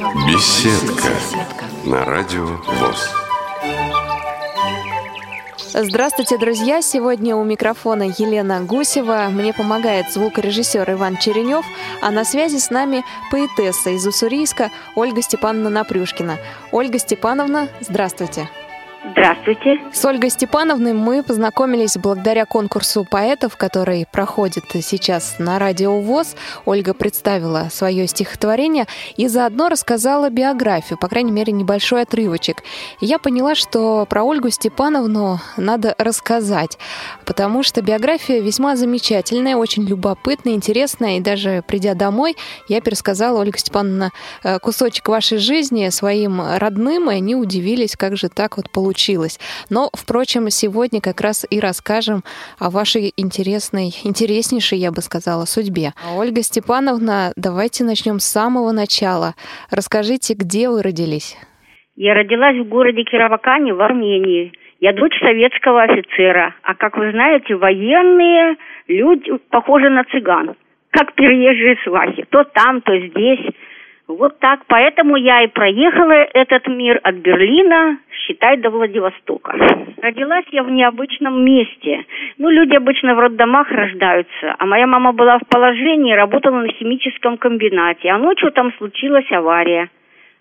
Беседка 0.00 1.10
на 1.84 2.06
радио 2.06 2.46
ВОЗ. 2.46 3.10
Здравствуйте, 5.74 6.38
друзья! 6.38 6.80
Сегодня 6.80 7.36
у 7.36 7.44
микрофона 7.44 8.04
Елена 8.04 8.62
Гусева. 8.62 9.28
Мне 9.30 9.52
помогает 9.52 10.10
звукорежиссер 10.10 10.90
Иван 10.92 11.18
Черенев, 11.18 11.66
а 12.00 12.10
на 12.10 12.24
связи 12.24 12.56
с 12.56 12.70
нами 12.70 13.04
поэтесса 13.30 13.90
из 13.90 14.06
Уссурийска 14.06 14.70
Ольга 14.94 15.20
Степановна 15.20 15.68
Напрюшкина. 15.68 16.38
Ольга 16.72 16.98
Степановна, 16.98 17.68
здравствуйте! 17.80 18.48
Здравствуйте. 19.02 19.80
С 19.94 20.04
Ольгой 20.04 20.28
Степановной 20.28 20.92
мы 20.92 21.22
познакомились 21.22 21.96
благодаря 21.96 22.44
конкурсу 22.44 23.06
поэтов, 23.10 23.56
который 23.56 24.06
проходит 24.12 24.64
сейчас 24.82 25.36
на 25.38 25.58
радио 25.58 25.98
ВОЗ. 26.00 26.36
Ольга 26.66 26.92
представила 26.92 27.68
свое 27.70 28.06
стихотворение 28.06 28.86
и 29.16 29.26
заодно 29.26 29.70
рассказала 29.70 30.28
биографию, 30.28 30.98
по 30.98 31.08
крайней 31.08 31.32
мере, 31.32 31.50
небольшой 31.50 32.02
отрывочек. 32.02 32.62
Я 33.00 33.18
поняла, 33.18 33.54
что 33.54 34.04
про 34.04 34.22
Ольгу 34.22 34.50
Степановну 34.50 35.40
надо 35.56 35.94
рассказать, 35.96 36.76
потому 37.24 37.62
что 37.62 37.80
биография 37.80 38.42
весьма 38.42 38.76
замечательная, 38.76 39.56
очень 39.56 39.84
любопытная, 39.84 40.52
интересная, 40.52 41.16
и 41.16 41.20
даже 41.20 41.64
придя 41.66 41.94
домой, 41.94 42.36
я 42.68 42.82
пересказала 42.82 43.40
Ольга 43.40 43.56
Степановна 43.56 44.10
э, 44.44 44.58
кусочек 44.58 45.08
вашей 45.08 45.38
жизни 45.38 45.88
своим 45.88 46.42
родным, 46.58 47.10
и 47.10 47.14
они 47.14 47.34
удивились, 47.34 47.96
как 47.96 48.18
же 48.18 48.28
так 48.28 48.58
вот 48.58 48.68
получилось 48.68 48.89
получилось. 48.90 49.38
Но, 49.70 49.88
впрочем, 49.94 50.50
сегодня 50.50 51.00
как 51.00 51.20
раз 51.20 51.46
и 51.48 51.60
расскажем 51.60 52.22
о 52.58 52.70
вашей 52.70 53.12
интересной, 53.16 53.90
интереснейшей, 54.04 54.78
я 54.78 54.90
бы 54.90 55.00
сказала, 55.00 55.44
судьбе. 55.44 55.92
Ольга 56.18 56.42
Степановна, 56.42 57.30
давайте 57.36 57.84
начнем 57.84 58.18
с 58.18 58.24
самого 58.24 58.72
начала. 58.72 59.34
Расскажите, 59.70 60.34
где 60.34 60.68
вы 60.68 60.82
родились? 60.82 61.36
Я 61.94 62.14
родилась 62.14 62.58
в 62.58 62.68
городе 62.68 63.04
Кировакане 63.04 63.74
в 63.74 63.80
Армении. 63.80 64.52
Я 64.80 64.92
дочь 64.92 65.16
советского 65.20 65.82
офицера. 65.82 66.54
А 66.62 66.74
как 66.74 66.96
вы 66.96 67.12
знаете, 67.12 67.54
военные 67.54 68.56
люди 68.88 69.30
похожи 69.50 69.88
на 69.88 70.02
цыган. 70.04 70.56
Как 70.90 71.14
приезжие 71.14 71.76
свахи. 71.84 72.24
То 72.30 72.42
там, 72.42 72.80
то 72.80 72.98
здесь. 72.98 73.54
Вот 74.16 74.38
так. 74.38 74.60
Поэтому 74.66 75.16
я 75.16 75.42
и 75.42 75.46
проехала 75.46 76.12
этот 76.12 76.66
мир 76.68 77.00
от 77.02 77.16
Берлина, 77.16 77.98
считай, 78.10 78.56
до 78.56 78.70
Владивостока. 78.70 79.56
Родилась 80.02 80.46
я 80.50 80.62
в 80.62 80.70
необычном 80.70 81.44
месте. 81.44 82.04
Ну, 82.38 82.48
люди 82.50 82.74
обычно 82.74 83.14
в 83.14 83.18
роддомах 83.20 83.70
рождаются. 83.70 84.54
А 84.58 84.66
моя 84.66 84.86
мама 84.86 85.12
была 85.12 85.38
в 85.38 85.46
положении, 85.48 86.14
работала 86.14 86.60
на 86.60 86.68
химическом 86.68 87.36
комбинате. 87.36 88.08
А 88.08 88.18
ночью 88.18 88.50
там 88.52 88.72
случилась 88.78 89.30
авария 89.30 89.90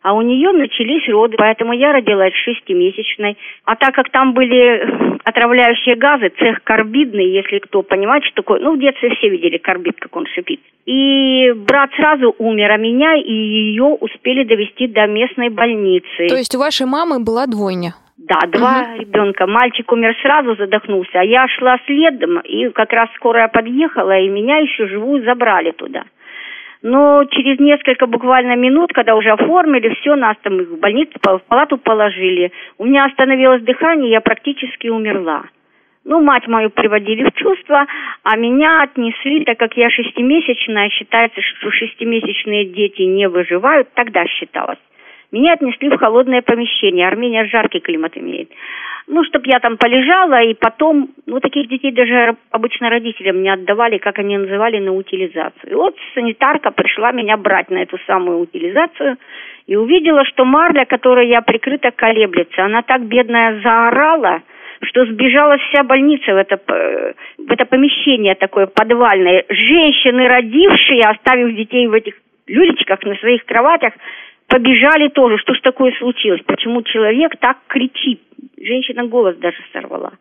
а 0.02 0.14
у 0.14 0.22
нее 0.22 0.52
начались 0.52 1.08
роды, 1.09 1.36
поэтому 1.38 1.73
я 1.73 1.92
родилась 1.92 2.33
шестимесячной. 2.33 3.38
А 3.66 3.75
так 3.75 3.94
как 3.94 4.09
там 4.09 4.33
были 4.33 5.19
отравляющие 5.23 5.95
газы, 5.95 6.31
цех 6.39 6.64
карбидный, 6.64 7.30
если 7.31 7.59
кто 7.59 7.81
понимает, 7.81 8.23
что 8.23 8.36
такое, 8.36 8.59
ну, 8.59 8.75
в 8.75 8.80
детстве 8.80 9.09
все 9.16 9.30
видели 9.30 9.58
карбид, 9.58 9.95
как 10.00 10.16
он 10.16 10.25
шипит. 10.27 10.61
И 10.86 11.52
брат 11.55 11.92
сразу 11.95 12.33
умер, 12.38 12.72
а 12.72 12.77
меня 12.77 13.16
и 13.16 13.31
ее 13.31 13.83
успели 13.83 14.44
довести 14.44 14.88
до 14.88 15.05
местной 15.08 15.50
больницы. 15.50 16.27
То 16.30 16.38
есть 16.38 16.55
у 16.55 16.59
вашей 16.59 16.88
мамы 16.88 17.23
была 17.23 17.45
двойня? 17.45 17.94
Да, 18.17 18.39
два 18.47 18.81
угу. 18.81 19.02
ребенка. 19.02 19.47
Мальчик 19.47 19.92
умер 19.92 20.16
сразу, 20.22 20.55
задохнулся, 20.55 21.20
а 21.20 21.23
я 21.23 21.47
шла 21.47 21.77
следом, 21.86 22.39
и 22.39 22.70
как 22.70 22.92
раз 22.92 23.09
скорая 23.16 23.47
подъехала, 23.47 24.17
и 24.20 24.27
меня 24.30 24.58
еще 24.58 24.88
живую 24.88 25.23
забрали 25.23 25.72
туда. 25.72 26.03
Но 26.81 27.25
через 27.25 27.59
несколько 27.59 28.08
буквально 28.08 28.55
минут, 28.55 28.94
когда 28.94 29.16
уже 29.16 29.31
оформили, 29.31 29.94
все, 29.95 30.16
нас 30.16 30.38
там 30.41 30.58
в 30.58 30.80
больницу, 30.80 31.11
в 31.21 31.41
палату 31.47 31.77
положили. 31.77 32.52
У 32.77 32.86
меня 32.86 33.05
остановилось 33.05 33.63
дыхание, 33.63 34.11
я 34.11 34.21
практически 34.21 34.87
умерла. 34.87 35.43
Ну, 36.05 36.21
мать 36.21 36.48
мою 36.48 36.70
приводили 36.70 37.23
в 37.23 37.33
чувство, 37.33 37.86
а 38.23 38.37
меня 38.37 38.83
отнесли, 38.83 39.43
так 39.43 39.59
как 39.59 39.76
я 39.76 39.89
шестимесячная, 39.89 40.89
считается, 40.89 41.42
что 41.42 41.70
шестимесячные 41.71 42.65
дети 42.65 43.02
не 43.02 43.27
выживают, 43.27 43.89
тогда 43.93 44.25
считалось. 44.25 44.80
Меня 45.32 45.54
отнесли 45.54 45.90
в 45.90 45.98
холодное 45.98 46.42
помещение. 46.42 47.08
Армения 47.08 47.45
жаркий 47.45 47.80
климат 47.80 48.17
имеет. 48.17 48.50
Ну, 49.08 49.23
чтобы 49.23 49.45
я 49.48 49.60
там 49.60 49.78
полежала, 49.78 50.42
и 50.44 50.54
потом, 50.54 51.10
ну, 51.26 51.40
таких 51.40 51.67
детей 51.67 51.92
даже 51.92 52.36
обычно 52.52 52.90
родителям 52.90 53.42
не 53.42 53.50
отдавали, 53.50 53.98
как 53.98 54.20
они 54.20 54.38
называли, 54.38 54.80
на 54.80 54.94
утилизацию. 54.94 55.72
И 55.72 55.73
вот 55.73 55.95
санитарка 56.14 56.72
пришла 56.72 57.12
меня 57.12 57.38
брать 57.38 57.70
на 57.72 57.80
эту 57.80 57.98
самую 58.06 58.40
утилизацию 58.40 59.17
и 59.66 59.76
увидела, 59.76 60.26
что 60.26 60.45
марля, 60.45 60.86
которой 60.86 61.28
я 61.28 61.42
прикрыта, 61.42 61.92
колеблется. 61.92 62.64
Она 62.64 62.82
так 62.84 63.04
бедная 63.04 63.61
заорала, 63.61 64.42
что 64.82 65.06
сбежала 65.06 65.58
вся 65.58 65.84
больница 65.84 66.34
в 66.34 66.38
это, 66.38 66.60
в 67.38 67.52
это 67.52 67.66
помещение 67.66 68.36
такое 68.36 68.67
подвальное. 68.67 69.44
Женщины, 69.50 70.28
родившие, 70.28 71.02
оставив 71.02 71.56
детей 71.56 71.88
в 71.88 71.94
этих 71.94 72.14
люлечках 72.48 73.04
на 73.04 73.16
своих 73.16 73.46
кроватях, 73.46 73.94
побежали 74.49 75.08
тоже. 75.10 75.37
Что 75.37 75.54
ж 75.54 75.61
такое 75.61 75.93
случилось? 75.99 76.42
Почему 76.45 76.82
человек 76.82 77.37
так 77.39 77.58
кричит? 77.67 78.21
Женщина 78.58 79.05
голос 79.05 79.37
даже 79.37 79.58
сорвала. 79.71 80.11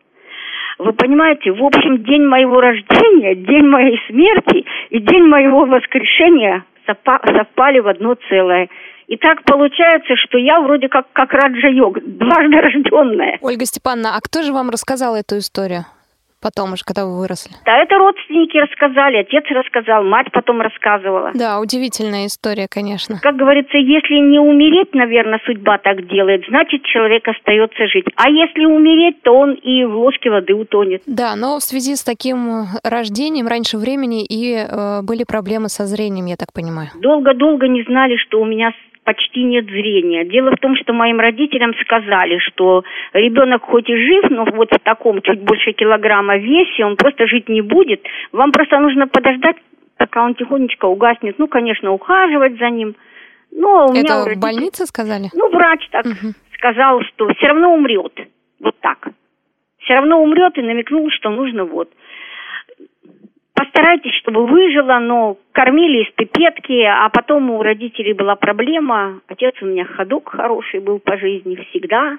Вы 0.77 0.93
понимаете, 0.93 1.51
в 1.51 1.61
общем, 1.61 2.03
день 2.03 2.25
моего 2.25 2.61
рождения, 2.61 3.35
день 3.35 3.67
моей 3.67 3.99
смерти 4.07 4.65
и 4.91 4.99
день 4.99 5.23
моего 5.23 5.65
воскрешения 5.65 6.63
совпали 6.85 7.79
в 7.79 7.87
одно 7.87 8.15
целое. 8.29 8.69
И 9.07 9.17
так 9.17 9.43
получается, 9.43 10.15
что 10.15 10.37
я 10.37 10.61
вроде 10.61 10.87
как, 10.87 11.11
как 11.11 11.33
Раджа-йог, 11.33 11.99
дважды 12.01 12.61
рожденная. 12.61 13.39
Ольга 13.41 13.65
Степановна, 13.65 14.15
а 14.15 14.21
кто 14.21 14.43
же 14.43 14.53
вам 14.53 14.69
рассказал 14.69 15.15
эту 15.15 15.39
историю? 15.39 15.81
Потом 16.41 16.73
уже, 16.73 16.83
когда 16.83 17.05
вы 17.05 17.19
выросли? 17.19 17.51
Да, 17.65 17.77
это 17.77 17.97
родственники 17.97 18.57
рассказали, 18.57 19.17
отец 19.17 19.43
рассказал, 19.49 20.03
мать 20.03 20.27
потом 20.31 20.61
рассказывала. 20.61 21.31
Да, 21.33 21.59
удивительная 21.59 22.27
история, 22.27 22.67
конечно. 22.69 23.19
Как 23.21 23.35
говорится, 23.35 23.77
если 23.77 24.15
не 24.15 24.39
умереть, 24.39 24.93
наверное, 24.93 25.39
судьба 25.45 25.77
так 25.77 26.07
делает, 26.07 26.43
значит, 26.47 26.83
человек 26.83 27.27
остается 27.27 27.87
жить. 27.87 28.05
А 28.15 28.29
если 28.29 28.65
умереть, 28.65 29.21
то 29.23 29.33
он 29.33 29.53
и 29.53 29.83
в 29.85 29.95
ложке 29.95 30.29
воды 30.29 30.53
утонет. 30.53 31.01
Да, 31.05 31.35
но 31.35 31.57
в 31.59 31.63
связи 31.63 31.95
с 31.95 32.03
таким 32.03 32.65
рождением 32.83 33.47
раньше 33.47 33.77
времени 33.77 34.25
и 34.25 34.55
э, 34.55 35.01
были 35.03 35.23
проблемы 35.23 35.69
со 35.69 35.85
зрением, 35.85 36.25
я 36.25 36.35
так 36.35 36.53
понимаю. 36.53 36.89
Долго-долго 36.95 37.67
не 37.67 37.83
знали, 37.83 38.17
что 38.17 38.41
у 38.41 38.45
меня 38.45 38.71
почти 39.03 39.43
нет 39.43 39.65
зрения. 39.65 40.25
Дело 40.25 40.51
в 40.51 40.59
том, 40.59 40.75
что 40.75 40.93
моим 40.93 41.19
родителям 41.19 41.73
сказали, 41.81 42.37
что 42.39 42.83
ребенок 43.13 43.63
хоть 43.63 43.89
и 43.89 43.95
жив, 43.95 44.29
но 44.29 44.45
вот 44.45 44.69
в 44.71 44.79
таком 44.83 45.21
чуть 45.21 45.41
больше 45.41 45.71
килограмма 45.73 46.37
весе, 46.37 46.85
он 46.85 46.95
просто 46.95 47.27
жить 47.27 47.49
не 47.49 47.61
будет. 47.61 48.03
Вам 48.31 48.51
просто 48.51 48.79
нужно 48.79 49.07
подождать, 49.07 49.57
пока 49.97 50.23
он 50.23 50.35
тихонечко 50.35 50.85
угаснет. 50.85 51.39
Ну, 51.39 51.47
конечно, 51.47 51.91
ухаживать 51.91 52.57
за 52.57 52.69
ним. 52.69 52.95
Но 53.51 53.87
у 53.87 53.91
Это 53.91 53.99
меня 53.99 54.15
родители... 54.25 54.35
в 54.35 54.39
больнице 54.39 54.85
сказали? 54.85 55.29
Ну, 55.33 55.49
врач 55.49 55.87
так 55.91 56.05
угу. 56.05 56.33
сказал, 56.53 57.01
что 57.03 57.33
все 57.33 57.47
равно 57.47 57.73
умрет. 57.73 58.13
Вот 58.59 58.75
так. 58.79 59.09
Все 59.79 59.95
равно 59.95 60.21
умрет 60.21 60.57
и 60.57 60.61
намекнул, 60.61 61.09
что 61.09 61.29
нужно 61.29 61.65
вот 61.65 61.89
постарайтесь, 63.59 64.13
чтобы 64.21 64.45
выжила, 64.45 64.99
но 64.99 65.37
кормили 65.51 66.03
из 66.03 66.11
пипетки, 66.13 66.81
а 66.83 67.09
потом 67.09 67.51
у 67.51 67.61
родителей 67.61 68.13
была 68.13 68.35
проблема. 68.35 69.19
Отец 69.27 69.53
у 69.61 69.65
меня 69.65 69.83
ходок 69.83 70.29
хороший 70.29 70.79
был 70.79 70.99
по 70.99 71.17
жизни 71.17 71.55
всегда, 71.69 72.17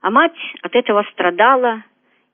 а 0.00 0.10
мать 0.10 0.36
от 0.62 0.76
этого 0.76 1.04
страдала. 1.12 1.82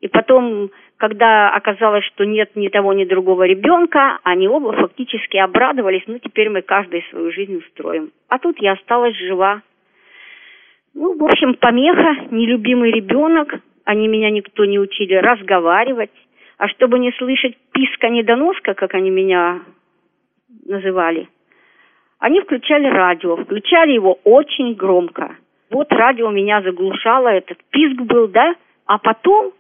И 0.03 0.09
потом, 0.09 0.71
когда 0.99 1.49
оказалось, 1.49 2.05
что 2.05 2.25
нет 2.25 2.57
ни 2.57 2.69
того, 2.69 2.93
ни 2.93 3.05
другого 3.05 3.45
ребенка, 3.45 4.19
они 4.23 4.49
оба 4.49 4.73
фактически 4.73 5.39
обрадовались, 5.39 6.05
ну 6.07 6.19
теперь 6.19 6.51
мы 6.51 6.61
каждый 6.61 7.03
свою 7.09 7.33
жизнь 7.33 7.57
устроим. 7.57 8.11
А 8.29 8.39
тут 8.39 8.61
я 8.61 8.73
осталась 8.73 9.17
жива. 9.17 9.63
Ну, 10.93 11.17
в 11.17 11.25
общем, 11.25 11.55
помеха, 11.55 12.17
нелюбимый 12.31 12.91
ребенок, 12.91 13.55
они 13.85 14.09
меня 14.09 14.31
никто 14.31 14.67
не 14.67 14.79
учили 14.79 15.15
разговаривать, 15.15 16.11
а 16.61 16.69
чтобы 16.69 16.99
не 16.99 17.11
слышать 17.13 17.57
писка 17.73 18.11
недоноска, 18.11 18.75
как 18.75 18.95
они 18.95 19.09
меня 19.09 19.61
называли, 20.67 21.27
они 22.19 22.43
включали 22.43 22.87
радио, 22.87 23.37
включали 23.37 23.93
его 23.93 24.19
очень 24.25 24.75
громко. 24.75 25.37
Вот 25.71 25.91
радио 25.91 26.29
меня 26.31 26.61
заглушало, 26.61 27.29
этот 27.29 27.57
писк 27.71 28.03
был, 28.03 28.29
да, 28.29 28.55
а 28.85 28.99
потом 28.99 29.53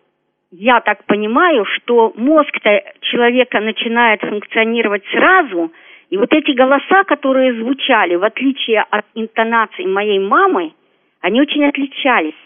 я 0.51 0.83
так 0.83 1.07
понимаю, 1.07 1.65
что 1.65 2.13
мозг-то 2.17 2.83
человека 3.01 3.61
начинает 3.61 4.21
функционировать 4.21 5.05
сразу, 5.11 5.73
и 6.11 6.19
вот 6.19 6.31
эти 6.35 6.51
голоса, 6.51 7.05
которые 7.05 7.55
звучали, 7.55 8.17
в 8.17 8.25
отличие 8.25 8.83
от 8.91 9.07
интонаций 9.15 9.87
моей 9.87 10.19
мамы, 10.19 10.75
они 11.23 11.41
очень 11.41 11.65
отличались. 11.65 12.37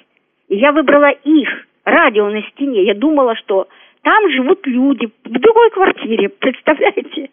И 0.47 0.55
я 0.55 0.71
выбрала 0.71 1.11
их, 1.11 1.49
радио 1.85 2.29
на 2.29 2.43
стене. 2.51 2.85
Я 2.85 2.95
думала, 2.95 3.35
что 3.35 3.69
там 4.05 4.31
живут 4.31 4.67
люди 4.67 5.09
в 5.25 5.39
другой 5.41 5.71
квартире, 5.71 6.29
представляете? 6.29 7.31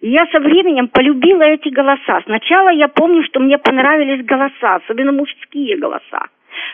И 0.00 0.10
я 0.10 0.26
со 0.26 0.40
временем 0.40 0.88
полюбила 0.88 1.42
эти 1.42 1.68
голоса. 1.68 2.22
Сначала 2.24 2.70
я 2.70 2.88
помню, 2.88 3.24
что 3.24 3.40
мне 3.40 3.58
понравились 3.58 4.24
голоса, 4.24 4.76
особенно 4.76 5.12
мужские 5.12 5.76
голоса. 5.76 6.28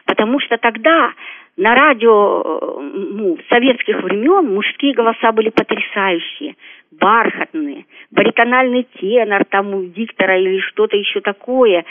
Потому 0.04 0.38
что 0.40 0.56
тогда 0.58 1.12
на 1.56 1.74
радио 1.74 2.42
э, 2.42 2.80
ну, 2.80 3.38
советских 3.48 4.02
времен 4.02 4.54
мужские 4.54 4.94
голоса 4.94 5.32
были 5.32 5.50
потрясающие, 5.50 6.54
бархатные, 6.90 7.84
баритональный 8.10 8.86
тенор 8.98 9.44
там 9.44 9.74
у 9.74 9.84
диктора 9.84 10.38
или 10.38 10.60
что-то 10.60 10.96
еще 10.96 11.20
такое. 11.20 11.84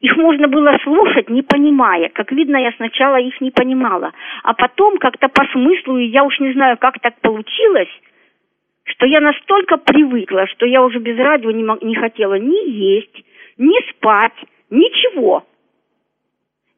Их 0.00 0.16
можно 0.16 0.48
было 0.48 0.76
слушать, 0.82 1.30
не 1.30 1.42
понимая. 1.42 2.08
Как 2.10 2.32
видно, 2.32 2.56
я 2.56 2.72
сначала 2.72 3.16
их 3.16 3.40
не 3.40 3.50
понимала. 3.50 4.12
А 4.42 4.54
потом 4.54 4.98
как-то 4.98 5.28
по 5.28 5.44
смыслу, 5.46 5.98
и 5.98 6.06
я 6.06 6.24
уж 6.24 6.38
не 6.40 6.52
знаю, 6.52 6.76
как 6.78 7.00
так 7.00 7.20
получилось, 7.20 7.90
что 8.84 9.06
я 9.06 9.20
настолько 9.20 9.78
привыкла, 9.78 10.46
что 10.48 10.66
я 10.66 10.82
уже 10.82 10.98
без 10.98 11.16
радио 11.18 11.50
не, 11.50 11.64
не 11.86 11.94
хотела 11.94 12.34
ни 12.34 12.70
есть, 12.70 13.24
ни 13.58 13.90
спать, 13.90 14.36
ничего. 14.70 15.44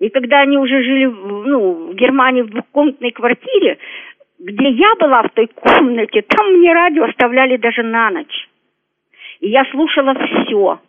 И 0.00 0.10
когда 0.10 0.40
они 0.40 0.58
уже 0.58 0.82
жили 0.82 1.06
ну, 1.06 1.92
в 1.92 1.94
Германии 1.94 2.42
в 2.42 2.50
двухкомнатной 2.50 3.12
квартире, 3.12 3.78
где 4.38 4.68
я 4.68 4.94
была 4.96 5.22
в 5.22 5.30
той 5.30 5.46
комнате, 5.48 6.22
там 6.22 6.54
мне 6.54 6.72
радио 6.72 7.04
оставляли 7.04 7.56
даже 7.56 7.82
на 7.82 8.10
ночь. 8.10 8.48
И 9.40 9.48
я 9.48 9.64
слушала 9.66 10.14
все, 10.14 10.80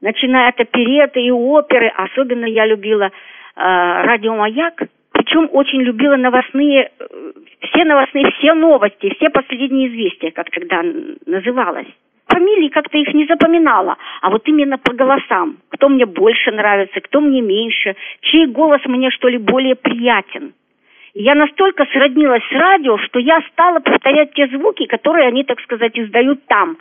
начиная 0.00 0.48
от 0.50 0.60
опереты 0.60 1.20
и 1.20 1.30
оперы. 1.30 1.88
Особенно 1.96 2.46
я 2.46 2.66
любила 2.66 3.06
э, 3.06 3.10
радио 3.56 4.34
«Маяк», 4.34 4.82
причем 5.12 5.48
очень 5.52 5.82
любила 5.82 6.16
новостные, 6.16 6.90
э, 6.98 7.32
все 7.60 7.84
новостные, 7.84 8.30
все 8.32 8.54
новости, 8.54 9.14
все 9.16 9.30
последние 9.30 9.88
известия, 9.88 10.30
как 10.30 10.50
тогда 10.50 10.82
называлось. 11.26 11.88
Фамилии 12.28 12.68
как-то 12.68 12.96
их 12.96 13.12
не 13.12 13.26
запоминала, 13.26 13.96
а 14.22 14.30
вот 14.30 14.48
именно 14.48 14.78
по 14.78 14.94
голосам. 14.94 15.58
Кто 15.68 15.88
мне 15.88 16.06
больше 16.06 16.50
нравится, 16.50 17.00
кто 17.00 17.20
мне 17.20 17.42
меньше, 17.42 17.94
чей 18.20 18.46
голос 18.46 18.80
мне 18.86 19.10
что 19.10 19.28
ли 19.28 19.38
более 19.38 19.74
приятен. 19.74 20.54
Я 21.14 21.34
настолько 21.34 21.86
сроднилась 21.92 22.42
с 22.48 22.52
радио, 22.52 22.98
что 22.98 23.18
я 23.18 23.40
стала 23.52 23.80
повторять 23.80 24.32
те 24.34 24.46
звуки, 24.48 24.86
которые 24.86 25.28
они, 25.28 25.44
так 25.44 25.60
сказать, 25.60 25.98
издают 25.98 26.44
там. 26.46 26.78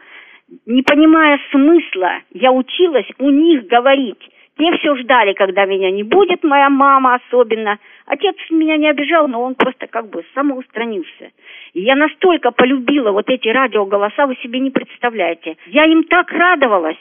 Не 0.66 0.82
понимая 0.82 1.40
смысла, 1.52 2.22
я 2.32 2.52
училась 2.52 3.08
у 3.20 3.30
них 3.30 3.68
говорить. 3.68 4.20
Те 4.58 4.72
все 4.78 4.96
ждали, 4.98 5.34
когда 5.34 5.66
меня 5.66 5.92
не 5.92 6.04
будет, 6.04 6.44
моя 6.44 6.70
мама 6.70 7.16
особенно– 7.16 7.80
Отец 8.12 8.36
меня 8.50 8.76
не 8.76 8.90
обижал, 8.90 9.30
но 9.30 9.42
он 9.42 9.56
просто 9.56 9.88
как 9.88 10.10
бы 10.10 10.26
самоустранился. 10.34 11.32
И 11.72 11.80
я 11.80 11.96
настолько 11.96 12.52
полюбила 12.52 13.14
вот 13.14 13.30
эти 13.30 13.48
радиоголоса, 13.48 14.28
вы 14.28 14.36
себе 14.44 14.60
не 14.60 14.70
представляете. 14.70 15.56
Я 15.68 15.86
им 15.86 16.04
так 16.04 16.30
радовалась. 16.30 16.98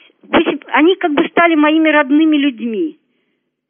Они 0.67 0.95
как 0.95 1.11
бы 1.11 1.27
стали 1.27 1.55
моими 1.55 1.89
родными 1.89 2.37
людьми. 2.37 2.97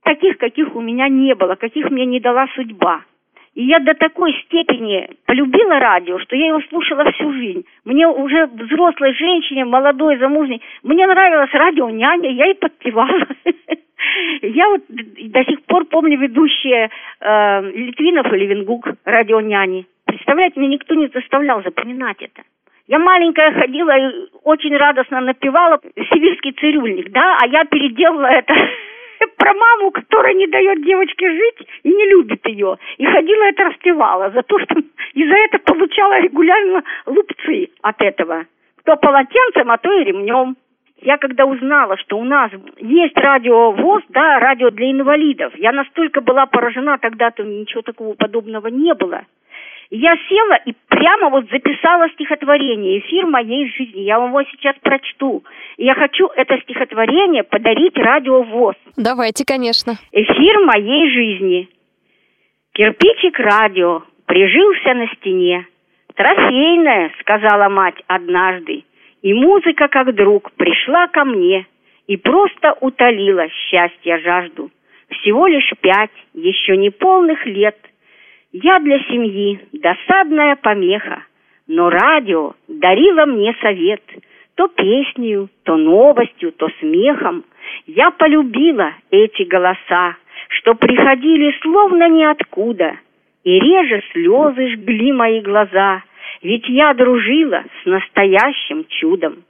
Таких, 0.03 0.37
каких 0.37 0.75
у 0.75 0.81
меня 0.81 1.07
не 1.07 1.33
было, 1.33 1.55
каких 1.55 1.89
мне 1.89 2.05
не 2.05 2.19
дала 2.19 2.45
судьба. 2.53 3.05
И 3.53 3.63
я 3.63 3.79
до 3.79 3.93
такой 3.93 4.33
степени 4.45 5.09
полюбила 5.25 5.79
радио, 5.79 6.19
что 6.19 6.35
я 6.35 6.47
его 6.47 6.61
слушала 6.69 7.11
всю 7.11 7.33
жизнь. 7.33 7.65
Мне 7.83 8.07
уже 8.07 8.45
взрослой 8.47 9.13
женщине, 9.13 9.65
молодой, 9.65 10.17
замужней, 10.17 10.61
мне 10.83 11.05
нравилось 11.05 11.53
радио 11.53 11.89
няня, 11.89 12.29
я 12.31 12.51
и 12.51 12.53
подпевала. 12.53 13.27
Я 14.41 14.67
вот 14.67 14.81
до 14.89 15.43
сих 15.45 15.61
пор 15.65 15.85
помню 15.85 16.17
ведущие 16.17 16.89
э, 17.19 17.61
Литвинов 17.71 18.33
или 18.33 18.45
Венгук, 18.47 18.87
радио 19.05 19.39
няни. 19.39 19.85
Представляете, 20.05 20.59
меня 20.59 20.71
никто 20.71 20.95
не 20.95 21.07
заставлял 21.07 21.61
запоминать 21.63 22.17
это. 22.19 22.41
Я 22.87 22.99
маленькая 22.99 23.53
ходила 23.53 23.97
и 23.97 24.11
очень 24.43 24.75
радостно 24.75 25.21
напевала 25.21 25.79
сибирский 25.95 26.51
цирюльник, 26.53 27.11
да, 27.11 27.37
а 27.41 27.47
я 27.47 27.63
переделала 27.65 28.25
это 28.25 28.53
про 29.37 29.53
маму, 29.53 29.91
которая 29.91 30.33
не 30.33 30.47
дает 30.47 30.83
девочке 30.83 31.29
жить 31.29 31.67
и 31.83 31.89
не 31.89 32.05
любит 32.09 32.45
ее. 32.47 32.77
И 32.97 33.05
ходила 33.05 33.43
это 33.43 33.65
распевала 33.65 34.31
за 34.31 34.43
то, 34.43 34.59
что 34.59 34.75
и 35.13 35.27
за 35.27 35.35
это 35.35 35.59
получала 35.59 36.19
регулярно 36.19 36.83
лупцы 37.05 37.69
от 37.81 38.01
этого. 38.01 38.45
Кто 38.77 38.95
полотенцем, 38.97 39.71
а 39.71 39.77
то 39.77 39.91
и 39.91 40.03
ремнем. 40.03 40.55
Я 41.03 41.17
когда 41.17 41.45
узнала, 41.45 41.97
что 41.97 42.17
у 42.19 42.23
нас 42.23 42.51
есть 42.77 43.17
радио 43.17 43.71
ВОЗ, 43.71 44.03
да, 44.09 44.39
радио 44.39 44.69
для 44.69 44.91
инвалидов, 44.91 45.51
я 45.55 45.71
настолько 45.71 46.21
была 46.21 46.45
поражена, 46.45 46.99
тогда-то 46.99 47.43
ничего 47.43 47.81
такого 47.81 48.13
подобного 48.13 48.67
не 48.67 48.93
было. 48.93 49.23
Я 49.93 50.15
села 50.29 50.57
и 50.65 50.73
прямо 50.87 51.29
вот 51.29 51.49
записала 51.51 52.09
стихотворение 52.11 52.99
«Эфир 52.99 53.25
моей 53.25 53.69
жизни». 53.71 53.99
Я 53.99 54.19
вам 54.19 54.29
его 54.29 54.43
сейчас 54.43 54.73
прочту. 54.81 55.43
Я 55.75 55.95
хочу 55.95 56.27
это 56.27 56.57
стихотворение 56.61 57.43
подарить 57.43 57.97
радио 57.97 58.41
ВОЗ. 58.41 58.75
Давайте, 58.95 59.43
конечно. 59.45 59.95
«Эфир 60.13 60.59
моей 60.59 61.11
жизни». 61.11 61.67
Кирпичик 62.71 63.37
радио 63.37 64.03
прижился 64.27 64.93
на 64.93 65.07
стене. 65.15 65.67
«Трофейное»,— 66.15 67.11
сказала 67.19 67.67
мать 67.67 68.01
однажды. 68.07 68.85
И 69.21 69.33
музыка, 69.33 69.89
как 69.89 70.15
друг, 70.15 70.53
пришла 70.53 71.07
ко 71.07 71.25
мне 71.25 71.67
и 72.07 72.15
просто 72.15 72.77
утолила 72.79 73.49
счастья 73.49 74.19
жажду. 74.19 74.71
Всего 75.09 75.47
лишь 75.47 75.69
пять, 75.81 76.11
еще 76.33 76.77
не 76.77 76.91
полных 76.91 77.45
лет. 77.45 77.75
Я 78.53 78.79
для 78.79 78.99
семьи 79.05 79.59
досадная 79.71 80.55
помеха, 80.55 81.23
но 81.67 81.89
радио 81.89 82.53
дарило 82.67 83.25
мне 83.25 83.55
совет. 83.61 84.01
То 84.55 84.67
песнью, 84.67 85.49
то 85.63 85.77
новостью, 85.77 86.51
то 86.51 86.69
смехом. 86.79 87.45
Я 87.87 88.11
полюбила 88.11 88.93
эти 89.09 89.43
голоса, 89.43 90.17
что 90.49 90.75
приходили 90.75 91.55
словно 91.61 92.09
ниоткуда, 92.09 92.97
и 93.43 93.59
реже 93.59 94.03
слезы 94.11 94.69
жгли 94.73 95.11
мои 95.11 95.41
глаза— 95.41 96.03
ведь 96.41 96.67
я 96.69 96.93
дружила 96.93 97.63
с 97.81 97.85
настоящим 97.85 98.85
чудом. 98.87 99.43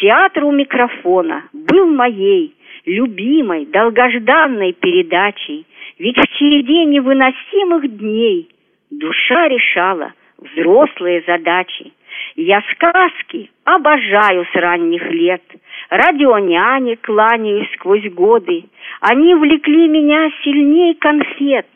Театр 0.00 0.44
у 0.44 0.52
микрофона 0.52 1.44
был 1.52 1.86
моей 1.86 2.54
любимой, 2.90 3.66
долгожданной 3.66 4.72
передачей. 4.72 5.66
Ведь 5.98 6.16
в 6.16 6.38
череде 6.38 6.84
невыносимых 6.84 7.96
дней 7.98 8.48
душа 8.90 9.48
решала 9.48 10.12
взрослые 10.38 11.22
задачи. 11.26 11.92
Я 12.36 12.62
сказки 12.72 13.50
обожаю 13.64 14.46
с 14.52 14.54
ранних 14.54 15.02
лет, 15.10 15.42
радионяне 15.90 16.96
кланяюсь 16.96 17.70
сквозь 17.74 18.10
годы. 18.12 18.64
Они 19.00 19.34
влекли 19.34 19.88
меня 19.88 20.30
сильней 20.42 20.94
конфет, 20.94 21.66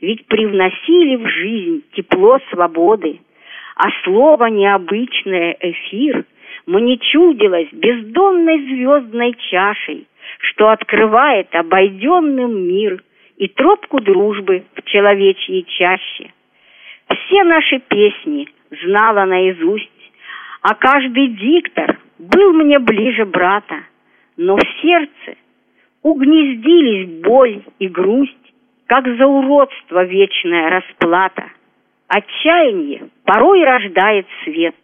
ведь 0.00 0.26
привносили 0.26 1.16
в 1.16 1.28
жизнь 1.28 1.82
тепло 1.94 2.38
свободы 2.50 3.20
а 3.82 3.88
слово 4.04 4.46
необычное 4.46 5.56
«эфир» 5.58 6.26
мне 6.66 6.98
чудилось 6.98 7.68
бездонной 7.72 8.60
звездной 8.60 9.34
чашей, 9.50 10.06
что 10.38 10.70
открывает 10.70 11.54
обойденным 11.54 12.68
мир 12.68 13.02
и 13.36 13.48
тропку 13.48 14.00
дружбы 14.00 14.64
в 14.74 14.82
человечьей 14.82 15.64
чаще. 15.78 16.32
Все 17.08 17.44
наши 17.44 17.78
песни 17.78 18.48
знала 18.82 19.24
наизусть, 19.24 19.90
а 20.62 20.74
каждый 20.74 21.28
диктор 21.28 21.98
был 22.18 22.52
мне 22.52 22.78
ближе 22.78 23.24
брата, 23.24 23.80
но 24.36 24.56
в 24.56 24.62
сердце 24.82 25.38
угнездились 26.02 27.22
боль 27.22 27.62
и 27.78 27.88
грусть, 27.88 28.36
как 28.86 29.06
за 29.16 29.26
уродство 29.26 30.04
вечная 30.04 30.70
расплата— 30.70 31.50
Отчаяние 32.12 33.08
порой 33.24 33.62
рождает 33.62 34.26
свет. 34.42 34.74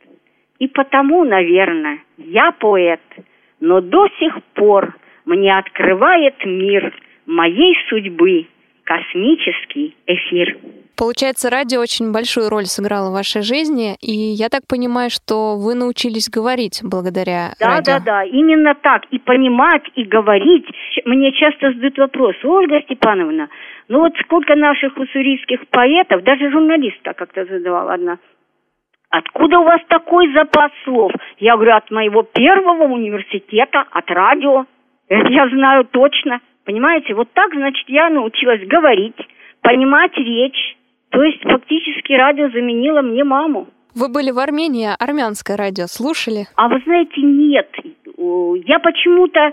И 0.61 0.69
потому, 0.69 1.25
наверное, 1.25 1.99
я 2.19 2.53
поэт, 2.53 3.01
но 3.59 3.81
до 3.81 4.07
сих 4.21 4.41
пор 4.55 4.95
мне 5.27 5.59
открывает 5.59 6.35
мир 6.45 6.95
моей 7.27 7.77
судьбы 7.89 8.47
космический 8.85 9.97
эфир. 10.07 10.57
Получается, 10.97 11.51
радио 11.51 11.81
очень 11.81 12.11
большую 12.11 12.49
роль 12.49 12.65
сыграло 12.65 13.11
в 13.11 13.13
вашей 13.13 13.43
жизни, 13.43 13.97
и 14.01 14.13
я 14.13 14.49
так 14.49 14.63
понимаю, 14.67 15.11
что 15.11 15.57
вы 15.59 15.75
научились 15.75 16.31
говорить 16.31 16.81
благодаря 16.83 17.51
да, 17.61 17.67
радио. 17.67 17.93
Да, 17.95 17.99
да, 17.99 18.05
да, 18.05 18.25
именно 18.25 18.75
так. 18.75 19.05
И 19.11 19.19
понимать, 19.19 19.83
и 19.95 20.05
говорить. 20.05 20.65
Мне 21.05 21.33
часто 21.33 21.73
задают 21.73 21.99
вопрос, 21.99 22.37
Ольга 22.45 22.81
Степановна, 22.83 23.51
ну 23.89 24.01
вот 24.01 24.13
сколько 24.25 24.55
наших 24.55 24.97
уссурийских 24.97 25.69
поэтов, 25.69 26.23
даже 26.23 26.51
журналистка 26.51 27.13
как-то 27.13 27.45
задавала 27.45 27.93
одна, 27.93 28.19
Откуда 29.09 29.61
у 29.61 29.65
вас 29.65 29.81
такой 29.89 30.33
запас 30.33 30.71
слов? 30.85 31.13
Я 31.39 31.55
говорю, 31.55 31.77
от 31.77 31.91
моего 31.91 32.23
первого 32.23 32.85
университета, 32.85 33.85
от 33.91 34.11
радио. 34.11 34.67
Это 35.09 35.29
я 35.33 35.49
знаю 35.49 35.85
точно. 35.85 36.41
Понимаете, 36.65 37.15
вот 37.15 37.29
так, 37.33 37.55
значит, 37.55 37.89
я 37.89 38.11
научилась 38.11 38.67
говорить, 38.67 39.17
понимать 39.63 40.17
речь. 40.17 40.77
То 41.11 41.23
есть 41.23 41.41
фактически 41.43 42.13
радио 42.13 42.49
заменило 42.51 43.03
мне 43.03 43.23
маму. 43.23 43.69
Вы 43.95 44.09
были 44.09 44.31
в 44.31 44.39
Армении, 44.39 44.89
армянское 44.99 45.57
радио 45.57 45.87
слушали? 45.87 46.47
А 46.57 46.69
вы 46.69 46.81
знаете, 46.85 47.23
нет. 47.23 47.71
я 48.67 48.79
почему-то 48.81 49.53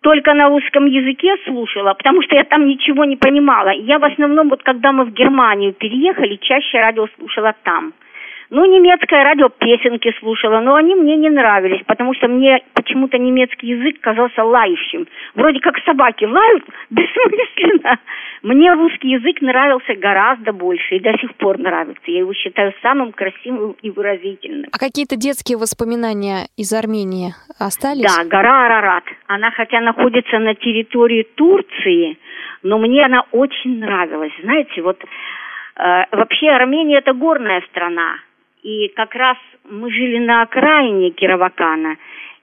только 0.00 0.34
на 0.34 0.48
русском 0.48 0.86
языке 0.86 1.36
слушала, 1.44 1.94
потому 1.94 2.22
что 2.22 2.34
я 2.34 2.44
там 2.44 2.66
ничего 2.66 3.04
не 3.04 3.16
понимала. 3.16 3.70
Я 3.70 3.98
в 3.98 4.04
основном, 4.04 4.48
вот 4.48 4.62
когда 4.62 4.92
мы 4.92 5.04
в 5.04 5.12
Германию 5.12 5.72
переехали, 5.72 6.36
чаще 6.36 6.78
радио 6.78 7.06
слушала 7.16 7.54
там– 7.62 7.92
ну, 8.50 8.64
немецкое 8.64 9.24
радио 9.24 9.48
песенки 9.48 10.14
слушала, 10.20 10.60
но 10.60 10.76
они 10.76 10.94
мне 10.94 11.16
не 11.16 11.30
нравились, 11.30 11.82
потому 11.86 12.14
что 12.14 12.28
мне 12.28 12.62
почему-то 12.74 13.18
немецкий 13.18 13.68
язык 13.68 14.00
казался 14.00 14.44
лающим. 14.44 15.06
Вроде 15.34 15.60
как 15.60 15.78
собаки 15.84 16.24
лают, 16.24 16.64
бессмысленно. 16.90 17.98
Мне 18.42 18.72
русский 18.72 19.08
язык 19.08 19.40
нравился 19.40 19.94
гораздо 19.94 20.52
больше 20.52 20.96
и 20.96 21.00
до 21.00 21.12
сих 21.18 21.34
пор 21.34 21.58
нравится. 21.58 22.02
Я 22.06 22.20
его 22.20 22.32
считаю 22.34 22.72
самым 22.82 23.12
красивым 23.12 23.74
и 23.82 23.90
выразительным. 23.90 24.70
А 24.72 24.78
какие-то 24.78 25.16
детские 25.16 25.58
воспоминания 25.58 26.46
из 26.56 26.72
Армении 26.72 27.34
остались? 27.58 28.04
Да, 28.04 28.24
гора 28.24 28.66
Арарат. 28.66 29.04
Она 29.26 29.50
хотя 29.50 29.80
находится 29.80 30.38
на 30.38 30.54
территории 30.54 31.26
Турции, 31.34 32.18
но 32.62 32.78
мне 32.78 33.04
она 33.04 33.24
очень 33.32 33.80
нравилась. 33.80 34.32
Знаете, 34.42 34.82
вот 34.82 35.02
э, 35.02 36.04
вообще 36.12 36.50
Армения 36.50 36.98
это 36.98 37.12
горная 37.12 37.62
страна. 37.70 38.18
И 38.66 38.88
как 38.96 39.14
раз 39.14 39.36
мы 39.70 39.92
жили 39.92 40.18
на 40.18 40.42
окраине 40.42 41.10
Кировакана, 41.10 41.98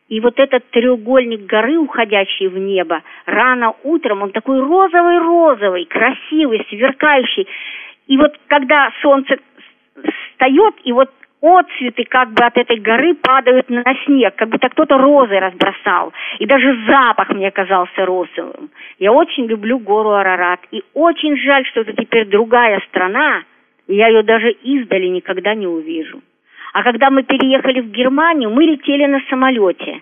и 0.08 0.22
вот 0.22 0.39
этот 0.39 0.63
треугольник 0.70 1.42
горы, 1.42 1.77
уходящий 1.77 2.48
в 2.48 2.58
небо, 2.58 3.01
рано 3.25 3.75
утром, 3.84 4.22
он 4.22 4.32
такой 4.32 4.62
розовый-розовый, 4.62 5.84
красивый, 5.84 6.65
сверкающий. 6.70 7.46
И 8.08 8.15
вот 8.15 8.32
когда 8.48 8.89
солнце 9.01 9.36
встает, 10.32 10.75
и 10.86 10.94
вот 10.94 11.12
отцветы 11.42 12.06
как 12.06 12.30
бы 12.32 12.46
от 12.46 12.58
этой 12.58 12.80
горы 12.80 13.15
падают 13.15 13.70
на 13.70 13.84
снег, 14.06 14.34
как 14.38 14.48
будто 14.48 14.70
кто-то 14.70 14.98
розы 14.98 15.38
разбросал. 15.38 16.13
И 16.39 16.46
даже 16.46 16.86
запах 16.88 17.32
мне 17.32 17.51
казался 17.51 18.06
розовым. 18.06 18.70
Я 18.98 19.12
очень 19.12 19.46
люблю 19.48 19.77
гору 19.77 20.12
Арарат. 20.12 20.62
И 20.72 20.84
очень 20.94 21.36
жаль, 21.36 21.65
что 21.65 21.82
это 21.82 21.92
теперь 21.92 22.27
другая 22.27 22.80
страна, 22.88 23.44
я 23.88 24.08
ее 24.08 24.24
даже 24.24 24.52
издали 24.52 25.08
никогда 25.08 25.54
не 25.56 25.68
увижу. 25.68 26.22
А 26.74 26.84
когда 26.84 27.10
мы 27.10 27.24
переехали 27.24 27.82
в 27.82 27.92
Германию, 27.92 28.50
мы 28.50 28.63
летели 28.63 29.06
на 29.06 29.22
самолете. 29.30 30.02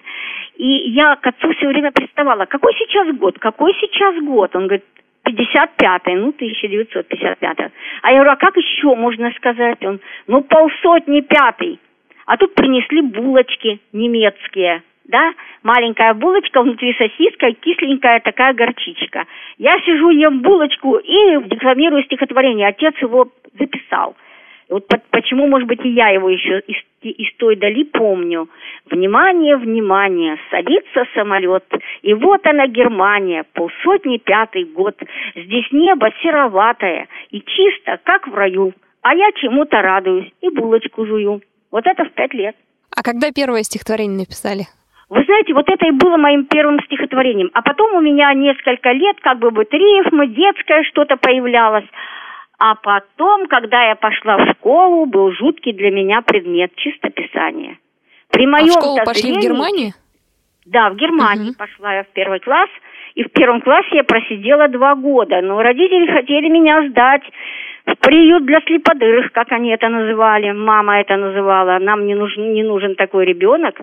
И 0.56 0.92
я 0.92 1.16
к 1.16 1.28
отцу 1.28 1.54
все 1.54 1.68
время 1.68 1.92
приставала, 1.92 2.46
какой 2.46 2.74
сейчас 2.76 3.14
год, 3.18 3.40
какой 3.40 3.74
сейчас 3.82 4.24
год? 4.24 4.56
Он 4.56 4.68
говорит, 4.68 4.86
55-й, 5.26 6.16
ну, 6.16 6.30
1955 6.30 7.58
А 8.02 8.12
я 8.12 8.16
говорю, 8.16 8.32
а 8.32 8.36
как 8.38 8.56
еще 8.58 8.96
можно 8.96 9.32
сказать? 9.34 9.84
Он, 9.84 10.00
ну, 10.28 10.42
полсотни 10.42 11.22
пятый. 11.22 11.80
А 12.26 12.38
тут 12.38 12.56
принесли 12.56 13.02
булочки 13.02 13.80
немецкие 13.92 14.84
да, 15.12 15.34
маленькая 15.62 16.14
булочка, 16.14 16.62
внутри 16.62 16.94
сосиска, 16.94 17.52
кисленькая 17.52 18.22
такая 18.22 18.54
горчичка. 18.54 19.26
Я 19.58 19.78
сижу, 19.82 20.10
ем 20.10 20.42
булочку 20.42 20.98
и 20.98 21.44
декламирую 21.46 22.04
стихотворение. 22.04 22.68
Отец 22.68 22.96
его 23.02 23.28
записал. 23.60 24.16
Вот 24.70 24.88
почему, 25.10 25.48
может 25.48 25.68
быть, 25.68 25.84
и 25.84 25.90
я 25.90 26.10
его 26.10 26.30
еще 26.30 26.62
из, 26.62 26.78
из 27.02 27.36
той 27.36 27.58
дали 27.58 27.84
помню. 27.84 28.48
Внимание, 28.90 29.58
внимание, 29.58 30.38
садится 30.50 31.04
самолет, 31.14 31.66
и 32.02 32.14
вот 32.14 32.48
она 32.48 32.68
Германия, 32.68 33.44
полсотни 33.54 34.18
пятый 34.18 34.64
год. 34.64 34.96
Здесь 35.36 35.66
небо 35.72 36.08
сероватое 36.24 37.10
и 37.32 37.42
чисто, 37.42 38.00
как 38.04 38.30
в 38.30 38.34
раю, 38.34 38.74
а 39.02 39.14
я 39.14 39.30
чему-то 39.34 39.82
радуюсь 39.82 40.32
и 40.40 40.50
булочку 40.50 41.06
жую. 41.06 41.42
Вот 41.70 41.86
это 41.86 42.06
в 42.06 42.12
пять 42.14 42.34
лет. 42.34 42.56
А 42.96 43.04
когда 43.04 43.32
первое 43.32 43.64
стихотворение 43.64 44.20
написали? 44.20 44.68
Вы 45.12 45.26
знаете, 45.26 45.54
вот 45.54 45.68
это 45.68 45.88
и 45.88 45.92
было 45.92 46.16
моим 46.16 46.46
первым 46.46 46.80
стихотворением. 46.86 47.52
А 47.54 47.62
потом 47.62 47.96
у 47.96 48.00
меня 48.00 48.34
несколько 48.34 48.94
лет 48.94 49.18
как 49.20 49.40
бы 49.40 49.50
вот 49.50 49.68
рифмы, 49.74 50.28
детское 50.28 50.84
что-то 50.86 51.18
появлялось. 51.18 51.84
А 52.58 52.76
потом, 52.76 53.48
когда 53.48 53.90
я 53.90 53.96
пошла 53.96 54.38
в 54.38 54.52
школу, 54.52 55.06
был 55.06 55.34
жуткий 55.34 55.74
для 55.74 55.92
меня 55.92 56.22
предмет 56.22 56.74
чистописания. 56.78 57.78
При 58.30 58.48
моем 58.48 58.68
а 58.68 58.70
в 58.70 58.72
школу 58.72 58.98
пошли 59.04 59.34
в 59.34 59.42
Германии? 59.42 59.94
Да, 60.66 60.90
в 60.90 60.96
Германии 60.96 61.50
угу. 61.50 61.58
пошла 61.58 61.94
я 61.94 62.04
в 62.04 62.10
первый 62.14 62.40
класс. 62.40 62.70
И 63.16 63.26
в 63.26 63.34
первом 63.34 63.60
классе 63.60 63.90
я 63.92 64.06
просидела 64.06 64.70
два 64.70 64.96
года. 64.96 65.42
Но 65.42 65.62
родители 65.62 66.10
хотели 66.10 66.48
меня 66.48 66.88
сдать 66.88 67.24
в 67.86 67.96
приют 67.96 68.46
для 68.46 68.62
слеподырых, 68.62 69.34
как 69.34 69.52
они 69.52 69.72
это 69.72 69.90
называли. 69.90 70.52
Мама 70.52 71.02
это 71.02 71.18
называла. 71.18 71.80
Нам 71.80 72.08
не 72.08 72.16
нужен, 72.16 72.54
не 72.54 72.64
нужен 72.64 72.96
такой 72.96 73.26
ребенок. 73.26 73.82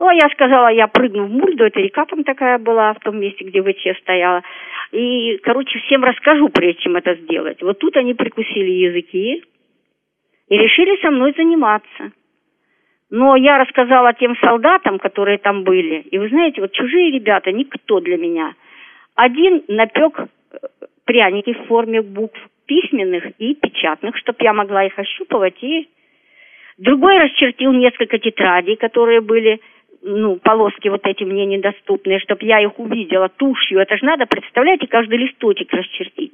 Ну, 0.00 0.08
а 0.08 0.14
я 0.14 0.30
сказала, 0.30 0.68
я 0.68 0.86
прыгну 0.88 1.26
в 1.26 1.30
Мульду, 1.30 1.64
это 1.66 1.78
река 1.78 2.06
там 2.06 2.24
такая 2.24 2.58
была, 2.58 2.94
в 2.94 3.00
том 3.00 3.20
месте, 3.20 3.44
где 3.44 3.62
ВЧ 3.62 4.00
стояла. 4.00 4.42
И, 4.92 5.36
короче, 5.42 5.78
всем 5.80 6.02
расскажу, 6.04 6.48
прежде 6.48 6.80
чем 6.80 6.96
это 6.96 7.14
сделать. 7.16 7.60
Вот 7.60 7.78
тут 7.78 7.98
они 7.98 8.14
прикусили 8.14 8.70
языки 8.70 9.44
и 10.48 10.56
решили 10.56 10.98
со 11.02 11.10
мной 11.10 11.34
заниматься. 11.36 12.12
Но 13.10 13.36
я 13.36 13.58
рассказала 13.58 14.14
тем 14.14 14.36
солдатам, 14.36 14.98
которые 14.98 15.36
там 15.36 15.64
были. 15.64 16.00
И 16.10 16.16
вы 16.16 16.30
знаете, 16.30 16.62
вот 16.62 16.72
чужие 16.72 17.10
ребята, 17.10 17.52
никто 17.52 18.00
для 18.00 18.16
меня. 18.16 18.54
Один 19.16 19.64
напек 19.68 20.18
э, 20.18 20.56
пряники 21.04 21.52
в 21.52 21.66
форме 21.66 22.00
букв 22.00 22.38
письменных 22.64 23.32
и 23.38 23.54
печатных, 23.54 24.16
чтобы 24.16 24.38
я 24.40 24.54
могла 24.54 24.84
их 24.84 24.98
ощупывать. 24.98 25.62
И 25.62 25.90
другой 26.78 27.18
расчертил 27.18 27.72
несколько 27.72 28.18
тетрадей, 28.18 28.76
которые 28.76 29.20
были 29.20 29.60
ну, 30.02 30.36
полоски 30.36 30.88
вот 30.88 31.06
эти 31.06 31.24
мне 31.24 31.46
недоступные, 31.46 32.20
чтобы 32.20 32.44
я 32.44 32.60
их 32.60 32.78
увидела 32.78 33.28
тушью. 33.28 33.80
Это 33.80 33.96
же 33.96 34.04
надо, 34.04 34.26
представляете, 34.26 34.86
каждый 34.86 35.18
листочек 35.18 35.72
расчертить. 35.72 36.32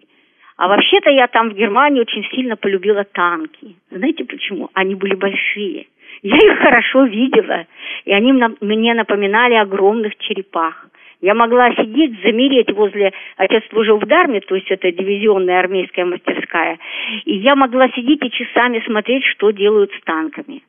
А 0.56 0.68
вообще-то 0.68 1.10
я 1.10 1.26
там 1.26 1.50
в 1.50 1.54
Германии 1.54 2.00
очень 2.00 2.24
сильно 2.30 2.56
полюбила 2.56 3.04
танки. 3.04 3.76
Знаете 3.90 4.24
почему? 4.24 4.70
Они 4.72 4.94
были 4.94 5.14
большие. 5.14 5.86
Я 6.22 6.36
их 6.36 6.58
хорошо 6.58 7.04
видела, 7.04 7.66
и 8.04 8.12
они 8.12 8.32
мне 8.60 8.94
напоминали 8.94 9.54
огромных 9.54 10.16
черепах. 10.16 10.88
Я 11.20 11.34
могла 11.34 11.74
сидеть, 11.74 12.20
замереть 12.22 12.70
возле... 12.72 13.12
Отец 13.36 13.64
служил 13.70 13.98
в 13.98 14.06
Дарме, 14.06 14.40
то 14.40 14.54
есть 14.54 14.70
это 14.70 14.90
дивизионная 14.92 15.60
армейская 15.60 16.04
мастерская. 16.04 16.78
И 17.24 17.36
я 17.36 17.54
могла 17.54 17.88
сидеть 17.90 18.24
и 18.24 18.30
часами 18.30 18.82
смотреть, 18.86 19.24
что 19.24 19.50
делают 19.50 19.92
с 19.92 20.00
танками. 20.04 20.62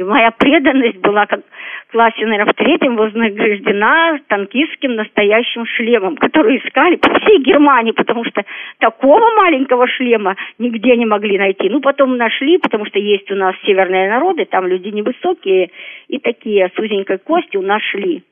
И 0.00 0.02
моя 0.02 0.30
преданность 0.30 0.96
была 1.00 1.26
как 1.26 1.42
в 1.88 1.92
классе, 1.92 2.24
наверное, 2.24 2.54
в 2.54 2.56
третьем 2.56 2.96
вознаграждена 2.96 4.18
танкистским 4.28 4.94
настоящим 4.94 5.66
шлемом, 5.66 6.16
который 6.16 6.56
искали 6.56 6.96
по 6.96 7.20
всей 7.20 7.42
Германии, 7.42 7.92
потому 7.92 8.24
что 8.24 8.42
такого 8.78 9.30
маленького 9.36 9.86
шлема 9.88 10.36
нигде 10.58 10.96
не 10.96 11.04
могли 11.04 11.36
найти. 11.36 11.68
Ну, 11.68 11.82
потом 11.82 12.16
нашли, 12.16 12.56
потому 12.56 12.86
что 12.86 12.98
есть 12.98 13.30
у 13.30 13.34
нас 13.34 13.54
северные 13.66 14.08
народы, 14.08 14.46
там 14.46 14.66
люди 14.66 14.88
невысокие 14.88 15.70
и 16.08 16.18
такие 16.18 16.70
с 16.74 16.78
узенькой 16.78 17.18
кости 17.18 17.58
у 17.58 17.62
нас 17.62 17.82
шли. 17.82 18.22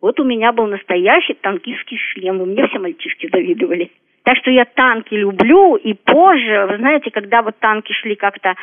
Вот 0.00 0.18
у 0.18 0.24
меня 0.24 0.52
был 0.52 0.66
настоящий 0.66 1.34
танкистский 1.34 1.98
шлем, 1.98 2.40
и 2.40 2.46
мне 2.46 2.66
все 2.68 2.78
мальчишки 2.78 3.28
завидовали. 3.30 3.90
Так 4.22 4.38
что 4.38 4.50
я 4.50 4.64
танки 4.64 5.12
люблю, 5.12 5.76
и 5.76 5.92
позже, 5.92 6.66
вы 6.70 6.78
знаете, 6.78 7.10
когда 7.10 7.42
вот 7.42 7.58
танки 7.58 7.92
шли 7.92 8.14
как-то 8.14 8.54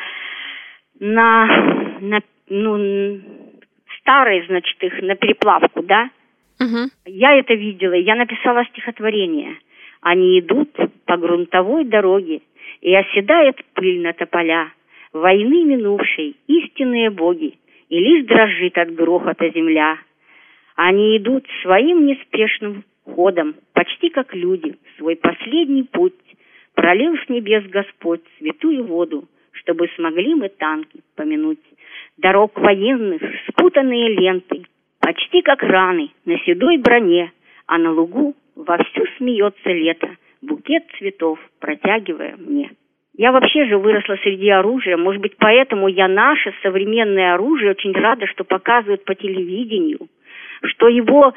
на, 1.00 1.46
на 2.00 2.20
ну, 2.48 3.20
старые, 4.00 4.44
значит, 4.46 4.82
их 4.82 5.00
на 5.02 5.16
переплавку, 5.16 5.82
да? 5.82 6.10
Угу. 6.60 6.90
Я 7.06 7.38
это 7.38 7.54
видела, 7.54 7.94
я 7.94 8.14
написала 8.14 8.64
стихотворение. 8.66 9.56
Они 10.00 10.38
идут 10.38 10.70
по 11.06 11.16
грунтовой 11.16 11.84
дороге, 11.84 12.42
и 12.80 12.94
оседает 12.94 13.56
пыль 13.74 14.02
на 14.02 14.12
тополя. 14.12 14.72
Войны 15.12 15.64
минувшей, 15.64 16.36
истинные 16.46 17.10
боги, 17.10 17.54
и 17.88 17.98
лишь 17.98 18.26
дрожит 18.26 18.76
от 18.76 18.94
грохота 18.94 19.48
земля. 19.50 19.98
Они 20.76 21.16
идут 21.16 21.46
своим 21.62 22.04
неспешным 22.04 22.84
ходом, 23.04 23.54
почти 23.72 24.10
как 24.10 24.34
люди, 24.34 24.74
свой 24.98 25.16
последний 25.16 25.84
путь. 25.84 26.14
Пролил 26.74 27.16
с 27.16 27.28
небес 27.28 27.64
Господь 27.66 28.22
святую 28.38 28.84
воду, 28.84 29.28
чтобы 29.64 29.88
смогли 29.96 30.34
мы 30.34 30.48
танки 30.50 31.00
помянуть. 31.16 31.58
Дорог 32.18 32.56
военных 32.58 33.22
спутанные 33.48 34.14
ленты, 34.14 34.64
почти 35.00 35.42
как 35.42 35.62
раны 35.62 36.10
на 36.24 36.38
седой 36.40 36.78
броне, 36.78 37.32
а 37.66 37.78
на 37.78 37.92
лугу 37.92 38.34
вовсю 38.54 39.04
смеется 39.16 39.70
лето, 39.70 40.16
букет 40.42 40.84
цветов 40.98 41.38
протягивая 41.60 42.36
мне. 42.36 42.70
Я 43.16 43.32
вообще 43.32 43.66
же 43.66 43.78
выросла 43.78 44.16
среди 44.22 44.48
оружия, 44.50 44.96
может 44.96 45.22
быть, 45.22 45.36
поэтому 45.38 45.88
я 45.88 46.08
наше 46.08 46.52
современное 46.62 47.34
оружие 47.34 47.70
очень 47.70 47.92
рада, 47.92 48.26
что 48.26 48.44
показывают 48.44 49.04
по 49.04 49.14
телевидению, 49.14 50.08
что 50.64 50.88
его 50.88 51.32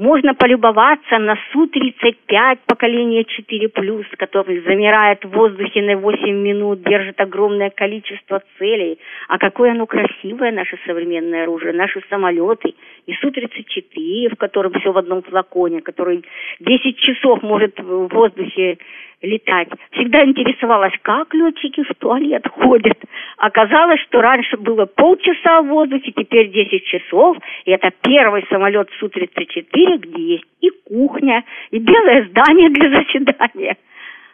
можно 0.00 0.34
полюбоваться 0.34 1.18
на 1.18 1.36
Су-35 1.52 2.60
поколения 2.66 3.22
4+, 3.22 4.04
который 4.16 4.60
замирает 4.62 5.22
в 5.22 5.28
воздухе 5.28 5.82
на 5.82 5.98
8 5.98 6.26
минут, 6.30 6.82
держит 6.82 7.20
огромное 7.20 7.68
количество 7.68 8.42
целей. 8.58 8.98
А 9.28 9.36
какое 9.36 9.72
оно 9.72 9.84
красивое, 9.84 10.52
наше 10.52 10.78
современное 10.86 11.42
оружие, 11.42 11.74
наши 11.74 12.00
самолеты. 12.08 12.72
И 13.04 13.12
Су-34, 13.12 14.34
в 14.34 14.36
котором 14.38 14.72
все 14.80 14.90
в 14.90 14.96
одном 14.96 15.20
флаконе, 15.20 15.82
который 15.82 16.24
10 16.60 16.96
часов 16.96 17.42
может 17.42 17.78
в 17.78 18.08
воздухе 18.08 18.78
летать. 19.22 19.68
Всегда 19.92 20.24
интересовалась, 20.24 20.94
как 21.02 21.32
летчики 21.34 21.82
в 21.82 21.94
туалет 21.98 22.46
ходят. 22.48 22.98
Оказалось, 23.36 24.00
что 24.00 24.20
раньше 24.20 24.56
было 24.56 24.86
полчаса 24.86 25.62
в 25.62 25.68
воздухе, 25.68 26.12
теперь 26.12 26.50
10 26.50 26.84
часов. 26.84 27.36
И 27.64 27.70
это 27.70 27.90
первый 28.02 28.44
самолет 28.48 28.88
Су-34, 28.98 29.98
где 29.98 30.22
есть 30.22 30.44
и 30.60 30.70
кухня, 30.86 31.44
и 31.70 31.78
белое 31.78 32.28
здание 32.28 32.70
для 32.70 32.90
заседания. 32.98 33.76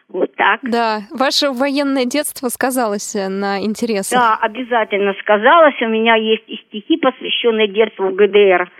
Вот 0.09 0.33
так. 0.35 0.61
Да, 0.63 0.99
ваше 1.11 1.51
военное 1.51 2.05
детство 2.05 2.47
сказалось 2.47 3.13
на 3.13 3.59
интересах. 3.59 4.17
Да, 4.17 4.37
обязательно 4.41 5.13
сказалось. 5.19 5.75
У 5.81 5.87
меня 5.87 6.15
есть 6.15 6.47
и 6.47 6.55
стихи, 6.67 6.95
посвященные 6.95 7.67
детству 7.67 8.07
в 8.07 8.15
ГДР. 8.15 8.71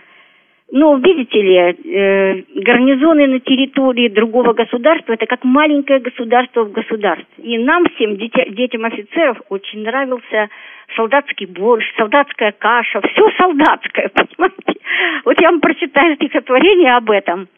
Ну, 0.70 0.98
видите 0.98 1.40
ли, 1.40 1.56
э, 1.56 2.42
гарнизоны 2.56 3.26
на 3.26 3.40
территории 3.40 4.08
другого 4.08 4.52
государства 4.52 5.14
это 5.14 5.24
как 5.24 5.42
маленькое 5.42 5.98
государство 5.98 6.64
в 6.64 6.72
государстве. 6.72 7.26
И 7.42 7.56
нам 7.56 7.86
всем, 7.94 8.16
дитя, 8.18 8.44
детям 8.44 8.84
офицеров, 8.84 9.40
очень 9.48 9.82
нравился 9.82 10.50
солдатский 10.94 11.46
борщ, 11.46 11.86
солдатская 11.96 12.52
каша, 12.52 13.00
все 13.00 13.30
солдатское, 13.38 14.10
понимаете? 14.14 14.80
Вот 15.24 15.40
я 15.40 15.50
вам 15.50 15.60
прочитаю 15.60 16.16
стихотворение 16.16 16.96
об 16.96 17.10
этом. 17.10 17.48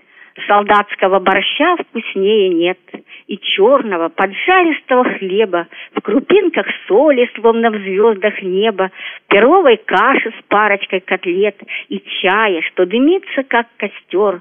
Солдатского 0.46 1.18
борща 1.18 1.76
вкуснее 1.76 2.48
нет, 2.48 2.78
и 3.26 3.38
черного 3.38 4.08
поджаристого 4.08 5.04
хлеба, 5.04 5.66
в 5.94 6.00
крупинках 6.00 6.66
соли, 6.86 7.30
словно 7.34 7.70
в 7.70 7.76
звездах 7.78 8.40
неба, 8.42 8.90
перловой 9.28 9.76
каши 9.78 10.30
с 10.30 10.42
парочкой 10.48 11.00
котлет 11.00 11.56
и 11.88 12.02
чая, 12.20 12.62
что 12.62 12.86
дымится, 12.86 13.42
как 13.42 13.66
костер, 13.76 14.40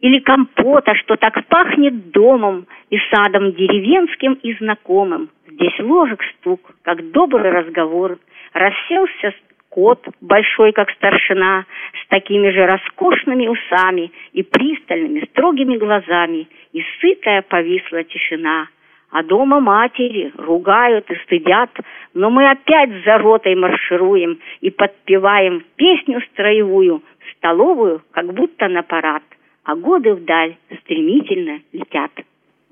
или 0.00 0.20
компота, 0.20 0.94
что 0.94 1.16
так 1.16 1.46
пахнет 1.46 2.10
домом 2.10 2.66
и 2.90 2.98
садом 3.10 3.52
деревенским 3.52 4.34
и 4.34 4.54
знакомым. 4.54 5.30
Здесь 5.48 5.78
ложек 5.80 6.22
стук, 6.38 6.60
как 6.82 7.10
добрый 7.10 7.50
разговор, 7.50 8.18
расселся 8.52 9.32
кот, 9.76 10.02
большой 10.22 10.72
как 10.72 10.90
старшина, 10.92 11.66
с 12.02 12.08
такими 12.08 12.48
же 12.48 12.64
роскошными 12.64 13.46
усами 13.46 14.10
и 14.32 14.42
пристальными 14.42 15.20
строгими 15.30 15.76
глазами, 15.76 16.48
и 16.72 16.82
сытая 16.98 17.42
повисла 17.42 18.02
тишина. 18.04 18.68
А 19.10 19.22
дома 19.22 19.60
матери 19.60 20.32
ругают 20.38 21.10
и 21.10 21.14
стыдят, 21.24 21.70
но 22.14 22.30
мы 22.30 22.50
опять 22.50 22.90
за 23.04 23.18
ротой 23.18 23.54
маршируем 23.54 24.38
и 24.62 24.70
подпеваем 24.70 25.62
песню 25.76 26.22
строевую, 26.32 27.02
столовую, 27.36 28.02
как 28.12 28.32
будто 28.32 28.68
на 28.68 28.82
парад, 28.82 29.24
а 29.64 29.76
годы 29.76 30.14
вдаль 30.14 30.56
стремительно 30.80 31.60
летят. 31.74 32.12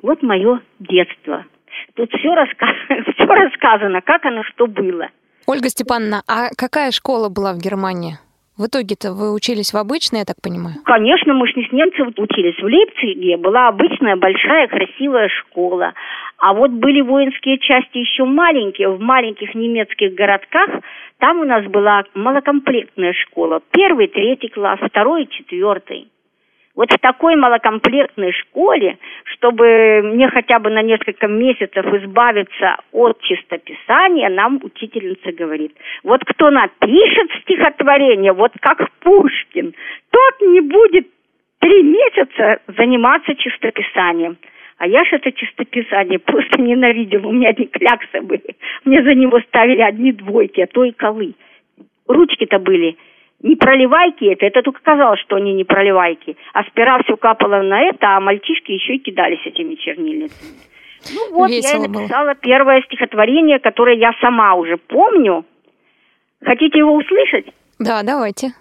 Вот 0.02 0.23
мое 0.23 0.61
детство. 0.78 1.44
Тут 1.96 2.11
все, 2.14 2.34
раска... 2.34 2.66
все 3.14 3.26
рассказано, 3.26 4.00
как 4.00 4.25
оно 4.25 4.42
что 4.44 4.66
было. 4.66 5.11
Ольга 5.46 5.68
Степановна, 5.68 6.22
а 6.26 6.48
какая 6.56 6.90
школа 6.90 7.28
была 7.28 7.52
в 7.52 7.58
Германии? 7.58 8.18
В 8.56 8.66
итоге-то 8.66 9.12
вы 9.12 9.34
учились 9.34 9.72
в 9.74 9.76
обычной, 9.76 10.20
я 10.20 10.24
так 10.24 10.40
понимаю? 10.40 10.76
Конечно, 10.84 11.34
мы 11.34 11.48
же 11.48 11.54
не 11.56 11.66
с 11.66 11.72
немцев 11.72 12.06
учились. 12.16 12.56
В 12.56 12.64
Лейпциге 12.64 13.36
была 13.36 13.68
обычная 13.68 14.16
большая 14.16 14.68
красивая 14.68 15.28
школа. 15.28 15.92
А 16.38 16.54
вот 16.54 16.70
были 16.70 17.00
воинские 17.00 17.58
части 17.58 17.98
еще 17.98 18.24
маленькие, 18.24 18.90
в 18.90 19.00
маленьких 19.00 19.54
немецких 19.54 20.14
городках. 20.14 20.70
Там 21.18 21.40
у 21.40 21.44
нас 21.44 21.64
была 21.66 22.04
малокомплектная 22.14 23.12
школа. 23.12 23.60
Первый, 23.72 24.06
третий 24.06 24.48
класс, 24.48 24.78
второй, 24.80 25.26
четвертый. 25.26 26.08
Вот 26.76 26.90
в 26.90 26.98
такой 26.98 27.36
малокомплектной 27.36 28.32
школе, 28.32 28.98
чтобы 29.24 30.00
мне 30.02 30.28
хотя 30.28 30.58
бы 30.58 30.70
на 30.70 30.82
несколько 30.82 31.28
месяцев 31.28 31.87
избавиться 31.87 32.76
от 32.90 33.20
чистописания, 33.20 34.28
нам 34.28 34.58
учительница 34.60 35.30
говорит, 35.32 35.72
вот 36.02 36.24
кто 36.24 36.50
напишет 36.50 37.30
стихотворение, 37.42 38.32
вот 38.32 38.52
как 38.60 38.90
Пушкин, 39.00 39.72
тот 40.10 40.40
не 40.40 40.60
будет 40.60 41.06
три 41.60 41.82
месяца 41.82 42.58
заниматься 42.76 43.37
чистописанием. 43.37 44.37
А 44.78 44.88
я 44.88 45.04
ж 45.04 45.08
это 45.12 45.30
чистописание 45.30 46.18
просто 46.24 46.60
ненавидела. 46.60 47.28
У 47.28 47.32
меня 47.32 47.50
одни 47.50 47.66
кляксы 47.66 48.20
были. 48.20 48.56
Мне 48.84 49.00
за 49.04 49.14
него 49.14 49.40
ставили 49.42 49.80
одни 49.80 50.10
двойки, 50.10 50.60
а 50.60 50.66
то 50.66 50.82
и 50.82 50.90
колы. 50.90 51.34
Ручки-то 52.08 52.58
были 52.58 52.96
не 53.44 53.57
проливайки 53.57 54.24
это, 54.24 54.46
это 54.46 54.62
только 54.62 54.80
казалось, 54.83 55.20
что 55.20 55.37
они 55.37 55.52
не 55.52 55.64
проливайки. 55.64 56.37
А 56.54 56.64
спира 56.64 56.98
все 57.04 57.14
капало 57.16 57.61
на 57.61 57.78
это, 57.83 58.16
а 58.16 58.20
мальчишки 58.20 58.72
еще 58.72 58.94
и 58.94 58.98
кидались 58.98 59.44
этими 59.44 59.74
чернильницами. 59.74 60.57
Ну 61.14 61.37
вот, 61.37 61.50
Весело 61.50 61.83
я 61.83 61.85
и 61.85 61.88
написала 61.88 62.24
было. 62.28 62.35
первое 62.37 62.80
стихотворение, 62.83 63.59
которое 63.59 63.96
я 63.96 64.12
сама 64.22 64.54
уже 64.54 64.78
помню. 64.78 65.44
Хотите 66.42 66.78
его 66.78 66.94
услышать? 66.94 67.46
Да, 67.78 68.02
давайте. 68.02 68.54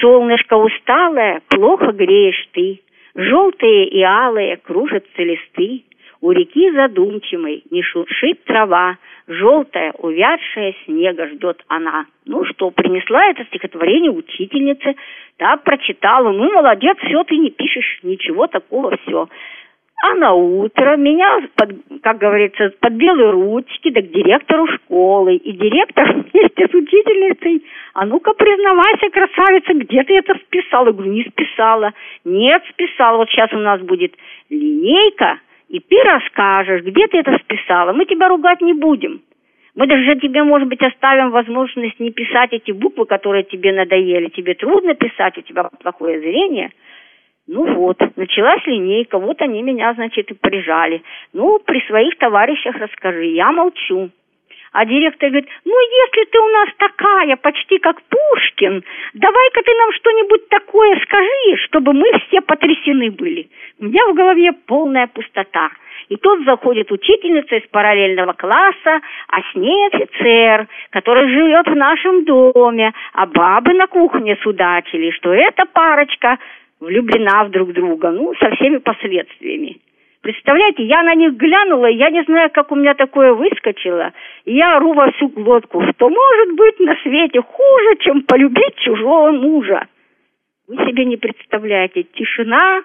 Солнышко 0.00 0.54
усталое, 0.54 1.40
плохо 1.48 1.92
греешь 1.92 2.48
ты. 2.52 2.82
Желтые 3.14 3.88
и 3.88 4.02
алые 4.02 4.56
кружатся 4.56 5.22
листы. 5.22 5.84
У 6.20 6.30
реки 6.30 6.70
задумчивой 6.72 7.62
не 7.70 7.82
шуршит 7.82 8.42
трава, 8.44 8.96
желтая, 9.26 9.92
увядшая 9.98 10.74
снега 10.84 11.28
ждет 11.28 11.62
она. 11.68 12.06
Ну 12.24 12.44
что, 12.44 12.70
принесла 12.70 13.26
это 13.26 13.44
стихотворение 13.44 14.10
учительнице, 14.10 14.96
да, 15.38 15.56
прочитала, 15.56 16.30
ну, 16.32 16.52
молодец, 16.52 16.96
все, 16.98 17.22
ты 17.24 17.36
не 17.36 17.50
пишешь 17.50 18.00
ничего 18.02 18.46
такого, 18.46 18.96
все. 19.06 19.28
А 20.02 20.14
на 20.14 20.34
утро 20.34 20.96
меня, 20.96 21.48
под, 21.54 21.70
как 22.02 22.18
говорится, 22.18 22.70
под 22.80 22.92
белые 22.94 23.30
ручки, 23.30 23.90
да 23.90 24.02
к 24.02 24.10
директору 24.10 24.66
школы. 24.66 25.36
И 25.36 25.52
директор 25.52 26.12
вместе 26.32 26.68
с 26.68 26.74
учительницей, 26.74 27.64
а 27.94 28.04
ну-ка 28.04 28.34
признавайся, 28.34 29.08
красавица, 29.10 29.72
где 29.72 30.04
ты 30.04 30.18
это 30.18 30.34
списала? 30.46 30.88
Я 30.88 30.92
говорю, 30.92 31.12
не 31.12 31.24
списала. 31.24 31.92
Нет, 32.24 32.62
списала. 32.70 33.16
Вот 33.16 33.30
сейчас 33.30 33.50
у 33.54 33.58
нас 33.58 33.80
будет 33.80 34.14
линейка, 34.50 35.40
и 35.68 35.80
ты 35.80 35.96
расскажешь, 36.02 36.82
где 36.82 37.06
ты 37.08 37.18
это 37.18 37.36
списала. 37.38 37.92
Мы 37.92 38.04
тебя 38.06 38.28
ругать 38.28 38.60
не 38.60 38.72
будем. 38.72 39.22
Мы 39.74 39.86
даже 39.86 40.16
тебе, 40.16 40.42
может 40.42 40.68
быть, 40.68 40.82
оставим 40.82 41.30
возможность 41.30 42.00
не 42.00 42.10
писать 42.10 42.52
эти 42.52 42.70
буквы, 42.70 43.04
которые 43.04 43.44
тебе 43.44 43.72
надоели. 43.72 44.28
Тебе 44.28 44.54
трудно 44.54 44.94
писать, 44.94 45.36
у 45.36 45.42
тебя 45.42 45.68
плохое 45.82 46.20
зрение. 46.20 46.70
Ну 47.46 47.74
вот, 47.74 47.98
началась 48.16 48.64
линейка, 48.66 49.18
вот 49.18 49.40
они 49.42 49.62
меня, 49.62 49.92
значит, 49.94 50.30
и 50.30 50.34
прижали. 50.34 51.02
Ну, 51.32 51.60
при 51.60 51.80
своих 51.86 52.16
товарищах 52.16 52.76
расскажи. 52.76 53.26
Я 53.26 53.52
молчу. 53.52 54.10
А 54.76 54.84
директор 54.84 55.30
говорит, 55.30 55.48
ну, 55.64 55.72
если 55.72 56.30
ты 56.30 56.38
у 56.38 56.48
нас 56.48 56.68
такая, 56.76 57.36
почти 57.36 57.78
как 57.78 57.96
Пушкин, 58.10 58.84
давай-ка 59.14 59.62
ты 59.62 59.72
нам 59.74 59.90
что-нибудь 59.92 60.50
такое 60.50 61.00
скажи, 61.02 61.56
чтобы 61.64 61.94
мы 61.94 62.06
все 62.26 62.42
потрясены 62.42 63.10
были. 63.10 63.48
У 63.80 63.86
меня 63.86 64.04
в 64.06 64.12
голове 64.12 64.52
полная 64.66 65.06
пустота. 65.06 65.70
И 66.10 66.16
тут 66.16 66.44
заходит 66.44 66.92
учительница 66.92 67.56
из 67.56 67.66
параллельного 67.70 68.34
класса, 68.34 69.00
а 69.28 69.40
с 69.50 69.54
ней 69.54 69.86
офицер, 69.86 70.66
который 70.90 71.26
живет 71.26 71.66
в 71.68 71.74
нашем 71.74 72.26
доме, 72.26 72.92
а 73.14 73.24
бабы 73.24 73.72
на 73.72 73.86
кухне 73.86 74.36
судачили, 74.42 75.10
что 75.12 75.32
эта 75.32 75.64
парочка 75.64 76.36
влюблена 76.80 77.44
в 77.44 77.50
друг 77.50 77.72
друга, 77.72 78.10
ну, 78.10 78.34
со 78.34 78.54
всеми 78.56 78.76
последствиями. 78.76 79.78
Представляете, 80.26 80.82
я 80.82 81.04
на 81.04 81.14
них 81.14 81.34
глянула, 81.34 81.86
я 81.86 82.10
не 82.10 82.20
знаю, 82.24 82.50
как 82.50 82.72
у 82.72 82.74
меня 82.74 82.94
такое 82.94 83.32
выскочило. 83.32 84.12
Я 84.44 84.76
ору 84.76 84.92
во 84.92 85.12
всю 85.12 85.28
глотку, 85.28 85.80
что 85.80 86.08
может 86.08 86.56
быть 86.56 86.80
на 86.80 86.96
свете 87.04 87.40
хуже, 87.42 87.96
чем 88.00 88.22
полюбить 88.22 88.74
чужого 88.74 89.30
мужа. 89.30 89.86
Вы 90.66 90.78
себе 90.84 91.04
не 91.04 91.16
представляете, 91.16 92.02
тишина, 92.02 92.82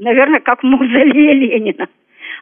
наверное, 0.00 0.40
как 0.40 0.64
в 0.64 0.66
мавзолее 0.66 1.34
Ленина. 1.34 1.86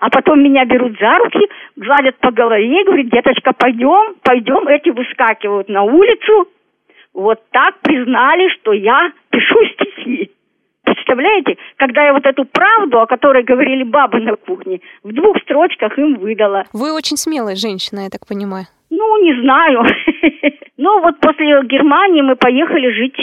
А 0.00 0.08
потом 0.08 0.42
меня 0.42 0.64
берут 0.64 0.98
за 0.98 1.18
руки, 1.18 1.46
гладят 1.76 2.16
по 2.16 2.30
голове 2.30 2.80
и 2.80 2.84
говорят, 2.84 3.10
деточка, 3.10 3.52
пойдем, 3.52 4.14
пойдем, 4.22 4.66
эти 4.66 4.88
выскакивают 4.88 5.68
на 5.68 5.82
улицу. 5.82 6.48
Вот 7.12 7.42
так 7.50 7.80
признали, 7.80 8.48
что 8.48 8.72
я 8.72 9.12
пишу 9.28 9.62
стихи. 9.74 10.30
Представляете, 11.06 11.56
когда 11.76 12.04
я 12.04 12.12
вот 12.12 12.26
эту 12.26 12.44
правду, 12.44 13.00
о 13.00 13.06
которой 13.06 13.44
говорили 13.44 13.84
бабы 13.84 14.18
на 14.18 14.34
кухне, 14.34 14.80
в 15.04 15.12
двух 15.12 15.40
строчках 15.42 15.96
им 15.98 16.16
выдала. 16.16 16.64
Вы 16.72 16.92
очень 16.92 17.16
смелая 17.16 17.54
женщина, 17.54 18.00
я 18.00 18.10
так 18.10 18.26
понимаю. 18.26 18.66
Ну, 18.90 19.22
не 19.22 19.40
знаю. 19.40 19.84
Ну, 20.78 21.00
вот 21.00 21.18
после 21.20 21.46
Германии 21.62 22.20
мы 22.20 22.36
поехали 22.36 22.90
жить 22.90 23.16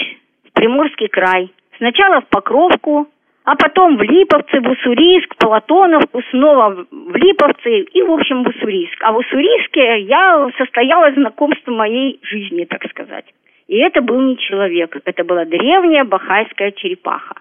в 0.50 0.54
Приморский 0.54 1.08
край. 1.08 1.52
Сначала 1.78 2.22
в 2.22 2.26
Покровку, 2.26 3.08
а 3.44 3.56
потом 3.56 3.98
в 3.98 4.02
Липовцы, 4.02 4.60
в 4.60 4.72
Уссурийск, 4.72 5.36
Платоновку, 5.38 6.24
снова 6.32 6.88
в 6.90 7.16
Липовцы 7.16 7.82
и, 7.82 8.02
в 8.02 8.12
общем, 8.12 8.44
в 8.44 8.48
Уссурийск. 8.48 8.98
А 9.02 9.12
в 9.12 9.18
Уссурийске 9.18 10.02
я 10.02 10.50
состоялось 10.58 11.14
знакомство 11.14 11.72
моей 11.72 12.20
жизни, 12.24 12.66
так 12.66 12.90
сказать. 12.90 13.26
И 13.68 13.78
это 13.78 14.02
был 14.02 14.20
не 14.20 14.36
человек, 14.38 14.98
это 15.06 15.24
была 15.24 15.46
древняя 15.46 16.06
бахайская 16.06 16.72
черепаха. 16.72 17.36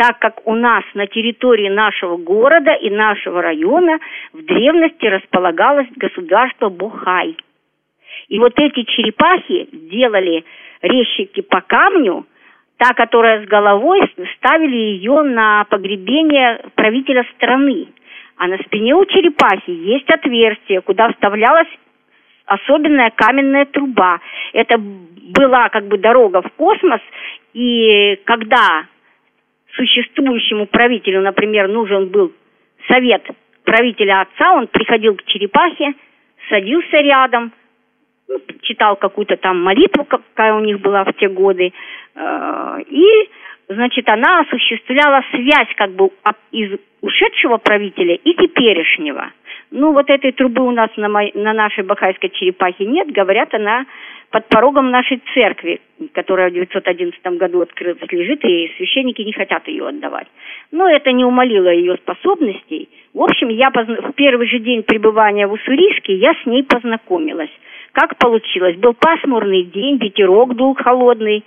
Так 0.00 0.18
как 0.18 0.40
у 0.46 0.54
нас 0.54 0.82
на 0.94 1.06
территории 1.06 1.68
нашего 1.68 2.16
города 2.16 2.72
и 2.72 2.88
нашего 2.88 3.42
района 3.42 3.98
в 4.32 4.42
древности 4.42 5.04
располагалось 5.04 5.88
государство 5.94 6.70
Бухай. 6.70 7.36
И 8.28 8.38
вот 8.38 8.54
эти 8.56 8.84
черепахи 8.84 9.68
делали 9.70 10.46
резчики 10.80 11.42
по 11.42 11.60
камню– 11.60 12.26
та, 12.78 12.94
которая 12.94 13.44
с 13.44 13.46
головой, 13.46 14.00
ставили 14.38 14.74
ее 14.74 15.20
на 15.20 15.64
погребение 15.64 16.62
правителя 16.76 17.26
страны. 17.36 17.88
А 18.38 18.46
на 18.46 18.56
спине 18.56 18.94
у 18.94 19.04
черепахи 19.04 19.70
есть 19.70 20.08
отверстие, 20.10 20.80
куда 20.80 21.10
вставлялась 21.10 21.68
особенная 22.46 23.12
каменная 23.14 23.66
труба. 23.66 24.20
Это 24.54 24.78
была 24.78 25.68
как 25.68 25.88
бы 25.88 25.98
дорога 25.98 26.40
в 26.40 26.50
космос, 26.56 27.02
и 27.52 28.18
когда 28.24 28.86
существующему 29.74 30.66
правителю, 30.66 31.22
например, 31.22 31.68
нужен 31.68 32.08
был 32.08 32.32
совет 32.88 33.22
правителя 33.64 34.22
отца, 34.22 34.54
он 34.54 34.66
приходил 34.66 35.14
к 35.16 35.24
черепахе, 35.24 35.94
садился 36.48 36.96
рядом, 36.98 37.52
ну, 38.28 38.40
читал 38.62 38.96
какую-то 38.96 39.36
там 39.36 39.62
молитву, 39.62 40.04
какая 40.04 40.54
у 40.54 40.60
них 40.60 40.80
была 40.80 41.04
в 41.04 41.12
те 41.14 41.28
годы, 41.28 41.72
Э, 42.14 42.78
и, 42.88 43.30
значит, 43.70 44.08
она 44.08 44.40
осуществляла 44.40 45.24
связь 45.30 45.68
как 45.76 45.92
бы 45.92 46.10
из 46.52 46.78
ушедшего 47.00 47.56
правителя 47.56 48.16
и 48.16 48.34
теперешнего. 48.34 49.32
Ну, 49.70 49.92
вот 49.92 50.10
этой 50.10 50.32
трубы 50.32 50.66
у 50.66 50.72
нас 50.72 50.90
на, 50.96 51.08
мой, 51.08 51.30
на 51.34 51.52
нашей 51.52 51.84
бахайской 51.84 52.30
черепахе 52.30 52.84
нет, 52.84 53.12
говорят, 53.12 53.54
она 53.54 53.86
под 54.30 54.48
порогом 54.48 54.90
нашей 54.90 55.22
церкви, 55.32 55.80
которая 56.12 56.50
в 56.50 56.52
911 56.52 57.20
году 57.38 57.62
открылась, 57.62 58.00
лежит, 58.10 58.44
и 58.44 58.72
священники 58.76 59.22
не 59.22 59.32
хотят 59.32 59.66
ее 59.68 59.88
отдавать. 59.88 60.26
Но 60.72 60.88
это 60.88 61.12
не 61.12 61.24
умолило 61.24 61.68
ее 61.68 61.96
способностей. 61.96 62.88
В 63.14 63.22
общем, 63.22 63.48
я 63.48 63.70
позна... 63.70 63.96
в 63.96 64.12
первый 64.12 64.48
же 64.48 64.58
день 64.58 64.82
пребывания 64.82 65.46
в 65.46 65.52
Уссурийске 65.52 66.14
я 66.14 66.34
с 66.34 66.46
ней 66.46 66.64
познакомилась. 66.64 67.50
Как 67.92 68.16
получилось? 68.18 68.76
Был 68.76 68.94
пасмурный 68.94 69.64
день, 69.64 69.98
ветерок 69.98 70.54
дул 70.54 70.74
холодный. 70.74 71.44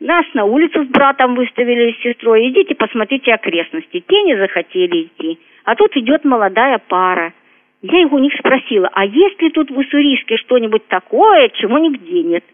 Нас 0.00 0.24
на 0.32 0.46
улицу 0.46 0.84
с 0.84 0.88
братом 0.88 1.34
выставили 1.34 1.92
с 1.92 2.02
сестрой. 2.02 2.48
Идите, 2.48 2.74
посмотрите 2.74 3.34
окрестности. 3.34 4.02
Те 4.08 4.22
не 4.22 4.34
захотели 4.34 5.04
идти. 5.04 5.38
А 5.64 5.74
тут 5.74 5.94
идет 5.94 6.24
молодая 6.24 6.78
пара. 6.88 7.34
Я 7.82 8.00
их 8.00 8.12
у 8.12 8.18
них 8.18 8.32
спросила, 8.38 8.90
а 8.92 9.04
есть 9.04 9.40
ли 9.40 9.50
тут 9.50 9.70
в 9.70 9.78
Уссурийске 9.78 10.36
что-нибудь 10.36 10.86
такое, 10.88 11.48
чего 11.50 11.78
нигде 11.78 12.22
нет? 12.22 12.44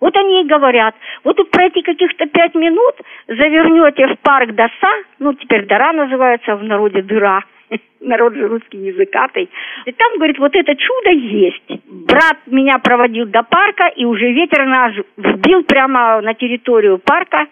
Вот 0.00 0.16
они 0.16 0.40
и 0.40 0.46
говорят, 0.46 0.94
вот 1.22 1.36
тут 1.36 1.50
пройти 1.50 1.82
каких-то 1.82 2.26
пять 2.26 2.54
минут, 2.54 2.94
завернете 3.26 4.06
в 4.06 4.18
парк 4.20 4.54
Доса, 4.54 4.92
ну 5.18 5.34
теперь 5.34 5.66
Дора 5.66 5.92
называется 5.92 6.56
в 6.56 6.64
народе 6.64 7.02
дыра, 7.02 7.42
народ 8.00 8.34
же 8.34 8.46
русский 8.48 8.78
языкатый. 8.78 9.48
И 9.86 9.92
там, 9.92 10.16
говорит, 10.16 10.38
вот 10.38 10.54
это 10.54 10.74
чудо 10.74 11.10
есть. 11.10 11.82
Брат 11.86 12.38
меня 12.46 12.78
проводил 12.78 13.26
до 13.26 13.42
парка, 13.42 13.86
и 13.88 14.04
уже 14.04 14.32
ветер 14.32 14.66
нас 14.66 14.92
вбил 15.16 15.62
прямо 15.64 16.20
на 16.20 16.34
территорию 16.34 16.98
парка. 16.98 17.46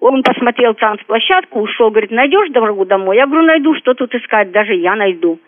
Он 0.00 0.22
посмотрел 0.22 0.74
танцплощадку, 0.74 1.60
ушел, 1.60 1.90
говорит, 1.90 2.10
найдешь 2.10 2.50
дорогу 2.50 2.84
домой? 2.84 3.16
Я 3.16 3.26
говорю, 3.26 3.46
найду, 3.46 3.74
что 3.76 3.94
тут 3.94 4.14
искать, 4.14 4.50
даже 4.50 4.74
я 4.74 4.94
найду. 4.96 5.38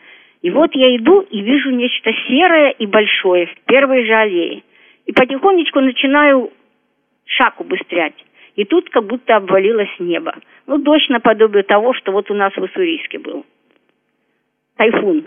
И 0.43 0.51
вот 0.51 0.75
я 0.75 0.95
иду 0.97 1.21
и 1.21 1.41
вижу 1.41 1.71
нечто 1.71 2.11
серое 2.29 2.71
и 2.71 2.87
большое 2.87 3.47
в 3.47 3.55
первой 3.67 4.07
же 4.07 4.15
аллее. 4.15 4.63
И 5.05 5.13
потихонечку 5.13 5.81
начинаю 5.81 6.51
шаг 7.27 7.61
убыстрять. 7.61 8.15
И 8.55 8.65
тут 8.65 8.89
как 8.89 9.05
будто 9.05 9.37
обвалилось 9.37 9.95
небо. 9.99 10.35
Ну, 10.67 10.79
дождь 10.79 11.09
наподобие 11.11 11.63
того, 11.63 11.93
что 11.93 12.13
вот 12.13 12.31
у 12.31 12.35
нас 12.35 12.55
в 12.57 12.63
Уссурийске 12.63 13.19
был 13.19 13.45
тайфун. 14.77 15.25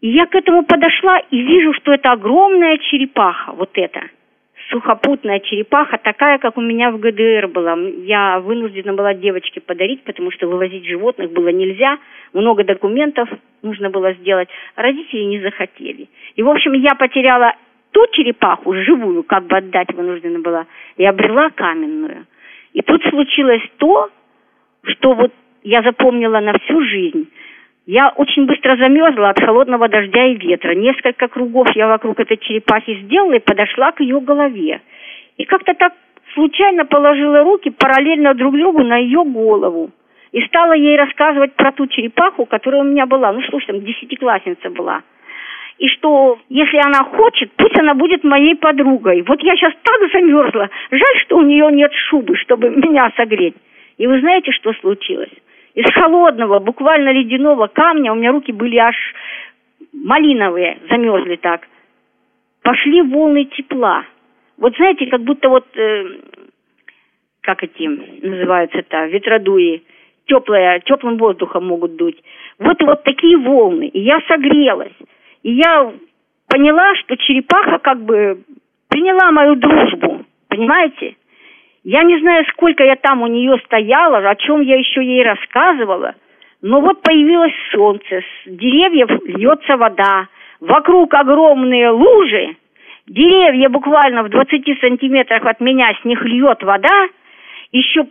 И 0.00 0.10
я 0.10 0.26
к 0.26 0.34
этому 0.34 0.64
подошла 0.64 1.18
и 1.18 1.40
вижу, 1.40 1.72
что 1.74 1.92
это 1.92 2.12
огромная 2.12 2.76
черепаха, 2.76 3.52
вот 3.52 3.70
эта, 3.74 4.02
сухопутная 4.70 5.40
черепаха, 5.40 5.96
такая, 5.96 6.38
как 6.38 6.58
у 6.58 6.60
меня 6.60 6.90
в 6.90 6.98
ГДР 6.98 7.48
была. 7.48 7.74
Я 8.04 8.40
вынуждена 8.40 8.92
была 8.92 9.14
девочке 9.14 9.60
подарить, 9.62 10.02
потому 10.04 10.30
что 10.30 10.46
вывозить 10.46 10.84
животных 10.84 11.32
было 11.32 11.48
нельзя, 11.48 11.98
много 12.34 12.64
документов 12.64 13.28
нужно 13.62 13.88
было 13.88 14.12
сделать, 14.14 14.48
родители 14.76 15.22
не 15.22 15.40
захотели. 15.40 16.08
И, 16.36 16.42
в 16.42 16.50
общем, 16.50 16.74
я 16.74 16.94
потеряла 16.94 17.54
ту 17.92 18.06
черепаху, 18.12 18.74
живую, 18.74 19.22
как 19.22 19.46
бы 19.46 19.56
отдать 19.56 19.90
вынуждена 19.94 20.40
была, 20.40 20.66
и 20.98 21.06
обрела 21.06 21.48
каменную. 21.48 22.26
И 22.74 22.82
тут 22.82 23.02
случилось 23.04 23.62
то, 23.78 24.10
что 24.82 25.14
вот 25.14 25.32
я 25.62 25.80
запомнила 25.80 26.40
на 26.40 26.58
всю 26.58 26.82
жизнь– 26.82 27.30
я 27.86 28.08
очень 28.16 28.46
быстро 28.46 28.76
замерзла 28.76 29.30
от 29.30 29.40
холодного 29.40 29.88
дождя 29.88 30.24
и 30.26 30.36
ветра. 30.36 30.74
Несколько 30.74 31.28
кругов 31.28 31.68
я 31.74 31.86
вокруг 31.86 32.18
этой 32.18 32.38
черепахи 32.38 33.02
сделала 33.02 33.34
и 33.34 33.40
подошла 33.40 33.92
к 33.92 34.00
ее 34.00 34.20
голове. 34.20 34.80
И 35.36 35.44
как-то 35.44 35.74
так 35.74 35.92
случайно 36.32 36.86
положила 36.86 37.42
руки 37.42 37.70
параллельно 37.70 38.34
друг 38.34 38.56
другу 38.56 38.82
на 38.82 38.96
ее 38.96 39.22
голову. 39.24 39.90
И 40.32 40.40
стала 40.46 40.72
ей 40.72 40.96
рассказывать 40.96 41.54
про 41.54 41.72
ту 41.72 41.86
черепаху, 41.86 42.46
которая 42.46 42.80
у 42.80 42.84
меня 42.84 43.06
была. 43.06 43.32
Ну, 43.32 43.42
слушай, 43.50 43.66
там 43.66 43.84
десятиклассница 43.84 44.70
была. 44.70 45.02
И 45.78 45.88
что, 45.88 46.38
если 46.48 46.78
она 46.78 47.04
хочет, 47.04 47.52
пусть 47.56 47.78
она 47.78 47.94
будет 47.94 48.24
моей 48.24 48.54
подругой. 48.56 49.22
Вот 49.22 49.42
я 49.42 49.54
сейчас 49.56 49.74
так 49.82 50.10
замерзла. 50.12 50.70
Жаль, 50.90 51.20
что 51.24 51.36
у 51.36 51.42
нее 51.42 51.70
нет 51.70 51.92
шубы, 52.08 52.36
чтобы 52.36 52.70
меня 52.76 53.12
согреть. 53.16 53.56
И 53.98 54.06
вы 54.06 54.20
знаете, 54.20 54.50
что 54.52 54.72
случилось? 54.72 55.30
Из 55.74 55.92
холодного, 55.92 56.60
буквально 56.60 57.10
ледяного 57.12 57.66
камня, 57.66 58.12
у 58.12 58.14
меня 58.14 58.30
руки 58.32 58.52
были 58.52 58.76
аж 58.76 58.96
малиновые, 59.92 60.78
замерзли 60.88 61.36
так. 61.36 61.62
Пошли 62.62 63.02
волны 63.02 63.44
тепла. 63.46 64.04
Вот 64.56 64.74
знаете, 64.76 65.06
как 65.06 65.22
будто 65.22 65.48
вот, 65.48 65.66
э, 65.76 66.04
как 67.40 67.62
эти 67.64 67.82
называются-то, 68.24 69.06
ветродуи, 69.06 69.82
теплое, 70.26 70.80
теплым 70.80 71.18
воздухом 71.18 71.66
могут 71.66 71.96
дуть. 71.96 72.22
Вот 72.58 72.80
вот 72.82 73.02
такие 73.02 73.36
волны. 73.36 73.88
И 73.88 74.00
я 74.00 74.20
согрелась. 74.28 74.94
И 75.42 75.52
я 75.52 75.92
поняла, 76.48 76.94
что 76.96 77.16
черепаха 77.16 77.78
как 77.78 78.00
бы 78.00 78.42
приняла 78.88 79.32
мою 79.32 79.56
дружбу. 79.56 80.24
Понимаете? 80.48 81.16
Я 81.84 82.02
не 82.02 82.18
знаю, 82.18 82.46
сколько 82.46 82.82
я 82.82 82.96
там 82.96 83.20
у 83.22 83.26
нее 83.26 83.60
стояла, 83.66 84.16
о 84.16 84.36
чем 84.36 84.62
я 84.62 84.76
еще 84.76 85.04
ей 85.04 85.22
рассказывала, 85.22 86.14
но 86.62 86.80
вот 86.80 87.02
появилось 87.02 87.52
солнце, 87.72 88.20
с 88.20 88.46
деревьев 88.46 89.10
льется 89.26 89.76
вода, 89.76 90.28
вокруг 90.60 91.12
огромные 91.12 91.90
лужи, 91.90 92.56
деревья 93.06 93.68
буквально 93.68 94.22
в 94.22 94.30
20 94.30 94.80
сантиметрах 94.80 95.44
от 95.44 95.60
меня, 95.60 95.92
с 96.00 96.04
них 96.06 96.22
льет 96.22 96.62
вода, 96.62 97.06
еще 97.70 98.06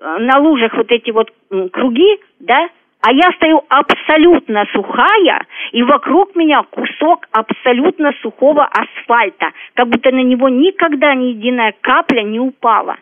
на 0.00 0.38
лужах 0.38 0.74
вот 0.74 0.90
эти 0.90 1.10
вот 1.10 1.30
круги, 1.70 2.18
да, 2.40 2.70
а 3.02 3.12
я 3.12 3.32
стою 3.32 3.62
абсолютно 3.68 4.64
сухая, 4.72 5.44
и 5.72 5.82
вокруг 5.82 6.36
меня 6.36 6.62
кусок 6.62 7.26
абсолютно 7.32 8.12
сухого 8.22 8.64
асфальта, 8.64 9.50
как 9.74 9.88
будто 9.88 10.12
на 10.12 10.22
него 10.22 10.48
никогда 10.48 11.12
ни 11.14 11.30
единая 11.30 11.74
капля 11.80 12.22
не 12.22 12.38
упала. 12.38 12.96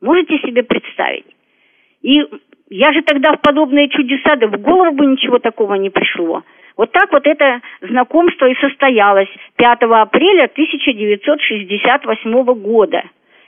Можете 0.00 0.38
себе 0.38 0.62
представить? 0.62 1.26
И 2.00 2.24
я 2.70 2.94
же 2.94 3.02
тогда 3.02 3.34
в 3.34 3.42
подобные 3.42 3.90
чудеса, 3.90 4.36
да 4.36 4.46
в 4.46 4.58
голову 4.58 4.92
бы 4.92 5.04
ничего 5.04 5.38
такого 5.38 5.74
не 5.74 5.90
пришло. 5.90 6.42
Вот 6.78 6.90
так 6.92 7.12
вот 7.12 7.26
это 7.26 7.60
знакомство 7.82 8.46
и 8.46 8.54
состоялось 8.54 9.28
5 9.56 9.82
апреля 9.82 10.44
1968 10.44 12.44
года. 12.54 13.02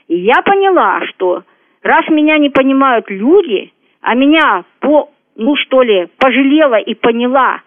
И 0.07 0.17
я 0.17 0.43
поняла, 0.43 1.03
что 1.07 1.41
раз 1.81 2.07
меня 2.09 2.37
не 2.37 2.51
понимают 2.51 3.09
люди, 3.09 3.73
а 4.01 4.13
меня 4.13 4.63
по 4.79 5.09
ну 5.41 5.55
что 5.55 5.81
ли, 5.81 6.07
пожалела 6.19 6.75
и 6.75 6.93
поняла 6.93 7.61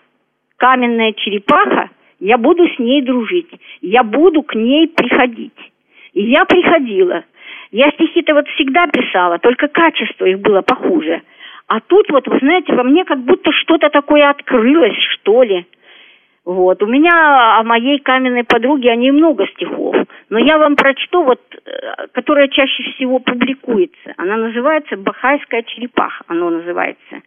каменная 0.58 1.12
черепаха, 1.12 1.90
я 2.20 2.38
буду 2.38 2.68
с 2.68 2.78
ней 2.78 3.02
дружить, 3.02 3.50
я 3.80 4.04
буду 4.04 4.42
к 4.42 4.54
ней 4.54 4.86
приходить. 4.86 5.58
И 6.12 6.22
я 6.22 6.44
приходила. 6.44 7.24
Я 7.72 7.90
стихи-то 7.90 8.34
вот 8.34 8.46
всегда 8.50 8.86
писала, 8.86 9.38
только 9.38 9.66
качество 9.66 10.24
их 10.24 10.38
было 10.38 10.62
похуже. 10.62 11.22
А 11.66 11.80
тут 11.80 12.08
вот, 12.10 12.28
вы 12.28 12.38
знаете, 12.38 12.72
во 12.74 12.84
мне 12.84 13.04
как 13.04 13.18
будто 13.18 13.50
что-то 13.50 13.90
такое 13.90 14.30
открылось, 14.30 14.96
что 15.10 15.42
ли. 15.42 15.66
Вот. 16.44 16.80
У 16.82 16.86
меня 16.86 17.58
о 17.58 17.64
моей 17.64 17.98
каменной 17.98 18.44
подруге 18.44 18.92
о 18.92 18.96
ней 18.96 19.10
много 19.10 19.48
стихов. 19.48 19.96
Но 20.28 20.38
я 20.38 20.58
вам 20.58 20.76
прочту, 20.76 21.24
вот, 21.24 21.40
э, 21.52 22.06
которая 22.12 22.48
чаще 22.48 22.82
всего 22.92 23.18
публикуется. 23.18 24.14
Она 24.18 24.36
называется 24.36 24.96
«Бахайская 24.96 25.62
черепаха». 25.62 26.22
Оно 26.28 26.50
называется. 26.50 27.22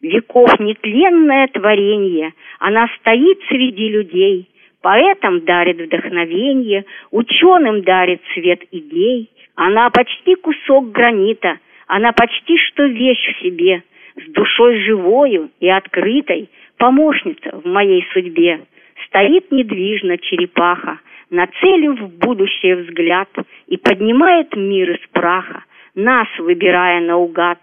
Веков 0.00 0.60
нетленное 0.60 1.48
творение. 1.48 2.32
Она 2.60 2.88
стоит 3.00 3.40
среди 3.48 3.88
людей. 3.88 4.48
Поэтам 4.80 5.44
дарит 5.44 5.80
вдохновение, 5.80 6.84
ученым 7.10 7.82
дарит 7.82 8.22
свет 8.32 8.60
идей. 8.70 9.28
Она 9.56 9.90
почти 9.90 10.36
кусок 10.36 10.92
гранита, 10.92 11.58
она 11.88 12.12
почти 12.12 12.56
что 12.58 12.84
вещь 12.84 13.34
в 13.34 13.42
себе, 13.42 13.82
с 14.14 14.30
душой 14.30 14.78
живою 14.84 15.50
и 15.58 15.68
открытой, 15.68 16.48
помощница 16.76 17.58
в 17.64 17.66
моей 17.66 18.06
судьбе. 18.12 18.60
Стоит 19.06 19.50
недвижно 19.50 20.16
черепаха, 20.18 21.00
нацелив 21.30 21.98
в 21.98 22.18
будущее 22.18 22.76
взгляд 22.76 23.28
и 23.66 23.76
поднимает 23.76 24.54
мир 24.54 24.92
из 24.92 25.04
праха, 25.10 25.64
нас 25.96 26.28
выбирая 26.38 27.00
наугад. 27.00 27.58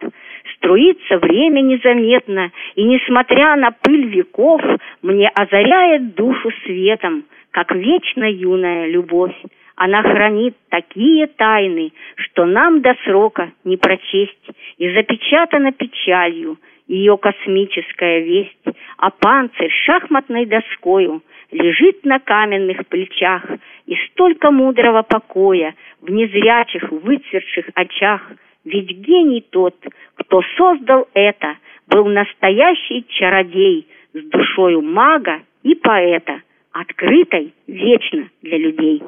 Струится 0.65 1.19
время 1.19 1.61
незаметно, 1.61 2.51
и, 2.73 2.83
несмотря 2.83 3.55
на 3.55 3.69
пыль 3.69 4.07
веков, 4.07 4.59
мне 5.03 5.29
озаряет 5.29 6.15
душу 6.15 6.49
светом, 6.65 7.25
как 7.51 7.71
вечно 7.75 8.23
юная 8.23 8.87
любовь. 8.87 9.35
Она 9.75 10.01
хранит 10.01 10.55
такие 10.69 11.27
тайны, 11.27 11.91
что 12.15 12.45
нам 12.45 12.81
до 12.81 12.95
срока 13.03 13.51
не 13.63 13.77
прочесть, 13.77 14.49
и 14.79 14.89
запечатана 14.89 15.71
печалью 15.71 16.57
ее 16.87 17.15
космическая 17.19 18.21
весть, 18.21 18.57
а 18.97 19.11
панцирь 19.11 19.71
шахматной 19.85 20.47
доскою 20.47 21.21
лежит 21.51 22.03
на 22.05 22.17
каменных 22.17 22.87
плечах, 22.87 23.43
и 23.85 23.95
столько 24.07 24.49
мудрого 24.49 25.03
покоя 25.03 25.75
в 26.01 26.09
незрячих, 26.09 26.91
выцветших 26.91 27.69
очах. 27.75 28.31
Ведь 28.65 28.89
гений 28.89 29.41
тот, 29.41 29.75
кто 30.15 30.41
создал 30.57 31.07
это, 31.13 31.57
был 31.87 32.05
настоящий 32.07 33.05
чародей 33.07 33.87
с 34.13 34.23
душою 34.29 34.81
мага 34.81 35.41
и 35.61 35.75
поэта, 35.75 36.41
открытой 36.71 37.53
вечно 37.67 38.27
для 38.41 38.57
людей. 38.57 39.03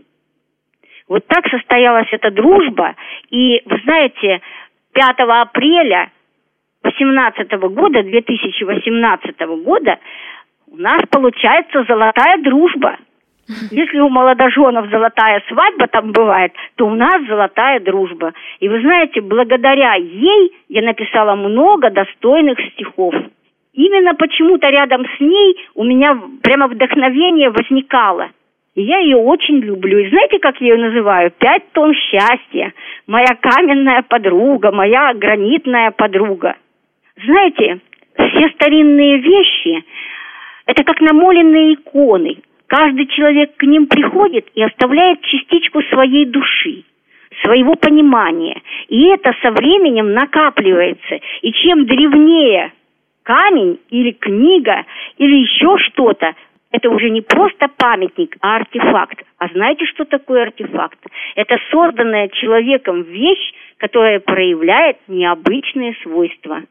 Вот 1.07 1.25
так 1.27 1.47
состоялась 1.49 2.07
эта 2.11 2.29
дружба. 2.29 2.95
И, 3.31 3.61
вы 3.65 3.79
знаете, 3.83 4.41
5 4.93 5.15
апреля 5.19 6.11
2018 6.83 7.51
года, 7.73 8.03
2018 8.03 9.39
года 9.63 9.99
у 10.67 10.77
нас 10.77 11.01
получается 11.09 11.83
золотая 11.87 12.37
дружба. 12.43 12.97
Если 13.71 13.99
у 13.99 14.09
молодоженов 14.09 14.89
золотая 14.89 15.41
свадьба 15.47 15.87
там 15.87 16.11
бывает, 16.11 16.51
то 16.75 16.85
у 16.85 16.95
нас 16.95 17.25
золотая 17.27 17.79
дружба. 17.79 18.33
И 18.59 18.67
вы 18.67 18.81
знаете, 18.81 19.21
благодаря 19.21 19.95
ей 19.95 20.53
я 20.67 20.81
написала 20.81 21.35
много 21.35 21.89
достойных 21.89 22.59
стихов. 22.73 23.15
Именно 23.73 24.15
почему-то 24.15 24.67
рядом 24.69 25.05
с 25.05 25.19
ней 25.19 25.55
у 25.75 25.83
меня 25.83 26.19
прямо 26.41 26.67
вдохновение 26.67 27.49
возникало. 27.49 28.31
И 28.75 28.81
я 28.81 28.99
ее 28.99 29.17
очень 29.17 29.59
люблю. 29.59 29.99
И 29.99 30.09
знаете, 30.09 30.39
как 30.39 30.59
я 30.59 30.73
ее 30.73 30.77
называю? 30.77 31.31
Пять 31.31 31.71
тонн 31.71 31.93
счастья. 31.93 32.73
Моя 33.07 33.35
каменная 33.39 34.03
подруга, 34.03 34.71
моя 34.71 35.13
гранитная 35.13 35.91
подруга. 35.91 36.55
Знаете, 37.23 37.79
все 38.15 38.49
старинные 38.49 39.19
вещи– 39.19 39.83
это 40.65 40.83
как 40.83 40.99
намоленные 40.99 41.75
иконы. 41.75 42.37
Каждый 42.67 43.07
человек 43.07 43.55
к 43.57 43.63
ним 43.63 43.87
приходит 43.87 44.47
и 44.53 44.61
оставляет 44.61 45.21
частичку 45.21 45.81
своей 45.83 46.25
души 46.25 46.83
своего 47.43 47.75
понимания. 47.75 48.61
И 48.87 49.05
это 49.05 49.31
со 49.41 49.51
временем 49.51 50.13
накапливается. 50.13 51.19
И 51.41 51.51
чем 51.53 51.85
древнее 51.85 52.73
камень 53.23 53.79
или 53.89 54.11
книга 54.11 54.85
или 55.17 55.41
еще 55.41 55.77
что-то, 55.77 56.33
это 56.71 56.89
уже 56.89 57.09
не 57.09 57.21
просто 57.21 57.67
памятник, 57.77 58.35
а 58.41 58.57
артефакт. 58.57 59.23
А 59.37 59.47
знаете, 59.49 59.85
что 59.85 60.05
такое 60.05 60.43
артефакт? 60.43 60.99
Это 61.35 61.57
созданная 61.71 62.27
человеком 62.29 63.03
вещь, 63.03 63.53
которая 63.77 64.19
проявляет 64.19 64.97
необычные 65.07 65.95
свойства. 66.03 66.63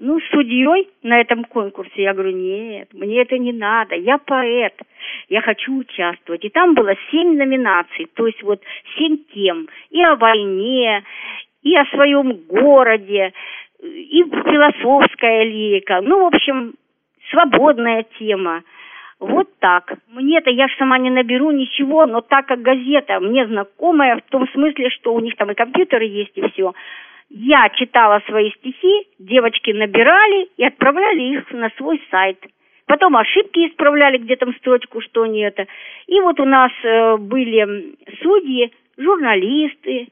ну, 0.04 0.20
судьей 0.32 0.90
на 1.02 1.22
этом 1.22 1.46
конкурсе. 1.46 2.04
Я 2.04 2.14
говорю, 2.14 2.32
нет, 2.32 2.90
мне 2.94 3.22
это 3.22 3.38
не 3.38 3.54
надо, 3.54 3.96
я 3.96 4.18
поэт, 4.18 4.74
я 5.30 5.42
хочу 5.42 5.78
участвовать. 5.78 6.44
И 6.44 6.50
там 6.50 6.74
было 6.74 6.94
семь 7.10 7.38
номинаций, 7.38 8.08
то 8.14 8.28
есть 8.28 8.44
вот 8.44 8.62
семь 8.98 9.18
тем. 9.34 9.70
И 9.92 10.04
о 10.04 10.16
войне, 10.16 11.04
и 11.62 11.76
о 11.78 11.86
своем 11.86 12.34
городе, 12.50 13.32
и 13.82 14.24
философская 14.24 15.44
лирика. 15.44 16.02
Ну, 16.02 16.24
в 16.24 16.36
общем, 16.36 16.74
свободная 17.32 18.06
тема. 18.20 18.64
Вот 19.20 19.48
так. 19.60 19.94
Мне-то 20.12 20.50
я 20.50 20.68
ж 20.68 20.76
сама 20.78 20.98
не 20.98 21.12
наберу 21.12 21.52
ничего, 21.52 22.06
но 22.06 22.20
так 22.20 22.46
как 22.48 22.62
газета 22.62 23.22
мне 23.22 23.48
знакомая 23.48 24.18
в 24.18 24.30
том 24.30 24.50
смысле, 24.50 24.90
что 24.90 25.14
у 25.14 25.22
них 25.22 25.38
там 25.38 25.50
и 25.50 25.56
компьютеры 25.56 26.04
есть, 26.04 26.34
и 26.36 26.46
все. 26.50 26.74
Я 27.36 27.68
читала 27.70 28.22
свои 28.28 28.52
стихи, 28.52 29.08
девочки 29.18 29.72
набирали 29.72 30.50
и 30.56 30.64
отправляли 30.64 31.22
их 31.34 31.52
на 31.52 31.72
свой 31.78 32.00
сайт. 32.12 32.38
Потом 32.86 33.18
ошибки 33.18 33.68
исправляли, 33.68 34.20
где 34.20 34.36
там 34.36 34.54
строчку, 34.58 35.02
что 35.02 35.26
не 35.26 35.42
это. 35.42 35.66
И 36.06 36.20
вот 36.22 36.40
у 36.40 36.46
нас 36.46 36.72
э, 36.84 37.18
были 37.18 37.96
судьи, 38.22 38.72
журналисты, 39.00 40.10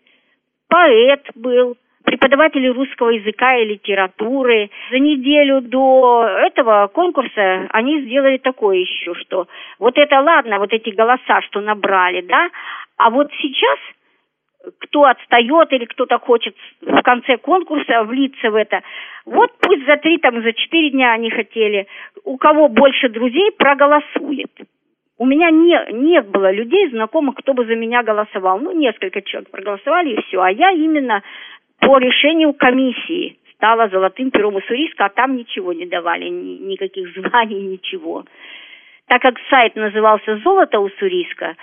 поэт 0.68 1.22
был, 1.36 1.78
преподаватели 2.06 2.70
русского 2.70 3.10
языка 3.10 3.56
и 3.58 3.66
литературы. 3.66 4.72
За 4.90 4.98
неделю 4.98 5.62
до 5.62 6.26
этого 6.26 6.88
конкурса 6.88 7.68
они 7.70 8.02
сделали 8.02 8.38
такое 8.38 8.78
еще, 8.78 9.14
что 9.14 9.48
вот 9.78 9.96
это 9.96 10.22
ладно, 10.22 10.58
вот 10.58 10.74
эти 10.74 10.90
голоса, 10.90 11.42
что 11.44 11.62
набрали, 11.62 12.22
да, 12.22 12.50
а 12.98 13.12
вот 13.12 13.30
сейчас 13.40 13.78
кто 14.80 15.06
отстает 15.06 15.72
или 15.74 15.86
кто-то 15.86 16.20
хочет 16.20 16.56
в 16.82 17.02
конце 17.02 17.38
конкурса 17.38 18.04
влиться 18.04 18.52
в 18.52 18.56
это. 18.56 18.82
Вот 19.26 19.52
пусть 19.60 19.86
за 19.86 19.98
три, 19.98 20.18
там, 20.18 20.42
за 20.42 20.54
четыре 20.54 20.92
дня 20.92 21.14
они 21.14 21.30
хотели. 21.30 21.88
У 22.24 22.38
кого 22.38 22.68
больше 22.68 23.10
друзей 23.10 23.52
проголосует. 23.58 24.52
У 25.18 25.26
меня 25.26 25.52
не, 25.52 25.80
не 25.92 26.22
было 26.22 26.52
людей, 26.52 26.90
знакомых, 26.90 27.36
кто 27.36 27.54
бы 27.54 27.66
за 27.66 27.76
меня 27.76 28.02
голосовал. 28.02 28.60
Ну, 28.60 28.72
несколько 28.72 29.22
человек 29.22 29.52
проголосовали, 29.52 30.14
и 30.14 30.22
все. 30.24 30.42
А 30.42 30.50
я 30.52 30.72
именно 30.72 31.22
по 31.80 31.98
решению 32.00 32.54
комиссии 32.54 33.38
стала 33.54 33.88
золотым 33.90 34.32
пером 34.32 34.56
Уссурийска, 34.56 35.06
а 35.06 35.10
там 35.10 35.36
ничего 35.36 35.74
не 35.74 35.86
давали, 35.86 36.28
ни, 36.28 36.58
никаких 36.72 37.14
званий, 37.16 37.62
ничего. 37.62 38.26
Так 39.08 39.22
как 39.22 39.36
сайт 39.50 39.76
назывался 39.76 40.38
«Золото 40.38 40.80
Уссурийска», 40.80 41.56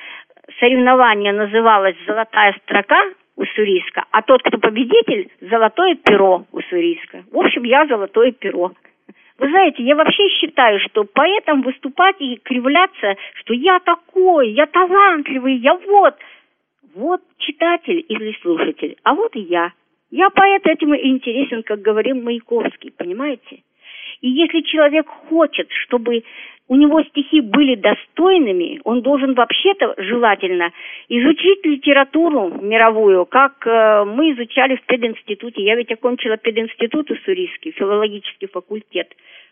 соревнование 0.60 1.32
называлось 1.32 1.96
«Золотая 2.06 2.54
строка 2.64 3.02
Уссурийска», 3.36 4.04
а 4.10 4.22
тот, 4.22 4.42
кто 4.42 4.58
победитель, 4.58 5.30
«Золотое 5.40 5.94
перо 5.96 6.44
Уссурийска». 6.52 7.24
В 7.30 7.38
общем, 7.38 7.64
я 7.64 7.86
«Золотое 7.86 8.32
перо». 8.32 8.72
Вы 9.38 9.48
знаете, 9.50 9.84
я 9.84 9.94
вообще 9.94 10.28
считаю, 10.40 10.80
что 10.80 11.04
поэтам 11.04 11.62
выступать 11.62 12.16
и 12.18 12.40
кривляться, 12.42 13.14
что 13.34 13.54
я 13.54 13.78
такой, 13.78 14.50
я 14.50 14.66
талантливый, 14.66 15.54
я 15.56 15.74
вот– 15.74 16.16
вот 16.98 17.22
читатель 17.38 18.04
или 18.08 18.36
слушатель, 18.42 18.96
а 19.04 19.14
вот 19.14 19.34
и 19.36 19.40
я. 19.40 19.72
Я 20.10 20.30
поэт 20.30 20.66
этим 20.66 20.94
и 20.94 21.08
интересен, 21.08 21.62
как 21.62 21.80
говорил 21.80 22.20
Маяковский, 22.20 22.90
понимаете? 22.90 23.62
И 24.20 24.28
если 24.28 24.62
человек 24.62 25.06
хочет, 25.06 25.70
чтобы 25.70 26.24
у 26.68 26.76
него 26.76 27.02
стихи 27.02 27.40
были 27.40 27.74
достойными, 27.74 28.80
он 28.84 29.00
должен 29.00 29.34
вообще-то 29.34 29.94
желательно 29.96 30.70
изучить 31.08 31.64
литературу 31.64 32.50
мировую, 32.60 33.24
как 33.24 33.66
э, 33.66 34.04
мы 34.04 34.32
изучали 34.32 34.76
в 34.76 34.82
пединституте. 34.82 35.62
Я 35.62 35.76
ведь 35.76 35.90
окончила 35.90 36.36
пединститут 36.36 37.10
уссурийский, 37.10 37.72
филологический 37.72 38.48
факультет 38.48 39.08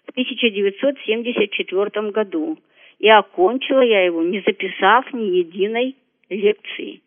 в 0.07 0.11
1974 0.11 2.11
году. 2.11 2.59
И 2.99 3.09
окончила 3.09 3.81
я 3.81 4.05
его, 4.05 4.23
не 4.23 4.41
записав 4.41 5.11
ни 5.15 5.39
единой 5.39 5.97
лекции. 6.29 7.01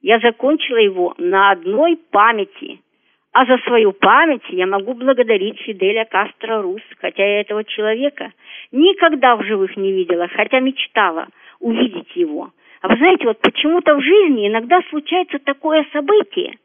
Я 0.00 0.18
закончила 0.18 0.78
его 0.78 1.14
на 1.18 1.52
одной 1.52 1.96
памяти– 2.10 2.80
а 3.32 3.46
за 3.46 3.58
свою 3.64 3.92
память 3.92 4.44
я 4.50 4.66
могу 4.66 4.92
благодарить 4.92 5.58
Фиделя 5.60 6.04
Кастро 6.04 6.60
Рус, 6.60 6.82
хотя 7.00 7.24
я 7.24 7.40
этого 7.40 7.64
человека 7.64 8.32
никогда 8.70 9.36
в 9.36 9.42
живых 9.44 9.76
не 9.76 9.90
видела, 9.90 10.28
хотя 10.28 10.60
мечтала 10.60 11.28
увидеть 11.58 12.14
его. 12.14 12.50
А 12.82 12.88
вы 12.88 12.96
знаете, 12.96 13.26
вот 13.26 13.40
почему-то 13.40 13.96
в 13.96 14.02
жизни 14.02 14.48
иногда 14.48 14.82
случается 14.90 15.38
такое 15.38 15.86
событие, 15.92 16.58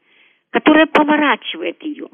которое 0.50 0.86
поворачивает 0.86 1.82
ее. 1.82 2.08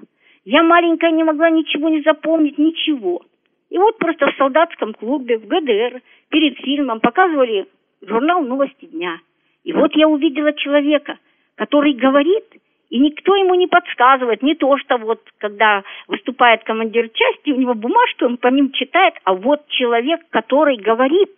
Я 0.45 0.63
маленькая 0.63 1.11
не 1.11 1.25
могла 1.25 1.51
ничего 1.51 1.89
не 1.89 2.03
запомнить, 2.03 2.59
ничего. 2.59 3.23
И 3.71 3.79
вот 3.79 3.99
просто 3.99 4.31
в 4.31 4.37
солдатском 4.37 4.93
клубе, 4.93 5.39
в 5.39 5.49
ГДР, 5.49 6.01
перед 6.29 6.59
фильмом 6.59 7.01
показывали 7.01 7.67
журнал 8.03 8.43
«Новости 8.43 8.85
дня». 8.85 9.19
И 9.65 9.73
вот 9.73 9.97
я 9.97 10.07
увидела 10.07 10.53
человека, 10.53 11.19
который 11.57 11.95
говорит– 11.95 12.45
и 12.91 12.99
никто 12.99 13.35
ему 13.35 13.55
не 13.55 13.67
подсказывает, 13.67 14.43
не 14.43 14.55
то, 14.55 14.77
что 14.79 14.99
вот, 14.99 15.21
когда 15.39 15.83
выступает 16.07 16.65
командир 16.65 17.09
части, 17.09 17.51
у 17.51 17.57
него 17.57 17.75
бумажки, 17.75 18.25
он 18.25 18.37
по 18.37 18.49
ним 18.49 18.73
читает, 18.73 19.15
а 19.25 19.35
вот 19.35 19.67
человек, 19.69 20.21
который 20.31 20.77
говорит, 20.77 21.31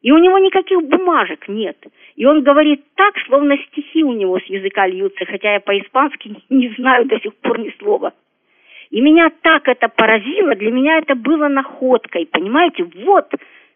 и 0.00 0.12
у 0.12 0.18
него 0.18 0.38
никаких 0.38 0.80
бумажек 0.84 1.48
нет. 1.48 1.76
И 2.14 2.24
он 2.24 2.42
говорит 2.42 2.84
так, 2.94 3.14
словно 3.26 3.58
стихи 3.58 4.04
у 4.04 4.12
него 4.12 4.38
с 4.38 4.44
языка 4.44 4.86
льются, 4.86 5.24
хотя 5.24 5.54
я 5.54 5.60
по-испански 5.60 6.36
не 6.48 6.68
знаю 6.78 7.06
до 7.06 7.18
сих 7.20 7.34
пор 7.36 7.58
ни 7.58 7.74
слова. 7.78 8.12
И 8.90 9.00
меня 9.00 9.30
так 9.42 9.68
это 9.68 9.88
поразило, 9.88 10.54
для 10.54 10.70
меня 10.70 10.98
это 10.98 11.14
было 11.14 11.48
находкой, 11.48 12.26
понимаете? 12.26 12.84
Вот 13.04 13.30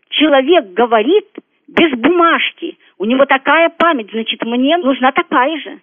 человек 0.08 0.72
говорит 0.72 1.26
без 1.68 1.90
бумажки, 1.98 2.78
у 2.96 3.04
него 3.04 3.26
такая 3.26 3.68
память, 3.68 4.10
значит, 4.12 4.42
мне 4.44 4.78
нужна 4.78 5.12
такая 5.12 5.58
же 5.60 5.80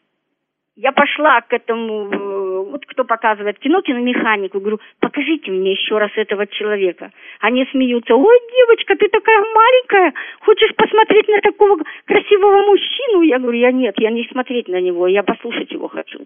я 0.82 0.94
пошла 0.94 1.42
к 1.42 1.52
этому, 1.52 2.10
э, 2.10 2.72
вот 2.72 2.86
кто 2.86 3.04
показывает 3.04 3.60
кино, 3.60 3.82
киномеханику, 3.82 4.62
говорю, 4.62 4.80
покажите 5.02 5.52
мне 5.52 5.72
еще 5.74 5.98
раз 5.98 6.10
этого 6.16 6.48
человека. 6.48 7.12
Они 7.42 7.66
смеются, 7.72 8.16
ой, 8.16 8.40
девочка, 8.58 8.96
ты 8.96 9.10
такая 9.10 9.40
маленькая, 9.40 10.14
хочешь 10.40 10.74
посмотреть 10.76 11.28
на 11.28 11.42
такого 11.42 11.84
красивого 12.06 12.66
мужчину? 12.66 13.24
Я 13.24 13.40
говорю, 13.40 13.60
я 13.60 13.74
нет, 13.74 13.96
я 13.98 14.10
не 14.10 14.24
смотреть 14.32 14.70
на 14.70 14.80
него, 14.80 15.08
я 15.08 15.22
послушать 15.22 15.70
его 15.70 15.90
хочу. 15.90 16.20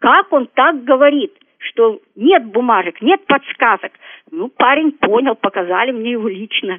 Как 0.00 0.30
он 0.34 0.48
так 0.48 0.84
говорит, 0.84 1.32
что 1.56 1.98
нет 2.14 2.44
бумажек, 2.44 3.00
нет 3.00 3.24
подсказок? 3.24 3.92
Ну, 4.30 4.48
парень 4.48 4.92
понял, 4.92 5.34
показали 5.34 5.92
мне 5.92 6.12
его 6.12 6.28
лично. 6.28 6.78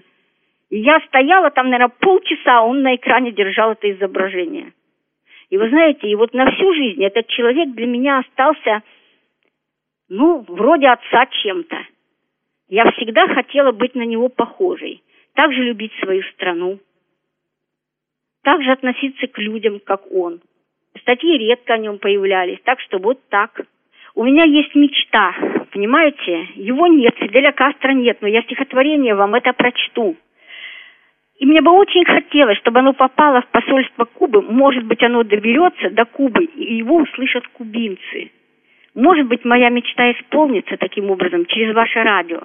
И 0.69 0.77
я 0.77 0.99
стояла 1.07 1.49
там, 1.49 1.71
наверное, 1.71 1.95
полчаса, 1.99 2.61
он 2.61 2.83
на 2.83 2.95
экране 2.95 3.31
держал 3.31 3.71
это 3.71 3.89
изображение. 3.89 4.73
И 5.49 5.57
вы 5.57 5.69
знаете, 5.69 6.07
и 6.07 6.15
вот 6.15 6.33
на 6.33 6.51
всю 6.51 6.73
жизнь 6.73 7.03
этот 7.03 7.27
человек 7.27 7.69
для 7.73 7.85
меня 7.85 8.19
остался, 8.19 8.81
ну, 10.09 10.43
вроде 10.47 10.87
отца 10.87 11.25
чем-то. 11.43 11.77
Я 12.67 12.91
всегда 12.91 13.27
хотела 13.27 13.71
быть 13.71 13.95
на 13.95 14.03
него 14.03 14.29
похожей, 14.29 15.03
также 15.33 15.63
любить 15.63 15.93
свою 16.01 16.23
страну, 16.33 16.79
также 18.43 18.71
относиться 18.71 19.27
к 19.27 19.37
людям, 19.37 19.79
как 19.79 20.11
он. 20.11 20.41
Статьи 21.01 21.37
редко 21.37 21.73
о 21.73 21.77
нем 21.77 21.99
появлялись, 21.99 22.59
так 22.63 22.79
что 22.79 22.97
вот 22.97 23.19
так. 23.29 23.61
У 24.15 24.23
меня 24.23 24.45
есть 24.45 24.73
мечта, 24.73 25.35
понимаете? 25.71 26.47
Его 26.55 26.87
нет, 26.87 27.15
Фиделя 27.17 27.51
Кастро 27.51 27.91
нет, 27.91 28.19
но 28.21 28.27
я 28.27 28.41
стихотворение 28.43 29.13
вам 29.13 29.35
это 29.35 29.51
прочту. 29.53 30.15
И 31.37 31.45
мне 31.45 31.61
бы 31.61 31.71
очень 31.71 32.05
хотелось, 32.05 32.57
чтобы 32.59 32.79
оно 32.79 32.93
попало 32.93 33.41
в 33.41 33.47
посольство 33.47 34.05
Кубы. 34.05 34.41
Может 34.41 34.85
быть, 34.85 35.03
оно 35.03 35.23
доберется 35.23 35.89
до 35.89 36.05
Кубы, 36.05 36.45
и 36.45 36.75
его 36.75 36.97
услышат 36.97 37.45
кубинцы. 37.49 38.31
Может 38.93 39.27
быть, 39.27 39.43
моя 39.43 39.69
мечта 39.69 40.11
исполнится 40.11 40.77
таким 40.77 41.11
образом 41.11 41.45
через 41.45 41.75
ваше 41.75 42.01
радио. 42.03 42.41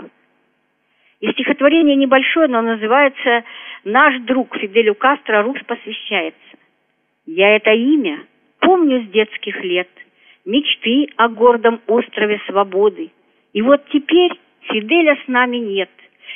И 1.20 1.30
стихотворение 1.32 1.94
небольшое, 1.94 2.48
но 2.48 2.62
называется 2.62 3.44
«Наш 3.84 4.18
друг 4.22 4.56
Фиделю 4.56 4.94
Кастро 4.94 5.42
Рус 5.42 5.58
посвящается». 5.66 6.40
Я 7.26 7.54
это 7.54 7.70
имя 7.72 8.24
помню 8.58 9.04
с 9.04 9.10
детских 9.10 9.62
лет, 9.62 9.88
мечты 10.44 11.08
о 11.16 11.28
гордом 11.28 11.80
острове 11.86 12.40
свободы. 12.46 13.10
И 13.52 13.62
вот 13.62 13.84
теперь 13.92 14.32
Фиделя 14.62 15.16
с 15.24 15.28
нами 15.28 15.58
нет. 15.58 15.90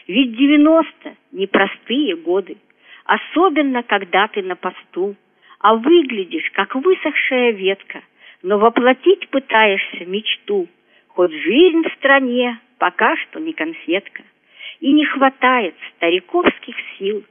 Ведь 0.07 0.37
девяносто– 0.37 1.17
непростые 1.33 2.17
годы, 2.17 2.57
особенно 3.05 3.83
когда 3.83 4.29
ты 4.29 4.43
на 4.43 4.57
посту, 4.57 5.17
а 5.61 5.75
выглядишь, 5.77 6.51
как 6.53 6.75
высохшая 6.75 7.53
ветка, 7.53 8.03
но 8.43 8.59
воплотить 8.59 9.29
пытаешься 9.29 10.05
мечту, 10.05 10.69
хоть 11.09 11.33
жизнь 11.33 11.89
в 11.89 11.93
стране 11.95 12.61
пока 12.79 13.17
что 13.17 13.41
не 13.41 13.53
конфетка, 13.53 14.23
и 14.81 14.93
не 14.93 15.07
хватает 15.07 15.75
стариковских 15.97 16.77
сил, 16.99 17.25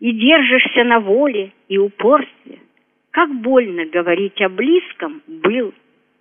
и 0.00 0.12
держишься 0.12 0.84
на 0.84 1.00
воле 1.00 1.52
и 1.68 1.78
упорстве, 1.78 2.60
как 3.10 3.34
больно 3.34 3.84
говорить 3.86 4.40
о 4.40 4.48
близком 4.48 5.22
был, 5.26 5.74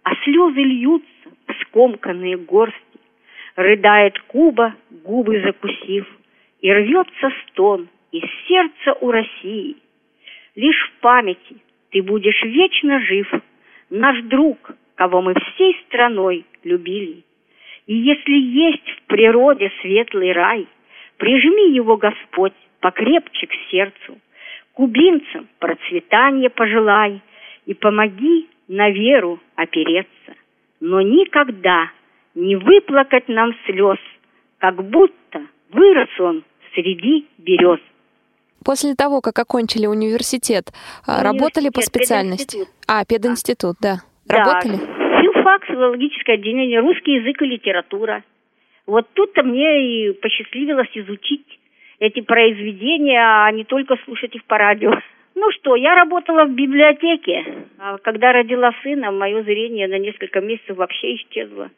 а 0.04 0.15
слезы 0.24 0.62
льются 0.62 1.30
в 1.48 1.54
скомканные 1.63 2.38
горсти, 2.38 2.85
Рыдает 3.56 4.20
Куба, 4.28 4.76
губы 5.04 5.41
закусив, 5.41 6.06
И 6.60 6.72
рвется 6.72 7.32
стон 7.44 7.88
из 8.12 8.24
сердца 8.48 8.94
у 9.02 9.12
России. 9.12 9.78
Лишь 10.56 10.89
в 10.89 11.00
памяти 11.00 11.58
ты 11.91 12.02
будешь 12.02 12.41
вечно 12.44 13.00
жив, 13.02 13.32
Наш 13.89 14.22
друг, 14.24 14.58
кого 14.96 15.22
мы 15.22 15.36
всей 15.36 15.78
страной 15.86 16.46
любили. 16.63 17.24
И 17.88 17.96
если 17.96 18.34
есть 18.34 18.89
в 18.89 19.02
природе 19.04 19.72
светлый 19.82 20.34
рай, 20.34 20.68
Прижми 21.18 21.74
его, 21.74 21.96
Господь, 21.96 22.54
покрепче 22.82 23.48
к 23.48 23.54
сердцу, 23.72 24.20
Кубинцам 24.74 25.48
процветания 25.60 26.50
пожелай 26.50 27.22
И 27.65 27.74
помоги 27.74 28.50
на 28.68 28.89
веру 28.89 29.39
опереться. 29.56 30.36
Но 30.82 31.00
никогда 31.02 31.89
не 32.36 32.56
выплакать 32.56 33.28
нам 33.28 33.54
слез, 33.65 33.98
как 34.60 34.76
будто 34.84 35.41
вырос 35.71 36.10
он 36.19 36.43
среди 36.74 37.28
берез. 37.38 37.80
После 38.63 38.95
того, 38.95 39.21
как 39.21 39.38
окончили 39.39 39.86
университет, 39.86 40.65
а, 41.06 41.19
университет 41.19 41.41
работали 41.41 41.69
по 41.69 41.82
специальности? 41.82 42.58
Пединститут. 42.58 42.76
А, 42.88 43.06
пединститут, 43.06 43.76
да. 43.82 43.95
да. 44.26 44.38
Работали? 44.38 44.78
Филфак, 45.21 45.65
филологическое 45.65 46.36
отделение, 46.36 46.80
русский 46.80 47.13
язык 47.13 47.41
и 47.41 47.45
литература. 47.45 48.24
Вот 48.88 49.08
тут-то 49.13 49.43
мне 49.43 50.10
и 50.10 50.13
посчастливилось 50.13 50.89
изучить 50.95 51.45
эти 52.00 52.21
произведения, 52.21 53.21
а 53.21 53.52
не 53.52 53.63
только 53.63 53.95
слушать 54.06 54.36
их 54.36 54.43
по 54.45 54.58
радио. 54.58 54.91
Ну 55.36 55.52
что, 55.52 55.76
я 55.76 55.95
работала 55.95 56.45
в 56.45 56.52
библиотеке. 56.52 57.67
А 57.78 57.98
когда 58.00 58.32
родила 58.32 58.71
сына, 58.84 59.12
мое 59.12 59.43
зрение 59.43 59.88
на 59.88 60.00
несколько 60.00 60.41
месяцев 60.41 60.78
вообще 60.78 61.15
исчезло. 61.15 61.69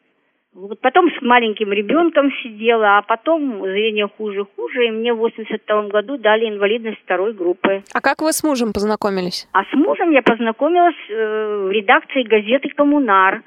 Вот 0.60 0.80
потом 0.80 1.08
с 1.12 1.22
маленьким 1.22 1.72
ребенком 1.72 2.32
сидела, 2.42 2.98
а 2.98 3.02
потом 3.02 3.60
зрение 3.62 4.08
хуже-хуже, 4.08 4.86
и 4.86 4.90
мне 4.90 5.14
в 5.14 5.18
82 5.18 5.82
году 5.84 6.18
дали 6.18 6.48
инвалидность 6.48 6.98
второй 7.04 7.32
группы. 7.32 7.84
А 7.94 8.00
как 8.00 8.22
вы 8.22 8.32
с 8.32 8.42
мужем 8.42 8.72
познакомились? 8.72 9.46
А 9.52 9.62
с 9.62 9.72
мужем 9.72 10.10
я 10.10 10.20
познакомилась 10.20 10.96
э, 11.08 11.66
в 11.68 11.70
редакции 11.70 12.24
газеты 12.24 12.70
«Коммунар». 12.70 13.42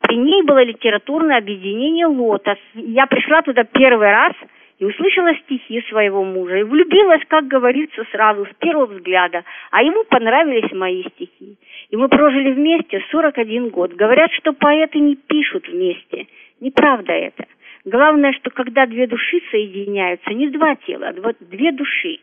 При 0.00 0.16
ней 0.16 0.44
было 0.44 0.62
литературное 0.62 1.38
объединение 1.38 2.06
«Лотос». 2.06 2.58
Я 2.74 3.06
пришла 3.06 3.42
туда 3.42 3.64
первый 3.64 4.08
раз– 4.08 4.34
и 4.78 4.84
услышала 4.84 5.34
стихи 5.44 5.82
своего 5.88 6.22
мужа, 6.24 6.58
и 6.58 6.62
влюбилась, 6.62 7.22
как 7.28 7.46
говорится, 7.48 8.04
сразу, 8.12 8.44
с 8.44 8.54
первого 8.58 8.86
взгляда, 8.86 9.44
а 9.70 9.82
ему 9.82 10.04
понравились 10.04 10.70
мои 10.72 11.02
стихи. 11.14 11.56
И 11.90 11.96
мы 11.96 12.08
прожили 12.08 12.52
вместе 12.52 13.02
41 13.10 13.68
год. 13.70 13.92
Говорят, 13.92 14.32
что 14.32 14.52
поэты 14.52 14.98
не 14.98 15.16
пишут 15.16 15.68
вместе. 15.68 16.26
Неправда 16.60 17.12
это. 17.12 17.46
Главное, 17.84 18.32
что 18.32 18.50
когда 18.50 18.86
две 18.86 19.06
души 19.06 19.40
соединяются, 19.50 20.30
не 20.30 20.48
два 20.48 20.74
тела, 20.74 21.08
а 21.08 21.32
две 21.40 21.72
души. 21.72 22.18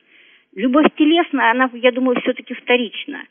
Любовь 0.56 0.88
телесная, 0.98 1.52
она, 1.52 1.70
я 1.74 1.92
думаю, 1.92 2.20
все-таки 2.22 2.54
вторична. 2.54 3.24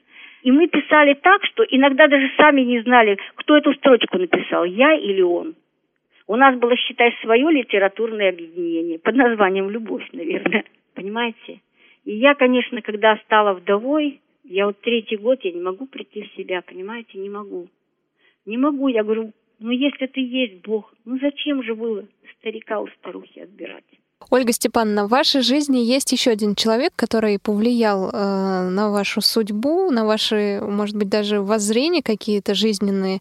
И 0.43 0.51
мы 0.51 0.67
писали 0.67 1.15
так, 1.15 1.45
что 1.45 1.63
иногда 1.63 2.09
даже 2.09 2.31
сами 2.37 2.63
не 2.63 2.81
знали, 2.81 3.19
кто 3.37 3.57
эту 3.57 3.75
строчку 3.75 4.19
написал, 4.19 4.65
я 4.65 4.95
или 4.95 5.21
он. 5.21 5.55
У 6.27 6.37
нас 6.37 6.57
было, 6.57 6.77
считай, 6.77 7.15
свое 7.21 7.51
литературное 7.51 8.31
объединение 8.31 8.99
под 8.99 9.15
названием 9.15 9.71
«Любовь», 9.71 10.09
наверное. 10.13 10.65
Понимаете? 10.95 11.61
И 12.05 12.15
я, 12.15 12.35
конечно, 12.35 12.81
когда 12.83 13.17
стала 13.19 13.53
вдовой, 13.53 14.21
я 14.53 14.67
вот 14.67 14.81
третий 14.81 15.17
год, 15.17 15.39
я 15.43 15.53
не 15.53 15.61
могу 15.61 15.87
прийти 15.87 16.23
в 16.23 16.37
себя, 16.37 16.63
понимаете, 16.63 17.19
не 17.19 17.31
могу. 17.31 17.69
Не 18.45 18.59
могу, 18.59 18.89
я 18.89 19.03
говорю, 19.03 19.33
ну 19.59 19.71
если 19.71 20.07
ты 20.07 20.21
есть 20.21 20.63
Бог, 20.67 20.93
ну 21.05 21.19
зачем 21.21 21.63
же 21.63 21.75
было 21.75 22.05
старика 22.39 22.81
у 22.81 22.89
старухи 22.89 23.41
отбирать? 23.41 23.85
Ольга 24.31 24.53
Степановна, 24.53 25.07
в 25.07 25.11
вашей 25.11 25.43
жизни 25.43 25.79
есть 25.79 26.13
еще 26.13 26.31
один 26.31 26.55
человек, 26.55 26.93
который 26.95 27.39
повлиял 27.43 28.09
э, 28.09 28.69
на 28.71 28.93
вашу 28.93 29.21
судьбу, 29.21 29.91
на 29.91 30.07
ваши, 30.07 30.61
может 30.63 30.97
быть, 30.97 31.09
даже 31.09 31.41
воззрения 31.41 32.03
какие-то 32.03 32.55
жизненные. 32.55 33.19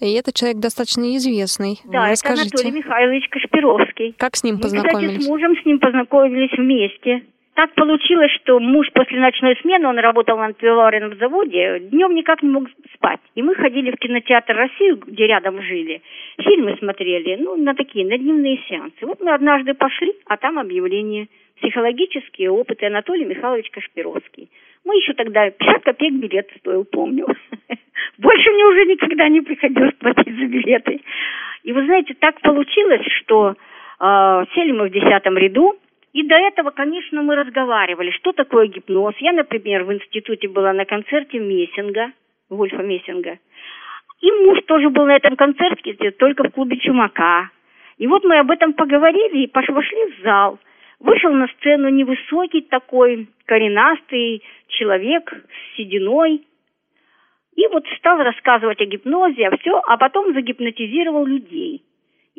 И 0.00 0.10
этот 0.12 0.34
человек 0.34 0.58
достаточно 0.58 1.16
известный. 1.16 1.78
Да, 1.84 2.08
Расскажите. 2.10 2.48
это 2.48 2.56
Анатолий 2.56 2.78
Михайлович 2.78 3.28
Кашпировский. 3.28 4.14
Как 4.18 4.34
с 4.34 4.42
ним 4.42 4.58
познакомились? 4.58 5.02
Мы, 5.02 5.18
кстати, 5.18 5.26
с 5.26 5.28
мужем 5.28 5.52
с 5.62 5.64
ним 5.64 5.78
познакомились 5.78 6.52
вместе. 6.58 7.22
Так 7.54 7.74
получилось, 7.74 8.30
что 8.42 8.60
муж 8.60 8.88
после 8.94 9.18
ночной 9.18 9.56
смены, 9.60 9.88
он 9.88 9.98
работал 9.98 10.38
на 10.38 10.52
пивоваренном 10.52 11.16
заводе, 11.18 11.80
днем 11.80 12.14
никак 12.14 12.42
не 12.42 12.48
мог 12.48 12.68
спать. 12.94 13.20
И 13.34 13.42
мы 13.42 13.54
ходили 13.54 13.90
в 13.90 13.96
кинотеатр 13.96 14.54
Россию, 14.54 14.98
где 15.04 15.26
рядом 15.26 15.60
жили, 15.60 16.00
фильмы 16.40 16.76
смотрели, 16.78 17.36
ну, 17.36 17.56
на 17.56 17.74
такие, 17.74 18.06
на 18.06 18.16
дневные 18.16 18.62
сеансы. 18.68 19.04
Вот 19.04 19.20
мы 19.20 19.32
однажды 19.34 19.74
пошли, 19.74 20.14
а 20.26 20.36
там 20.36 20.58
объявление 20.58 21.28
«Психологические 21.60 22.50
опыты 22.50 22.86
Анатолий 22.86 23.24
Михайлович 23.24 23.68
Кашпировский». 23.70 24.48
Мы 24.84 24.96
еще 24.96 25.12
тогда 25.12 25.50
50 25.50 25.82
копеек 25.82 26.14
билет 26.14 26.48
стоил, 26.58 26.84
помню. 26.84 27.26
Больше 28.18 28.50
мне 28.50 28.64
уже 28.64 28.86
никогда 28.86 29.28
не 29.28 29.42
приходилось 29.42 29.94
платить 29.94 30.34
за 30.34 30.46
билеты. 30.46 31.00
И 31.64 31.72
вы 31.72 31.84
знаете, 31.84 32.14
так 32.14 32.40
получилось, 32.40 33.06
что 33.20 33.54
э, 34.00 34.44
сели 34.54 34.72
мы 34.72 34.88
в 34.88 34.92
десятом 34.92 35.36
ряду, 35.36 35.76
и 36.12 36.24
до 36.24 36.34
этого, 36.34 36.70
конечно, 36.70 37.22
мы 37.22 37.36
разговаривали, 37.36 38.10
что 38.10 38.32
такое 38.32 38.66
гипноз. 38.66 39.14
Я, 39.18 39.32
например, 39.32 39.84
в 39.84 39.92
институте 39.92 40.48
была 40.48 40.72
на 40.72 40.84
концерте 40.84 41.38
Мессинга, 41.38 42.12
Вольфа 42.48 42.82
Мессинга. 42.82 43.38
И 44.20 44.30
муж 44.30 44.58
тоже 44.66 44.90
был 44.90 45.06
на 45.06 45.16
этом 45.16 45.36
концерте, 45.36 45.94
только 46.12 46.44
в 46.44 46.50
клубе 46.50 46.78
Чумака. 46.78 47.50
И 47.98 48.06
вот 48.06 48.24
мы 48.24 48.38
об 48.38 48.50
этом 48.50 48.72
поговорили 48.72 49.44
и 49.44 49.46
пошли 49.46 50.12
в 50.12 50.22
зал. 50.22 50.58
Вышел 50.98 51.32
на 51.32 51.46
сцену 51.48 51.88
невысокий 51.88 52.62
такой, 52.62 53.28
коренастый 53.46 54.42
человек 54.68 55.32
с 55.32 55.76
сединой. 55.76 56.44
И 57.56 57.66
вот 57.68 57.86
стал 57.98 58.18
рассказывать 58.18 58.80
о 58.80 58.86
гипнозе, 58.86 59.46
а 59.46 59.56
все, 59.56 59.80
а 59.86 59.96
потом 59.96 60.34
загипнотизировал 60.34 61.24
людей. 61.24 61.82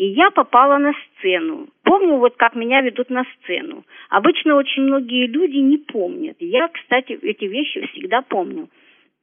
И 0.02 0.06
я 0.14 0.32
попала 0.32 0.80
на 0.80 0.94
сцену. 0.94 1.68
Помню, 1.84 2.16
вот 2.16 2.36
как 2.36 2.56
меня 2.56 2.82
ведут 2.82 3.12
на 3.12 3.24
сцену. 3.36 3.84
Обычно 4.10 4.56
очень 4.56 4.82
многие 4.82 5.28
люди 5.28 5.58
не 5.58 5.78
помнят. 5.78 6.38
Я, 6.40 6.70
кстати, 6.70 7.20
эти 7.22 7.46
вещи 7.46 7.86
всегда 7.92 8.24
помню. 8.24 8.68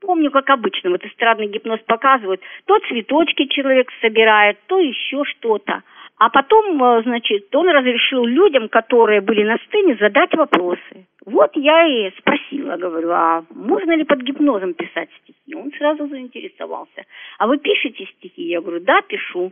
Помню, 0.00 0.30
как 0.30 0.48
обычно, 0.50 0.90
вот 0.90 1.04
эстрадный 1.04 1.48
гипноз 1.48 1.80
показывают, 1.80 2.40
то 2.66 2.78
цветочки 2.86 3.46
человек 3.46 3.90
собирает, 4.00 4.56
то 4.68 4.78
еще 4.78 5.24
что-то. 5.24 5.82
А 6.16 6.30
потом, 6.30 6.80
э, 6.80 7.02
значит, 7.02 7.52
он 7.56 7.68
разрешил 7.70 8.24
людям, 8.24 8.68
которые 8.68 9.20
были 9.20 9.42
на 9.42 9.58
сцене, 9.66 9.96
задать 9.98 10.32
вопросы. 10.36 11.08
Вот 11.26 11.56
я 11.56 11.86
и 11.88 12.12
спросила, 12.18 12.76
говорю, 12.76 13.10
а 13.10 13.44
можно 13.50 13.96
ли 13.96 14.04
под 14.04 14.20
гипнозом 14.20 14.74
писать 14.74 15.08
стихи? 15.24 15.56
Он 15.56 15.72
сразу 15.72 16.06
заинтересовался. 16.06 17.04
А 17.38 17.48
вы 17.48 17.58
пишете 17.58 18.06
стихи? 18.16 18.42
Я 18.42 18.60
говорю, 18.60 18.78
да, 18.78 19.02
пишу. 19.02 19.50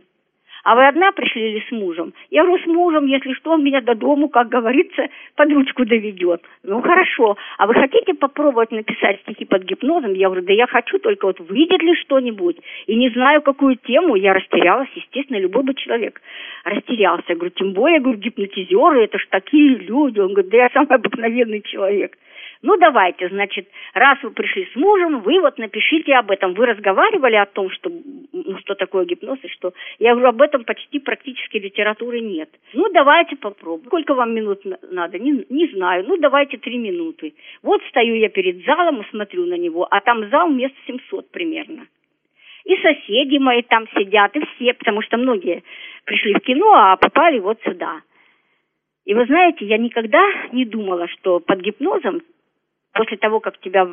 А 0.63 0.75
вы 0.75 0.87
одна 0.87 1.11
пришли 1.11 1.51
или 1.51 1.63
с 1.67 1.71
мужем? 1.71 2.13
Я 2.29 2.43
говорю, 2.43 2.63
с 2.63 2.67
мужем, 2.67 3.05
если 3.05 3.33
что, 3.33 3.51
он 3.51 3.63
меня 3.63 3.81
до 3.81 3.95
дому, 3.95 4.29
как 4.29 4.49
говорится, 4.49 5.07
под 5.35 5.51
ручку 5.51 5.85
доведет. 5.85 6.41
Ну, 6.63 6.81
хорошо. 6.81 7.37
А 7.57 7.67
вы 7.67 7.73
хотите 7.73 8.13
попробовать 8.13 8.71
написать 8.71 9.19
стихи 9.21 9.45
под 9.45 9.63
гипнозом? 9.63 10.13
Я 10.13 10.27
говорю, 10.27 10.45
да 10.45 10.53
я 10.53 10.67
хочу, 10.67 10.99
только 10.99 11.25
вот 11.27 11.39
выйдет 11.39 11.81
ли 11.81 11.95
что-нибудь. 11.95 12.57
И 12.87 12.95
не 12.95 13.09
знаю, 13.09 13.41
какую 13.41 13.75
тему. 13.77 14.15
Я 14.15 14.33
растерялась, 14.33 14.89
естественно, 14.95 15.37
любой 15.37 15.63
бы 15.63 15.73
человек 15.73 16.21
растерялся. 16.63 17.25
Я 17.29 17.35
говорю, 17.35 17.51
тем 17.55 17.73
более, 17.73 17.95
я 17.95 18.01
говорю, 18.01 18.19
гипнотизеры, 18.19 19.03
это 19.03 19.17
ж 19.17 19.27
такие 19.29 19.75
люди. 19.77 20.19
Он 20.19 20.33
говорит, 20.33 20.51
да 20.51 20.57
я 20.57 20.69
самый 20.69 20.95
обыкновенный 20.95 21.61
человек. 21.61 22.17
Ну, 22.61 22.77
давайте, 22.77 23.29
значит, 23.29 23.67
раз 23.93 24.17
вы 24.23 24.31
пришли 24.31 24.67
с 24.73 24.75
мужем, 24.75 25.21
вы 25.21 25.39
вот 25.41 25.57
напишите 25.57 26.13
об 26.15 26.31
этом. 26.31 26.53
Вы 26.53 26.65
разговаривали 26.65 27.35
о 27.35 27.45
том, 27.45 27.69
что, 27.69 27.91
ну, 28.31 28.57
что 28.59 28.75
такое 28.75 29.05
гипноз 29.05 29.39
и 29.43 29.47
что... 29.49 29.73
Я 29.99 30.13
говорю, 30.13 30.29
об 30.29 30.41
этом 30.41 30.63
почти 30.63 30.99
практически 30.99 31.57
литературы 31.57 32.19
нет. 32.19 32.49
Ну, 32.73 32.89
давайте 32.91 33.35
попробуем. 33.35 33.87
Сколько 33.87 34.15
вам 34.15 34.33
минут 34.33 34.61
надо? 34.89 35.19
Не, 35.19 35.45
не 35.49 35.67
знаю. 35.67 36.05
Ну, 36.07 36.17
давайте 36.17 36.57
три 36.57 36.77
минуты. 36.77 37.35
Вот 37.61 37.81
стою 37.89 38.15
я 38.15 38.29
перед 38.29 38.65
залом 38.65 39.01
и 39.01 39.09
смотрю 39.09 39.45
на 39.45 39.55
него, 39.55 39.87
а 39.89 40.01
там 40.01 40.29
зал 40.29 40.49
мест 40.49 40.73
700 40.87 41.31
примерно. 41.31 41.87
И 42.65 42.75
соседи 42.77 43.37
мои 43.37 43.61
там 43.61 43.87
сидят, 43.95 44.35
и 44.35 44.41
все, 44.45 44.73
потому 44.73 45.01
что 45.01 45.17
многие 45.17 45.63
пришли 46.03 46.33
в 46.33 46.39
кино, 46.39 46.73
а 46.73 46.97
попали 46.97 47.39
вот 47.39 47.61
сюда. 47.63 48.01
И 49.05 49.13
вы 49.13 49.25
знаете, 49.25 49.65
я 49.65 49.77
никогда 49.77 50.21
не 50.51 50.65
думала, 50.65 51.07
что 51.07 51.39
под 51.39 51.61
гипнозом 51.61 52.21
после 52.97 53.17
того, 53.17 53.39
как 53.39 53.59
тебя 53.59 53.87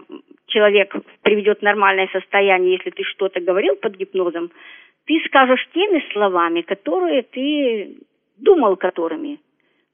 человек 0.47 0.95
приведет 1.23 1.61
в 1.61 1.63
нормальное 1.63 2.09
состояние, 2.13 2.73
если 2.75 2.91
ты 2.91 3.05
что-то 3.05 3.41
говорил 3.41 3.77
под 3.77 3.97
гипнозом, 3.97 4.51
ты 5.07 5.21
скажешь 5.27 5.69
теми 5.75 6.03
словами, 6.13 6.63
которые 6.63 7.23
ты 7.23 7.97
думал 8.39 8.77
которыми. 8.77 9.39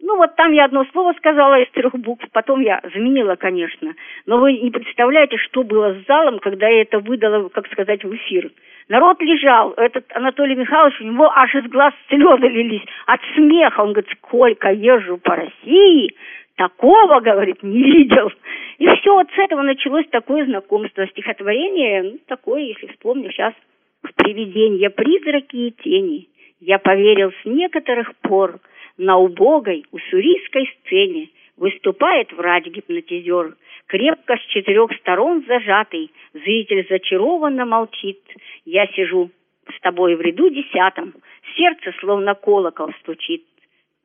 Ну 0.03 0.17
вот 0.17 0.35
там 0.37 0.53
я 0.53 0.65
одно 0.65 0.87
слово 0.93 1.13
сказала 1.15 1.61
из 1.61 1.71
трех 1.73 1.93
букв, 1.95 2.25
потом 2.33 2.61
я 2.61 2.81
заменила, 2.95 3.37
конечно. 3.37 3.95
Но 4.25 4.39
вы 4.39 4.55
не 4.55 4.71
представляете, 4.71 5.37
что 5.37 5.63
было 5.63 5.93
с 5.95 6.07
залом, 6.07 6.39
когда 6.39 6.69
я 6.69 6.83
это 6.83 7.01
выдала, 7.01 7.49
как 7.51 7.67
сказать, 7.71 8.03
в 8.03 8.15
эфир. 8.15 8.51
Народ 8.89 9.21
лежал, 9.21 9.73
этот 9.77 10.05
Анатолий 10.15 10.55
Михайлович, 10.55 11.01
у 11.01 11.05
него 11.05 11.31
аж 11.31 11.55
из 11.55 11.65
глаз 11.71 11.93
слезы 12.09 12.49
лились 12.49 12.83
от 13.07 13.21
смеха. 13.35 13.83
Он 13.83 13.93
говорит, 13.93 14.11
сколько 14.19 14.73
езжу 14.73 15.19
по 15.19 15.37
России, 15.37 16.15
такого, 16.57 17.21
говорит, 17.21 17.63
не 17.63 17.83
видел. 17.83 18.31
И 18.79 18.87
все, 18.87 19.15
вот 19.15 19.29
с 19.31 19.39
этого 19.39 19.63
началось 19.63 20.07
такое 20.11 20.45
знакомство. 20.47 21.07
Стихотворение, 21.07 22.03
ну, 22.03 22.19
такое, 22.27 22.63
если 22.63 22.87
вспомню 22.89 23.31
сейчас, 23.31 23.55
в 24.03 24.15
привидения, 24.15 24.91
призраки 24.91 25.57
и 25.57 25.71
тени. 25.71 26.29
Я 26.61 26.79
поверил 26.79 27.33
с 27.33 27.45
некоторых 27.45 28.15
пор 28.17 28.61
на 28.97 29.17
убогой 29.17 29.85
уссурийской 29.93 30.71
сцене 30.81 31.31
выступает 31.57 32.33
врач-гипнотизер, 32.33 33.55
крепко 33.87 34.37
с 34.37 34.41
четырех 34.53 34.91
сторон 34.99 35.45
зажатый, 35.47 36.11
зритель 36.33 36.87
зачарованно 36.89 37.67
молчит. 37.67 38.19
Я 38.65 38.87
сижу 38.89 39.31
с 39.77 39.81
тобой 39.81 40.17
в 40.17 40.21
ряду 40.21 40.49
десятом, 40.49 41.15
сердце 41.57 41.93
словно 42.01 42.35
колокол 42.35 42.91
стучит. 43.01 43.45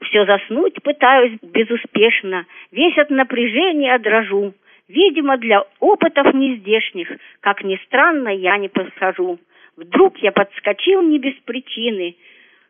Все 0.01 0.25
заснуть 0.25 0.81
пытаюсь 0.83 1.37
безуспешно, 1.41 2.45
весь 2.71 2.97
от 2.97 3.09
напряжения 3.09 3.97
дрожу. 3.99 4.53
Видимо, 4.87 5.37
для 5.37 5.63
опытов 5.79 6.33
нездешних, 6.33 7.09
как 7.39 7.63
ни 7.63 7.75
странно, 7.85 8.29
я 8.29 8.57
не 8.57 8.69
подхожу. 8.69 9.39
Вдруг 9.77 10.17
я 10.19 10.31
подскочил 10.31 11.01
не 11.01 11.17
без 11.17 11.33
причины. 11.45 12.15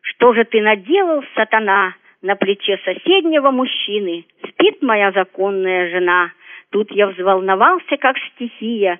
Что 0.00 0.32
же 0.32 0.44
ты 0.44 0.62
наделал, 0.62 1.22
сатана, 1.34 1.94
на 2.22 2.36
плече 2.36 2.78
соседнего 2.84 3.50
мужчины? 3.50 4.24
Спит 4.48 4.80
моя 4.82 5.12
законная 5.12 5.90
жена. 5.90 6.32
Тут 6.70 6.90
я 6.90 7.08
взволновался, 7.08 7.96
как 7.96 8.16
стихия, 8.18 8.98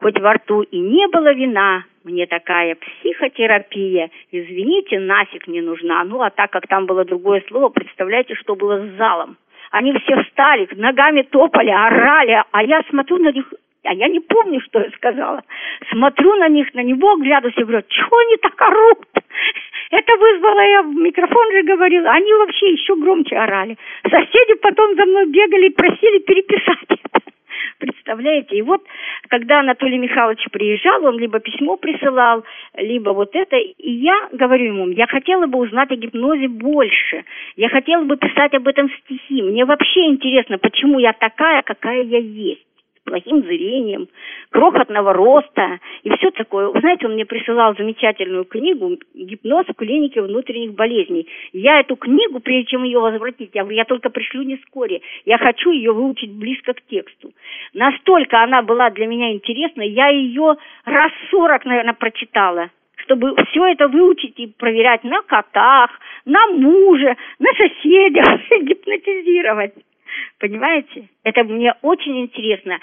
хоть 0.00 0.18
во 0.20 0.34
рту 0.34 0.62
и 0.62 0.78
не 0.78 1.06
было 1.08 1.32
вина, 1.32 1.84
мне 2.04 2.26
такая 2.26 2.76
психотерапия, 2.76 4.10
извините, 4.30 4.98
нафиг 4.98 5.46
не 5.46 5.60
нужна. 5.60 6.04
Ну, 6.04 6.22
а 6.22 6.30
так 6.30 6.50
как 6.50 6.66
там 6.66 6.86
было 6.86 7.04
другое 7.04 7.42
слово, 7.48 7.68
представляете, 7.68 8.34
что 8.34 8.54
было 8.54 8.78
с 8.78 8.96
залом. 8.96 9.36
Они 9.70 9.92
все 9.92 10.22
встали, 10.22 10.68
ногами 10.76 11.22
топали, 11.22 11.70
орали, 11.70 12.42
а 12.50 12.62
я 12.62 12.82
смотрю 12.88 13.18
на 13.18 13.32
них, 13.32 13.52
а 13.84 13.92
я 13.92 14.08
не 14.08 14.20
помню, 14.20 14.60
что 14.62 14.80
я 14.80 14.90
сказала. 14.92 15.42
Смотрю 15.90 16.36
на 16.36 16.48
них, 16.48 16.72
на 16.72 16.82
него, 16.82 17.16
глядусь 17.16 17.56
и 17.56 17.64
говорю, 17.64 17.84
чего 17.88 18.18
они 18.18 18.36
так 18.38 18.60
орут? 18.62 19.06
Это 19.90 20.16
вызвало, 20.16 20.60
я 20.60 20.82
в 20.82 20.94
микрофон 20.94 21.52
же 21.52 21.62
говорила, 21.62 22.10
они 22.10 22.32
вообще 22.32 22.72
еще 22.72 22.96
громче 22.96 23.36
орали. 23.36 23.76
Соседи 24.02 24.54
потом 24.60 24.94
за 24.96 25.04
мной 25.04 25.26
бегали 25.26 25.66
и 25.66 25.74
просили 25.74 26.18
переписать 26.20 26.88
это. 26.88 27.27
Представляете? 27.78 28.56
И 28.56 28.62
вот, 28.62 28.82
когда 29.28 29.60
Анатолий 29.60 29.98
Михайлович 29.98 30.44
приезжал, 30.50 31.04
он 31.04 31.18
либо 31.18 31.40
письмо 31.40 31.76
присылал, 31.76 32.44
либо 32.76 33.10
вот 33.10 33.34
это. 33.34 33.56
И 33.56 33.90
я 33.90 34.28
говорю 34.32 34.66
ему, 34.66 34.88
я 34.88 35.06
хотела 35.06 35.46
бы 35.46 35.58
узнать 35.58 35.90
о 35.90 35.96
гипнозе 35.96 36.48
больше. 36.48 37.24
Я 37.56 37.68
хотела 37.68 38.04
бы 38.04 38.16
писать 38.16 38.54
об 38.54 38.66
этом 38.68 38.90
стихи. 38.90 39.42
Мне 39.42 39.64
вообще 39.64 40.06
интересно, 40.06 40.58
почему 40.58 40.98
я 40.98 41.12
такая, 41.12 41.62
какая 41.62 42.02
я 42.02 42.18
есть. 42.18 42.67
Плохим 43.08 43.42
зрением, 43.42 44.08
крохотного 44.50 45.12
роста 45.12 45.80
и 46.02 46.10
все 46.10 46.30
такое. 46.30 46.68
Вы 46.68 46.80
знаете, 46.80 47.06
он 47.06 47.14
мне 47.14 47.24
присылал 47.24 47.74
замечательную 47.76 48.44
книгу 48.44 48.98
«Гипноз 49.14 49.66
в 49.66 49.74
клинике 49.74 50.22
внутренних 50.22 50.74
болезней». 50.74 51.26
Я 51.52 51.80
эту 51.80 51.96
книгу, 51.96 52.40
прежде 52.40 52.72
чем 52.72 52.84
ее 52.84 53.00
возвратить, 53.00 53.50
я 53.54 53.62
говорю, 53.62 53.76
я 53.78 53.84
только 53.84 54.10
пришлю 54.10 54.42
не 54.42 54.56
вскоре. 54.56 55.00
Я 55.24 55.38
хочу 55.38 55.70
ее 55.70 55.92
выучить 55.92 56.32
близко 56.32 56.74
к 56.74 56.82
тексту. 56.82 57.32
Настолько 57.72 58.42
она 58.42 58.62
была 58.62 58.90
для 58.90 59.06
меня 59.06 59.32
интересна, 59.32 59.82
я 59.82 60.08
ее 60.08 60.56
раз 60.84 61.12
сорок, 61.30 61.64
наверное, 61.64 61.94
прочитала 61.94 62.70
чтобы 63.04 63.34
все 63.46 63.64
это 63.68 63.88
выучить 63.88 64.38
и 64.38 64.48
проверять 64.48 65.02
на 65.02 65.22
котах, 65.22 65.90
на 66.26 66.46
муже, 66.48 67.16
на 67.38 67.48
соседях, 67.56 68.40
гипнотизировать. 68.62 69.72
Понимаете? 70.38 71.08
Это 71.24 71.44
мне 71.44 71.74
очень 71.82 72.20
интересно. 72.20 72.78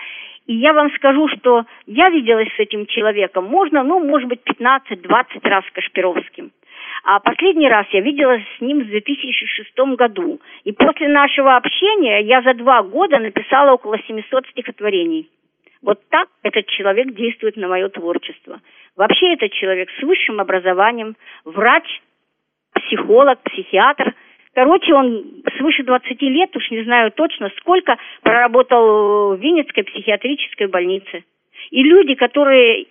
И 0.47 0.55
я 0.55 0.73
вам 0.73 0.91
скажу, 0.95 1.27
что 1.29 1.65
я 1.87 2.09
виделась 2.09 2.49
с 2.55 2.59
этим 2.59 2.85
человеком, 2.85 3.45
можно, 3.45 3.83
ну, 3.83 3.99
может 4.03 4.29
быть, 4.29 4.41
15-20 4.45 5.47
раз 5.47 5.65
с 5.65 5.71
Кашпировским. 5.71 6.51
А 7.03 7.19
последний 7.19 7.69
раз 7.69 7.87
я 7.91 8.01
виделась 8.01 8.43
с 8.57 8.61
ним 8.61 8.81
в 8.81 8.87
2006 8.87 9.77
году. 9.97 10.39
И 10.63 10.71
после 10.71 11.07
нашего 11.07 11.55
общения 11.55 12.21
я 12.21 12.41
за 12.41 12.53
два 12.53 12.83
года 12.83 13.19
написала 13.19 13.73
около 13.73 13.97
700 14.07 14.47
стихотворений. 14.47 15.29
Вот 15.81 15.99
так 16.09 16.29
этот 16.41 16.67
человек 16.67 17.13
действует 17.13 17.57
на 17.57 17.67
мое 17.67 17.89
творчество. 17.89 18.61
Вообще 18.95 19.33
этот 19.33 19.51
человек 19.51 19.89
с 19.99 20.03
высшим 20.03 20.39
образованием, 20.39 21.15
врач, 21.43 22.01
психолог, 22.73 23.39
психиатр– 23.43 24.13
Короче, 24.55 24.93
он 24.93 25.43
свыше 25.57 25.83
20 25.83 26.21
лет, 26.21 26.55
уж 26.55 26.71
не 26.71 26.81
знаю 26.85 27.11
точно, 27.11 27.51
сколько 27.57 27.97
проработал 28.21 29.35
в 29.35 29.39
Винницкой 29.41 29.83
психиатрической 29.83 30.67
больнице. 30.67 31.25
И 31.71 31.83
люди, 31.83 32.15
которые 32.15 32.85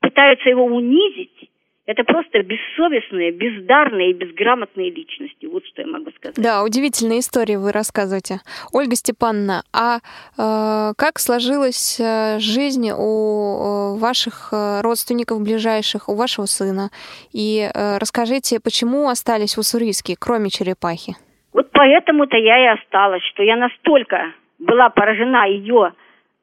пытаются 0.00 0.48
его 0.48 0.64
унизить, 0.64 1.50
это 1.92 2.04
просто 2.04 2.42
бессовестные, 2.42 3.30
бездарные 3.32 4.10
и 4.10 4.14
безграмотные 4.14 4.90
личности. 4.90 5.46
Вот 5.46 5.64
что 5.66 5.82
я 5.82 5.88
могу 5.88 6.10
сказать. 6.16 6.36
Да, 6.36 6.64
удивительные 6.64 7.20
истории 7.20 7.56
вы 7.56 7.70
рассказываете. 7.72 8.40
Ольга 8.72 8.96
Степановна, 8.96 9.62
а 9.72 9.98
э, 9.98 10.94
как 10.96 11.18
сложилась 11.18 12.00
э, 12.00 12.38
жизнь 12.38 12.90
у 12.90 13.96
э, 13.96 13.98
ваших 13.98 14.48
э, 14.52 14.80
родственников 14.80 15.42
ближайших, 15.42 16.08
у 16.08 16.14
вашего 16.14 16.46
сына? 16.46 16.90
И 17.32 17.68
э, 17.72 17.98
расскажите, 17.98 18.58
почему 18.62 19.08
остались 19.08 19.56
в 19.56 19.60
Уссурийске, 19.60 20.16
кроме 20.18 20.48
черепахи? 20.48 21.14
Вот 21.52 21.70
поэтому-то 21.72 22.36
я 22.36 22.64
и 22.64 22.78
осталась, 22.78 23.22
что 23.34 23.42
я 23.42 23.56
настолько 23.56 24.32
была 24.58 24.88
поражена 24.88 25.46
ее 25.46 25.92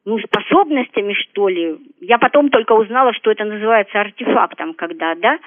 ну, 0.09 0.17
способностями, 0.17 1.13
что 1.13 1.49
ли. 1.49 1.77
Я 2.01 2.17
потом 2.17 2.49
только 2.49 2.73
узнала, 2.73 3.13
что 3.13 3.29
это 3.29 3.45
называется 3.45 4.01
артефактом, 4.01 4.73
когда, 4.73 5.13
да. 5.13 5.37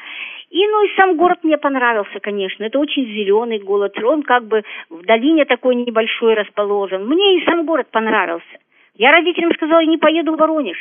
И, 0.50 0.66
ну, 0.68 0.84
и 0.84 0.94
сам 0.96 1.16
город 1.16 1.40
мне 1.42 1.58
понравился, 1.58 2.20
конечно. 2.20 2.62
Это 2.62 2.78
очень 2.78 3.04
зеленый 3.06 3.58
город. 3.58 3.98
Он 4.04 4.22
как 4.22 4.44
бы 4.46 4.62
в 4.88 5.02
долине 5.04 5.46
такой 5.46 5.74
небольшой 5.74 6.34
расположен. 6.34 7.06
Мне 7.06 7.38
и 7.38 7.44
сам 7.44 7.66
город 7.66 7.88
понравился. 7.90 8.56
Я 8.94 9.10
родителям 9.10 9.52
сказала, 9.54 9.80
не 9.80 9.98
поеду 9.98 10.34
в 10.34 10.38
Воронеж. 10.38 10.78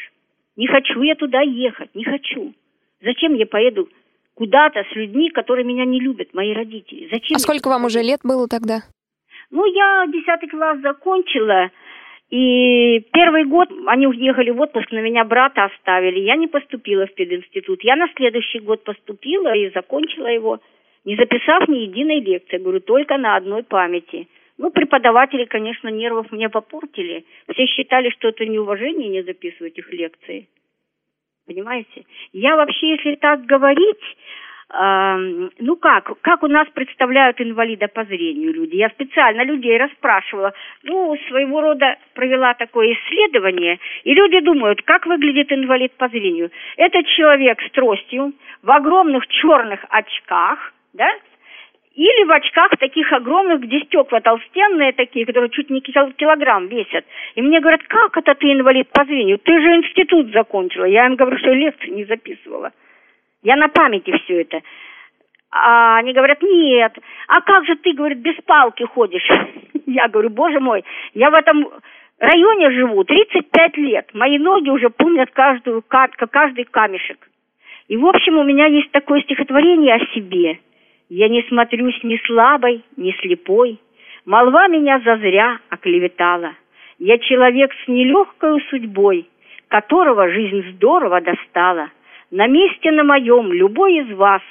Не 0.58 0.68
хочу 0.68 1.02
я 1.02 1.16
туда 1.16 1.42
ехать, 1.42 1.90
не 1.96 2.04
хочу. 2.04 2.54
Зачем 3.02 3.34
я 3.34 3.48
поеду 3.48 3.90
куда-то 4.36 4.84
с 4.92 4.96
людьми, 4.96 5.32
которые 5.32 5.66
меня 5.66 5.86
не 5.86 6.00
любят, 6.00 6.36
мои 6.36 6.54
родители? 6.54 7.10
Зачем? 7.12 7.38
А 7.38 7.40
сколько 7.40 7.68
вам 7.68 7.86
уже 7.86 8.04
лет 8.04 8.20
было 8.24 8.48
тогда? 8.48 8.82
Ну, 9.50 9.66
я 9.66 10.06
десятый 10.08 10.50
класс 10.50 10.80
закончила, 10.82 11.72
и 12.32 13.02
первый 13.12 13.44
год 13.44 13.70
они 13.88 14.08
уехали 14.08 14.52
в 14.52 14.62
отпуск, 14.62 14.90
на 14.92 15.02
меня 15.02 15.26
брата 15.26 15.66
оставили. 15.66 16.20
Я 16.20 16.38
не 16.38 16.48
поступила 16.48 17.06
в 17.06 17.14
пединститут. 17.14 17.84
Я 17.84 17.98
на 17.98 18.08
следующий 18.16 18.60
год 18.60 18.86
поступила 18.86 19.54
и 19.54 19.70
закончила 19.72 20.28
его, 20.28 20.62
не 21.04 21.18
записав 21.18 21.68
ни 21.68 21.80
единой 21.80 22.22
лекции. 22.22 22.58
Говорю, 22.58 22.80
только 22.80 23.18
на 23.18 23.36
одной 23.36 23.64
памяти. 23.64 24.30
Ну, 24.58 24.72
преподаватели, 24.72 25.44
конечно, 25.44 25.90
нервов 25.90 26.32
мне 26.32 26.48
попортили. 26.48 27.26
Все 27.52 27.66
считали, 27.66 28.10
что 28.12 28.30
это 28.30 28.46
неуважение 28.46 29.10
не 29.10 29.24
записывать 29.24 29.78
их 29.78 29.92
лекции. 29.92 30.48
Понимаете? 31.46 32.06
Я 32.32 32.56
вообще, 32.56 32.92
если 32.92 33.16
так 33.16 33.46
говорить, 33.46 34.00
ну 34.74 35.76
как, 35.76 36.14
как 36.22 36.44
у 36.44 36.48
нас 36.48 36.68
представляют 36.74 37.42
инвалида 37.42 37.90
по 37.90 38.06
зрению 38.06 38.54
люди. 38.54 38.76
Я 38.76 38.90
специально 38.90 39.44
людей 39.44 39.78
расспрашивала, 39.78 40.54
ну, 40.84 41.18
своего 41.28 41.62
рода 41.62 41.98
провела 42.14 42.54
такое 42.54 42.94
исследование, 42.94 43.80
и 44.04 44.14
люди 44.14 44.40
думают, 44.40 44.82
как 44.84 45.06
выглядит 45.06 45.52
инвалид 45.52 45.92
по 45.98 46.08
зрению. 46.08 46.52
Это 46.78 47.04
человек 47.04 47.62
с 47.62 47.72
тростью, 47.72 48.34
в 48.62 48.72
огромных 48.72 49.28
черных 49.28 49.86
очках, 49.90 50.74
да, 50.94 51.10
или 51.94 52.24
в 52.24 52.32
очках 52.32 52.72
таких 52.78 53.12
огромных, 53.12 53.60
где 53.62 53.82
стекла 53.82 54.22
толстенные 54.22 54.94
такие, 54.94 55.26
которые 55.26 55.50
чуть 55.50 55.70
не 55.70 55.82
килограмм 55.82 56.68
весят. 56.68 57.04
И 57.36 57.42
мне 57.42 57.60
говорят, 57.60 57.84
как 57.84 58.16
это 58.16 58.34
ты 58.36 58.54
инвалид 58.54 58.88
по 58.92 59.04
зрению? 59.04 59.38
Ты 59.40 59.52
же 59.60 59.76
институт 59.76 60.32
закончила. 60.32 60.86
Я 60.86 61.08
им 61.08 61.16
говорю, 61.16 61.38
что 61.40 61.52
лекции 61.52 61.90
не 61.90 62.06
записывала. 62.06 62.72
Я 63.44 63.56
на 63.56 63.70
памяти 63.70 64.12
все 64.24 64.42
это. 64.42 64.62
А 65.52 65.98
они 65.98 66.14
говорят, 66.14 66.42
нет. 66.42 66.98
А 67.28 67.42
как 67.42 67.66
же 67.66 67.76
ты, 67.76 67.94
говорит, 67.94 68.20
без 68.20 68.36
палки 68.46 68.84
ходишь? 68.84 69.28
Я 69.86 70.08
говорю, 70.08 70.30
боже 70.30 70.60
мой, 70.62 70.86
я 71.14 71.30
в 71.30 71.34
этом 71.34 71.68
районе 72.18 72.72
живу 72.72 73.04
35 73.04 73.78
лет. 73.78 74.10
Мои 74.14 74.38
ноги 74.38 74.70
уже 74.70 74.90
помнят 74.90 75.32
каждую 75.32 75.82
катка, 75.82 76.28
каждый 76.28 76.64
камешек. 76.64 77.28
И, 77.90 77.98
в 77.98 78.06
общем, 78.06 78.38
у 78.38 78.44
меня 78.44 78.68
есть 78.68 78.90
такое 78.92 79.22
стихотворение 79.22 79.96
о 79.96 80.06
себе. 80.14 80.60
Я 81.10 81.28
не 81.28 81.42
смотрюсь 81.50 82.02
ни 82.04 82.16
слабой, 82.26 82.86
ни 82.96 83.12
слепой. 83.20 83.80
Молва 84.26 84.70
меня 84.70 85.02
зазря 85.04 85.60
оклеветала. 85.70 86.54
Я 86.98 87.18
человек 87.18 87.74
с 87.84 87.88
нелегкой 87.90 88.62
судьбой, 88.70 89.28
которого 89.68 90.30
жизнь 90.30 90.72
здорово 90.72 91.20
достала– 91.20 91.90
на 92.32 92.48
месте 92.48 92.92
на 92.92 93.04
моем 93.04 93.52
любой 93.52 94.00
из 94.00 94.16
вас 94.16 94.42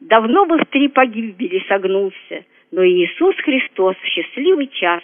Давно 0.00 0.46
бы 0.46 0.58
в 0.58 0.66
три 0.66 0.88
погибели 0.88 1.64
согнулся, 1.68 2.44
Но 2.72 2.84
Иисус 2.84 3.36
Христос 3.36 3.96
в 3.96 4.06
счастливый 4.06 4.66
час 4.66 5.02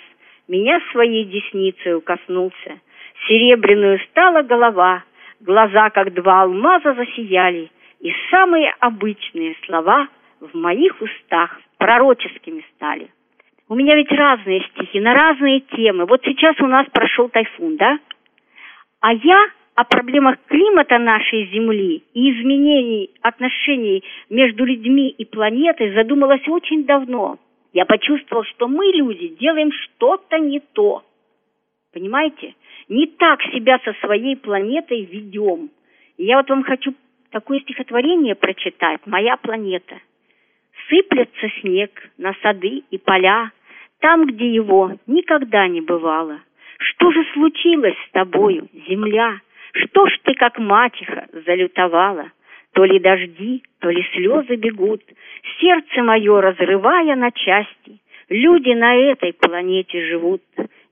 Меня 0.48 0.80
своей 0.92 1.24
десницей 1.24 2.00
коснулся. 2.00 2.80
Серебряную 3.28 4.00
стала 4.10 4.42
голова, 4.42 5.04
Глаза, 5.40 5.90
как 5.90 6.12
два 6.12 6.42
алмаза, 6.42 6.94
засияли, 6.94 7.70
И 8.00 8.12
самые 8.30 8.74
обычные 8.80 9.54
слова 9.64 10.08
В 10.40 10.54
моих 10.56 11.00
устах 11.00 11.60
пророческими 11.78 12.64
стали. 12.74 13.08
У 13.68 13.74
меня 13.74 13.94
ведь 13.94 14.10
разные 14.10 14.60
стихи 14.72 15.00
на 15.00 15.14
разные 15.14 15.60
темы. 15.60 16.06
Вот 16.06 16.22
сейчас 16.24 16.58
у 16.60 16.66
нас 16.66 16.86
прошел 16.92 17.28
тайфун, 17.28 17.76
да? 17.76 17.98
А 19.00 19.12
я 19.12 19.46
о 19.74 19.84
проблемах 19.84 20.36
климата 20.46 20.98
нашей 20.98 21.46
Земли 21.46 22.04
и 22.14 22.30
изменений 22.30 23.10
отношений 23.22 24.04
между 24.30 24.64
людьми 24.64 25.08
и 25.08 25.24
планетой 25.24 25.94
задумалась 25.94 26.46
очень 26.46 26.84
давно. 26.84 27.38
Я 27.72 27.84
почувствовал, 27.84 28.44
что 28.44 28.68
мы, 28.68 28.86
люди, 28.86 29.28
делаем 29.40 29.72
что-то 29.72 30.38
не 30.38 30.60
то. 30.60 31.02
Понимаете? 31.92 32.54
Не 32.88 33.06
так 33.06 33.42
себя 33.42 33.80
со 33.84 33.92
своей 33.94 34.36
планетой 34.36 35.04
ведем. 35.04 35.70
Я 36.18 36.36
вот 36.36 36.48
вам 36.50 36.62
хочу 36.62 36.94
такое 37.30 37.58
стихотворение 37.60 38.36
прочитать 38.36 39.00
«Моя 39.06 39.36
планета». 39.36 39.96
Сыплется 40.88 41.48
снег 41.60 41.90
на 42.18 42.34
сады 42.42 42.82
и 42.90 42.98
поля, 42.98 43.50
там, 44.00 44.26
где 44.26 44.52
его 44.52 44.92
никогда 45.06 45.66
не 45.66 45.80
бывало. 45.80 46.40
Что 46.78 47.10
же 47.10 47.24
случилось 47.32 47.96
с 48.06 48.10
тобою, 48.12 48.68
земля? 48.86 49.40
Что 49.74 50.06
ж 50.06 50.18
ты, 50.22 50.34
как 50.34 50.58
мачеха, 50.58 51.26
залютовала? 51.46 52.30
То 52.74 52.84
ли 52.84 52.98
дожди, 52.98 53.62
то 53.80 53.90
ли 53.90 54.04
слезы 54.12 54.56
бегут, 54.56 55.02
Сердце 55.60 56.02
мое 56.02 56.40
разрывая 56.40 57.14
на 57.16 57.30
части. 57.32 57.98
Люди 58.28 58.70
на 58.70 58.94
этой 58.94 59.32
планете 59.32 60.06
живут, 60.06 60.42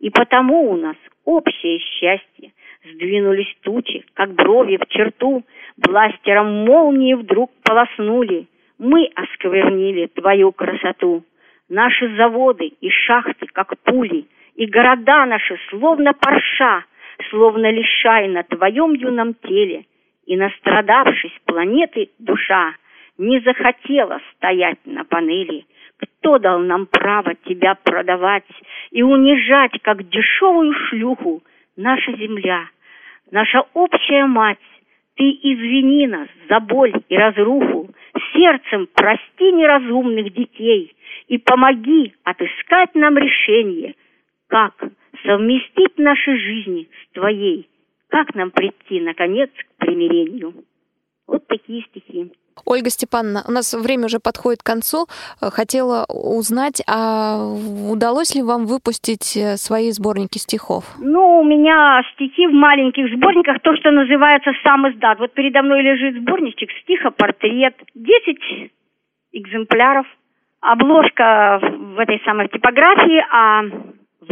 И 0.01 0.11
потому 0.11 0.71
у 0.71 0.77
нас 0.77 0.97
общее 1.25 1.79
счастье. 1.79 2.53
Сдвинулись 2.85 3.55
тучи, 3.63 4.05
как 4.15 4.35
брови 4.35 4.77
в 4.77 4.87
черту, 4.89 5.45
Бластером 5.77 6.67
молнии 6.67 7.15
вдруг 7.15 7.51
полоснули. 7.63 8.47
Мы 8.79 9.09
осквернили 9.15 10.07
твою 10.07 10.51
красоту. 10.53 11.25
Наши 11.69 12.15
заводы 12.17 12.73
и 12.81 12.91
шахты, 12.91 13.47
как 13.53 13.79
пули, 13.85 14.27
И 14.57 14.67
города 14.67 15.25
наши, 15.27 15.59
словно 15.71 16.13
парша, 16.13 16.85
словно 17.31 17.71
лишай 17.71 18.29
на 18.29 18.43
твоем 18.43 18.95
юном 18.95 19.35
теле, 19.35 19.85
и, 20.27 20.37
настрадавшись 20.37 21.37
планеты 21.47 22.11
душа, 22.19 22.75
не 23.19 23.41
захотела 23.41 24.21
стоять 24.35 24.79
на 24.85 25.05
панели. 25.05 25.67
Кто 25.99 26.39
дал 26.39 26.61
нам 26.61 26.87
право 26.87 27.35
тебя 27.47 27.75
продавать 27.75 28.47
и 28.91 29.03
унижать, 29.03 29.73
как 29.83 30.09
дешевую 30.09 30.73
шлюху, 30.73 31.43
наша 31.77 32.13
земля? 32.13 32.69
наша 33.33 33.65
общая 33.75 34.27
мать, 34.27 34.59
ты 35.17 35.25
извини 35.25 36.07
нас 36.07 36.29
за 36.49 36.61
боль 36.61 36.95
и 37.09 37.17
разруху, 37.17 37.91
сердцем 38.33 38.89
прости 38.95 39.53
неразумных 39.53 40.33
детей 40.33 40.95
и 41.27 41.39
помоги 41.39 42.15
отыскать 42.23 42.95
нам 42.95 43.19
решение, 43.19 43.95
как 44.49 44.75
совместить 45.25 45.99
наши 45.99 46.37
жизни 46.37 46.89
с 47.03 47.15
твоей, 47.15 47.69
как 48.09 48.35
нам 48.35 48.51
прийти, 48.51 49.01
наконец, 49.01 49.51
к 49.51 49.79
примирению. 49.79 50.55
Вот 51.27 51.47
такие 51.47 51.83
стихи. 51.91 52.33
Ольга 52.67 52.91
Степановна, 52.91 53.43
у 53.49 53.53
нас 53.53 53.73
время 53.73 54.07
уже 54.07 54.19
подходит 54.21 54.63
к 54.63 54.67
концу. 54.67 55.07
Хотела 55.41 56.05
узнать, 56.09 56.83
а 56.87 57.39
удалось 57.91 58.35
ли 58.35 58.43
вам 58.43 58.67
выпустить 58.67 59.37
э, 59.37 59.57
свои 59.57 59.91
сборники 59.91 60.39
стихов? 60.39 60.85
Ну, 60.99 61.41
у 61.41 61.45
меня 61.45 62.03
стихи 62.15 62.47
в 62.47 62.53
маленьких 62.53 63.09
сборниках, 63.17 63.61
то, 63.63 63.75
что 63.77 63.91
называется 63.91 64.53
сам 64.63 64.87
издат. 64.91 65.19
Вот 65.19 65.33
передо 65.33 65.63
мной 65.63 65.83
лежит 65.83 66.21
сборничек 66.21 66.71
стиха 66.83 67.11
«Портрет». 67.11 67.75
Десять 67.95 68.71
экземпляров. 69.33 70.07
Обложка 70.61 71.59
в 71.61 71.99
этой 71.99 72.21
самой 72.25 72.49
типографии, 72.49 73.25
а 73.33 73.63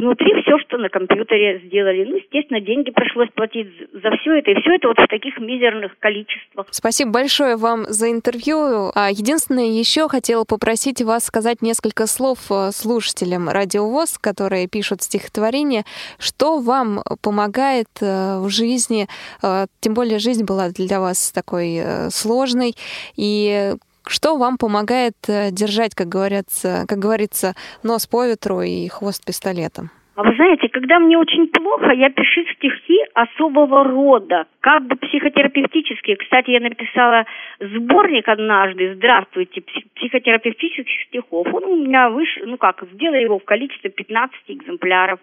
внутри 0.01 0.43
все, 0.43 0.59
что 0.59 0.79
на 0.79 0.89
компьютере 0.89 1.61
сделали. 1.67 2.05
Ну, 2.05 2.17
естественно, 2.17 2.61
деньги 2.61 2.91
пришлось 2.91 3.29
платить 3.35 3.69
за 3.93 4.11
все 4.17 4.39
это, 4.39 4.51
и 4.51 4.61
все 4.61 4.75
это 4.75 4.89
вот 4.89 4.99
в 4.99 5.07
таких 5.07 5.39
мизерных 5.39 5.99
количествах. 5.99 6.67
Спасибо 6.71 7.13
большое 7.13 7.57
вам 7.57 7.85
за 7.89 8.11
интервью. 8.11 8.91
А 8.95 9.11
единственное, 9.11 9.67
еще 9.67 10.09
хотела 10.09 10.45
попросить 10.45 11.03
вас 11.03 11.25
сказать 11.25 11.63
несколько 11.63 12.07
слов 12.07 12.39
э, 12.51 12.71
слушателям 12.73 13.49
Радиовоз, 13.49 14.19
которые 14.19 14.69
пишут 14.69 15.03
стихотворение. 15.03 15.85
Что 16.19 16.61
вам 16.61 17.03
помогает 17.23 17.89
э, 18.01 18.39
в 18.41 18.49
жизни, 18.49 19.07
э, 19.43 19.67
тем 19.81 19.95
более 19.95 20.19
жизнь 20.19 20.45
была 20.45 20.71
для 20.71 21.01
вас 21.01 21.33
такой 21.33 21.81
сложной, 22.11 22.75
и 23.17 23.75
что 24.11 24.37
вам 24.37 24.59
помогает 24.59 25.15
э, 25.29 25.51
держать, 25.51 25.95
как 25.95 26.09
говорится, 26.09 26.85
как 26.89 26.99
говорится, 26.99 27.55
нос 27.83 28.07
по 28.07 28.27
ветру 28.27 28.61
и 28.61 28.89
хвост 28.89 29.25
пистолетом? 29.25 29.91
А 30.21 30.23
вы 30.23 30.35
знаете, 30.35 30.69
когда 30.69 30.99
мне 30.99 31.17
очень 31.17 31.47
плохо, 31.47 31.93
я 31.93 32.11
пишу 32.11 32.43
стихи 32.55 32.99
особого 33.15 33.85
рода, 33.85 34.45
как 34.61 34.87
бы 34.87 34.97
психотерапевтические. 34.97 36.17
Кстати, 36.17 36.51
я 36.51 36.61
написала 36.61 37.25
сборник 37.59 38.29
однажды 38.29 38.97
«Здравствуйте, 38.97 39.63
психотерапевтических 39.97 41.07
стихов». 41.09 41.47
Он 41.55 41.65
у 41.65 41.77
меня 41.77 42.11
вышел, 42.11 42.43
ну 42.45 42.59
как, 42.59 42.85
сделали 42.93 43.23
его 43.23 43.39
в 43.39 43.45
количестве 43.45 43.89
15 43.89 44.37
экземпляров. 44.49 45.21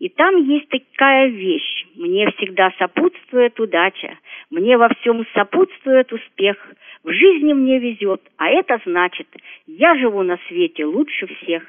И 0.00 0.08
там 0.08 0.36
есть 0.42 0.68
такая 0.68 1.28
вещь. 1.28 1.86
Мне 1.94 2.28
всегда 2.32 2.72
сопутствует 2.78 3.60
удача, 3.60 4.18
мне 4.50 4.76
во 4.76 4.88
всем 4.88 5.24
сопутствует 5.34 6.12
успех– 6.12 6.56
в 7.02 7.10
жизни 7.12 7.54
мне 7.54 7.78
везет, 7.78 8.20
а 8.36 8.50
это 8.50 8.78
значит, 8.84 9.26
я 9.66 9.96
живу 9.96 10.22
на 10.22 10.38
свете 10.48 10.84
лучше 10.84 11.26
всех. 11.26 11.62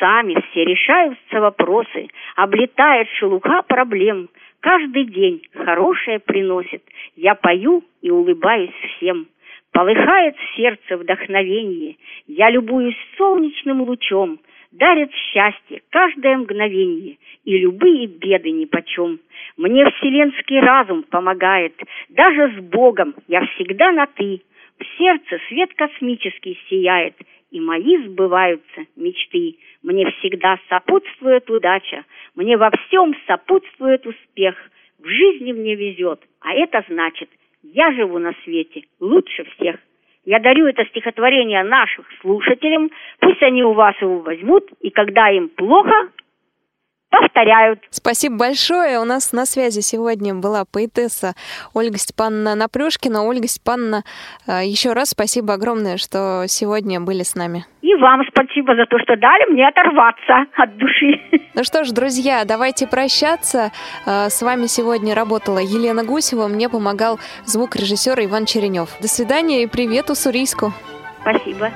Сами 0.00 0.34
все 0.50 0.64
решаются 0.64 1.40
вопросы, 1.40 2.08
облетает 2.34 3.08
шелуха 3.10 3.62
проблем. 3.62 4.28
Каждый 4.58 5.04
день 5.04 5.42
хорошее 5.54 6.18
приносит, 6.18 6.82
я 7.14 7.36
пою 7.36 7.84
и 8.02 8.10
улыбаюсь 8.10 8.74
всем. 8.96 9.28
Полыхает 9.70 10.36
в 10.36 10.56
сердце 10.56 10.96
вдохновение, 10.96 11.96
я 12.26 12.50
любуюсь 12.50 12.96
солнечным 13.16 13.82
лучом, 13.82 14.40
дарит 14.74 15.12
счастье 15.12 15.82
каждое 15.90 16.36
мгновение, 16.36 17.16
и 17.44 17.58
любые 17.58 18.06
беды 18.06 18.50
нипочем. 18.50 19.20
Мне 19.56 19.88
вселенский 19.92 20.60
разум 20.60 21.04
помогает, 21.04 21.74
даже 22.08 22.52
с 22.56 22.60
Богом 22.60 23.14
я 23.28 23.46
всегда 23.46 23.92
на 23.92 24.06
«ты», 24.06 24.42
в 24.78 24.98
сердце 24.98 25.38
свет 25.48 25.72
космический 25.74 26.58
сияет, 26.68 27.14
и 27.52 27.60
мои 27.60 27.98
сбываются 27.98 28.86
мечты. 28.96 29.56
Мне 29.84 30.10
всегда 30.18 30.58
сопутствует 30.68 31.48
удача, 31.48 32.04
мне 32.34 32.56
во 32.56 32.70
всем 32.70 33.14
сопутствует 33.28 34.04
успех. 34.04 34.56
В 34.98 35.06
жизни 35.06 35.52
мне 35.52 35.76
везет, 35.76 36.20
а 36.40 36.52
это 36.52 36.84
значит, 36.88 37.30
я 37.62 37.92
живу 37.92 38.18
на 38.18 38.34
свете 38.42 38.82
лучше 38.98 39.44
всех. 39.54 39.76
Я 40.24 40.38
дарю 40.40 40.66
это 40.66 40.84
стихотворение 40.86 41.62
нашим 41.64 42.04
слушателям, 42.20 42.90
пусть 43.20 43.42
они 43.42 43.62
у 43.62 43.72
вас 43.72 43.94
его 44.00 44.20
возьмут, 44.20 44.64
и 44.80 44.90
когда 44.90 45.28
им 45.28 45.48
плохо, 45.50 46.08
повторяют. 47.14 47.80
Спасибо 47.90 48.36
большое. 48.36 48.98
У 48.98 49.04
нас 49.04 49.32
на 49.32 49.46
связи 49.46 49.80
сегодня 49.80 50.34
была 50.34 50.64
поэтесса 50.64 51.34
Ольга 51.74 51.98
Степановна 51.98 52.54
Напрюшкина. 52.54 53.22
Ольга 53.22 53.46
Степановна, 53.46 54.02
э, 54.46 54.64
еще 54.64 54.92
раз 54.92 55.10
спасибо 55.10 55.54
огромное, 55.54 55.96
что 55.96 56.44
сегодня 56.48 57.00
были 57.00 57.22
с 57.22 57.34
нами. 57.34 57.66
И 57.82 57.94
вам 57.96 58.22
спасибо 58.28 58.74
за 58.74 58.86
то, 58.86 58.98
что 58.98 59.16
дали 59.16 59.52
мне 59.52 59.68
оторваться 59.68 60.46
от 60.56 60.76
души. 60.76 61.20
Ну 61.54 61.62
что 61.62 61.84
ж, 61.84 61.92
друзья, 61.92 62.44
давайте 62.44 62.86
прощаться. 62.88 63.70
Э, 64.06 64.28
с 64.28 64.42
вами 64.42 64.66
сегодня 64.66 65.14
работала 65.14 65.58
Елена 65.58 66.02
Гусева, 66.04 66.48
мне 66.48 66.68
помогал 66.68 67.20
звукорежиссер 67.44 68.18
Иван 68.24 68.46
Черенев. 68.46 68.88
До 69.00 69.08
свидания 69.08 69.62
и 69.62 69.66
привет 69.68 70.10
Уссурийску. 70.10 70.72
Спасибо. 71.20 71.70